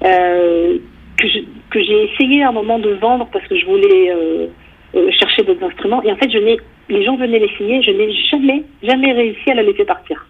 euh, 0.03 0.77
que 1.17 1.81
j'ai 1.81 2.03
essayé 2.03 2.43
à 2.43 2.49
un 2.49 2.51
moment 2.51 2.77
de 2.77 2.91
vendre 2.91 3.27
parce 3.33 3.47
que 3.47 3.57
je 3.57 3.65
voulais 3.65 4.11
euh, 4.95 4.99
euh, 4.99 5.11
chercher 5.11 5.43
d'autres 5.43 5.63
instruments. 5.63 6.01
Et 6.03 6.11
en 6.11 6.15
fait, 6.15 6.29
je 6.31 6.37
les 6.89 7.03
gens 7.03 7.15
venaient 7.15 7.39
l'essayer, 7.39 7.81
je 7.81 7.91
n'ai 7.91 8.11
jamais, 8.31 8.63
jamais 8.83 9.13
réussi 9.13 9.51
à 9.51 9.55
la 9.55 9.63
laisser 9.63 9.85
partir. 9.85 10.27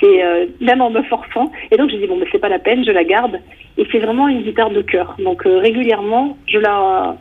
C'est 0.00 0.24
euh, 0.24 0.46
même 0.60 0.80
en 0.80 0.90
me 0.90 1.02
forçant. 1.02 1.50
Et 1.70 1.76
donc, 1.76 1.90
je 1.90 1.96
dis 1.96 2.06
bon, 2.06 2.16
mais 2.16 2.26
c'est 2.32 2.38
pas 2.38 2.48
la 2.48 2.58
peine, 2.58 2.84
je 2.84 2.90
la 2.90 3.04
garde. 3.04 3.38
Et 3.78 3.86
c'est 3.90 3.98
vraiment 3.98 4.28
une 4.28 4.42
guitare 4.42 4.70
de 4.70 4.82
cœur. 4.82 5.14
Donc, 5.18 5.46
euh, 5.46 5.58
régulièrement, 5.58 6.36
je 6.46 6.58
la, 6.58 7.16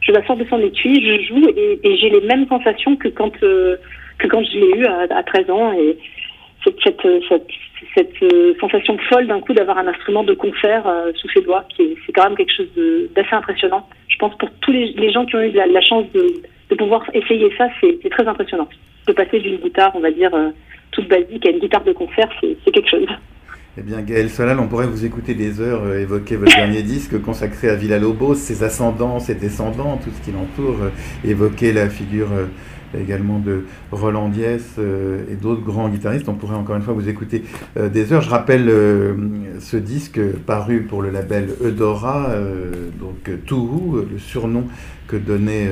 je 0.00 0.12
la 0.12 0.24
sors 0.26 0.36
de 0.36 0.44
son 0.44 0.58
étui, 0.60 1.00
je 1.02 1.22
joue 1.26 1.48
et, 1.56 1.96
j'ai 1.96 2.10
les 2.10 2.20
mêmes 2.22 2.46
sensations 2.48 2.96
que 2.96 3.08
quand, 3.08 3.30
que 3.38 3.78
quand 4.26 4.42
je 4.44 4.58
l'ai 4.58 4.78
eu 4.80 4.86
à, 4.86 5.06
à 5.16 5.22
13 5.22 5.50
ans. 5.50 5.72
Cette, 6.64 6.80
cette, 6.82 7.02
cette, 7.28 7.46
cette 7.94 8.60
sensation 8.60 8.96
folle 9.10 9.26
d'un 9.26 9.40
coup 9.40 9.52
d'avoir 9.52 9.78
un 9.78 9.86
instrument 9.86 10.24
de 10.24 10.34
concert 10.34 10.84
sous 11.14 11.28
ses 11.30 11.42
doigts, 11.42 11.64
qui 11.76 11.96
c'est 12.06 12.12
quand 12.12 12.24
même 12.24 12.36
quelque 12.36 12.54
chose 12.56 12.68
d'assez 13.14 13.34
impressionnant 13.34 13.86
je 14.14 14.18
pense 14.18 14.36
pour 14.38 14.50
tous 14.60 14.72
les, 14.72 15.12
gens 15.12 15.26
qui 15.26 15.34
ont 15.36 15.40
eu 15.40 15.50
la, 15.50 15.80
chance 15.80 16.04
de, 16.12 16.76
pouvoir 16.76 17.02
essayer 17.14 17.52
ça, 17.56 17.66
c'est 17.80 18.10
très 18.10 18.26
impressionnant. 18.26 18.68
De 19.06 19.12
passer 19.12 19.40
d'une 19.40 19.58
guitare, 19.58 19.92
on 19.94 20.00
va 20.00 20.10
dire, 20.10 20.32
euh, 20.34 20.50
toute 20.92 21.08
basique 21.08 21.46
à 21.46 21.50
une 21.50 21.58
guitare 21.58 21.84
de 21.84 21.92
concert, 21.92 22.28
c'est 22.40 22.70
quelque 22.70 22.88
chose. 22.88 23.08
Eh 23.76 23.82
bien, 23.82 24.02
Gaël 24.02 24.30
Solal, 24.30 24.58
on 24.60 24.68
pourrait 24.68 24.86
vous 24.86 25.04
écouter 25.04 25.34
des 25.34 25.60
heures 25.60 25.82
euh, 25.84 26.00
évoquer 26.00 26.36
votre 26.36 26.54
dernier 26.54 26.82
disque 26.94 27.20
consacré 27.20 27.68
à 27.68 27.74
Villa 27.74 27.98
Lobos, 27.98 28.34
ses 28.34 28.62
ascendants, 28.62 29.18
ses 29.18 29.34
descendants, 29.34 29.98
tout 30.02 30.10
ce 30.10 30.24
qui 30.24 30.30
l'entoure, 30.30 30.76
euh, 30.84 31.28
évoquer 31.28 31.72
la 31.72 31.88
figure 31.88 32.28
également 33.00 33.38
de 33.38 33.64
Roland 33.92 34.28
Diès 34.28 34.62
euh, 34.78 35.24
et 35.30 35.34
d'autres 35.34 35.62
grands 35.62 35.88
guitaristes. 35.88 36.28
On 36.28 36.34
pourrait 36.34 36.56
encore 36.56 36.76
une 36.76 36.82
fois 36.82 36.94
vous 36.94 37.08
écouter 37.08 37.44
euh, 37.76 37.88
des 37.88 38.12
heures. 38.12 38.22
Je 38.22 38.30
rappelle 38.30 38.68
euh, 38.68 39.14
ce 39.60 39.76
disque 39.76 40.20
paru 40.46 40.82
pour 40.82 41.02
le 41.02 41.10
label 41.10 41.50
Eudora, 41.62 42.34
donc 42.98 43.30
Tourou, 43.46 43.96
le 44.10 44.18
surnom 44.18 44.64
que 45.06 45.16
donnait 45.16 45.68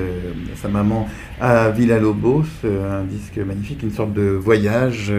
sa 0.57 0.69
maman 0.69 1.09
à 1.41 1.71
Villa 1.71 1.99
Lobos, 1.99 2.45
un 2.65 3.05
disque 3.05 3.39
magnifique, 3.39 3.83
une 3.83 3.91
sorte 3.91 4.13
de 4.13 4.23
voyage. 4.23 5.13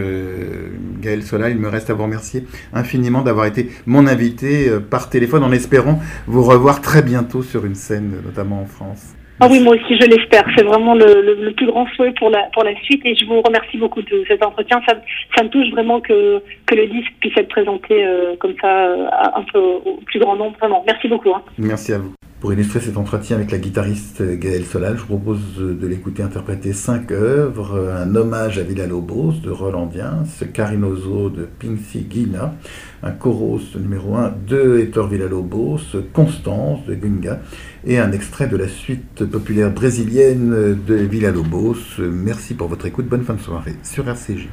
Gaël 1.01 1.23
Sola, 1.23 1.49
il 1.49 1.57
me 1.57 1.67
reste 1.67 1.89
à 1.89 1.93
vous 1.93 2.03
remercier 2.03 2.45
infiniment 2.73 3.21
d'avoir 3.21 3.45
été 3.45 3.69
mon 3.86 4.07
invité 4.07 4.71
par 4.89 5.09
téléphone 5.09 5.43
en 5.43 5.51
espérant 5.51 5.99
vous 6.27 6.43
revoir 6.43 6.82
très 6.82 7.01
bientôt 7.01 7.43
sur 7.43 7.65
une 7.65 7.75
scène, 7.75 8.13
notamment 8.23 8.61
en 8.61 8.65
France. 8.65 9.13
Ah 9.43 9.49
oui, 9.51 9.59
moi 9.59 9.75
aussi, 9.75 9.99
je 9.99 10.07
l'espère. 10.07 10.45
C'est 10.55 10.63
vraiment 10.63 10.95
le, 10.95 11.51
plus 11.51 11.65
grand 11.65 11.85
souhait 11.97 12.13
pour 12.17 12.29
la, 12.29 12.43
pour 12.53 12.63
la 12.63 12.73
suite. 12.83 13.01
Et 13.03 13.13
je 13.13 13.25
vous 13.25 13.41
remercie 13.41 13.77
beaucoup 13.77 14.01
de 14.01 14.23
cet 14.25 14.41
entretien. 14.41 14.79
Ça, 14.87 14.95
ça 15.35 15.43
me 15.43 15.49
touche 15.49 15.69
vraiment 15.71 15.99
que, 15.99 16.41
que 16.65 16.75
le 16.75 16.87
disque 16.87 17.11
puisse 17.19 17.35
être 17.35 17.49
présenté 17.49 18.05
euh, 18.05 18.37
comme 18.39 18.53
ça 18.61 18.85
euh, 18.85 19.05
un 19.35 19.43
peu, 19.51 19.59
au 19.59 19.99
plus 20.05 20.21
grand 20.21 20.37
nombre. 20.37 20.55
Vraiment, 20.59 20.81
merci 20.87 21.09
beaucoup. 21.09 21.31
Hein. 21.31 21.41
Merci 21.57 21.91
à 21.91 21.97
vous. 21.97 22.13
Pour 22.39 22.53
illustrer 22.53 22.79
cet 22.79 22.97
entretien 22.97 23.35
avec 23.35 23.51
la 23.51 23.57
guitariste 23.57 24.21
Gaëlle 24.21 24.63
Solal, 24.63 24.95
je 24.95 25.01
vous 25.01 25.17
propose 25.17 25.57
de 25.57 25.87
l'écouter 25.87 26.23
interpréter 26.23 26.71
cinq 26.71 27.11
œuvres. 27.11 27.93
Un 27.97 28.15
hommage 28.15 28.59
à 28.59 28.63
Villalobos 28.63 29.41
de 29.43 29.49
Rolandien, 29.49 30.23
ce 30.25 30.45
Carinozo 30.45 31.29
de 31.29 31.43
Pincy 31.43 32.01
Guina, 32.01 32.53
un 33.01 33.11
Coros 33.11 33.61
numéro 33.77 34.15
1 34.15 34.33
de 34.45 34.79
Hector 34.79 35.07
Villalobos, 35.07 35.95
Constance 36.13 36.85
de 36.85 36.95
Gunga 36.95 37.39
et 37.86 37.99
un 37.99 38.11
extrait 38.11 38.47
de 38.47 38.57
la 38.57 38.67
suite 38.67 39.25
populaire 39.25 39.71
brésilienne 39.71 40.77
de 40.86 40.95
Villa 40.95 41.31
Lobos. 41.31 41.99
Merci 41.99 42.53
pour 42.53 42.67
votre 42.67 42.86
écoute. 42.86 43.07
Bonne 43.07 43.23
fin 43.23 43.34
de 43.34 43.41
soirée 43.41 43.75
sur 43.84 44.07
RCJ. 44.07 44.47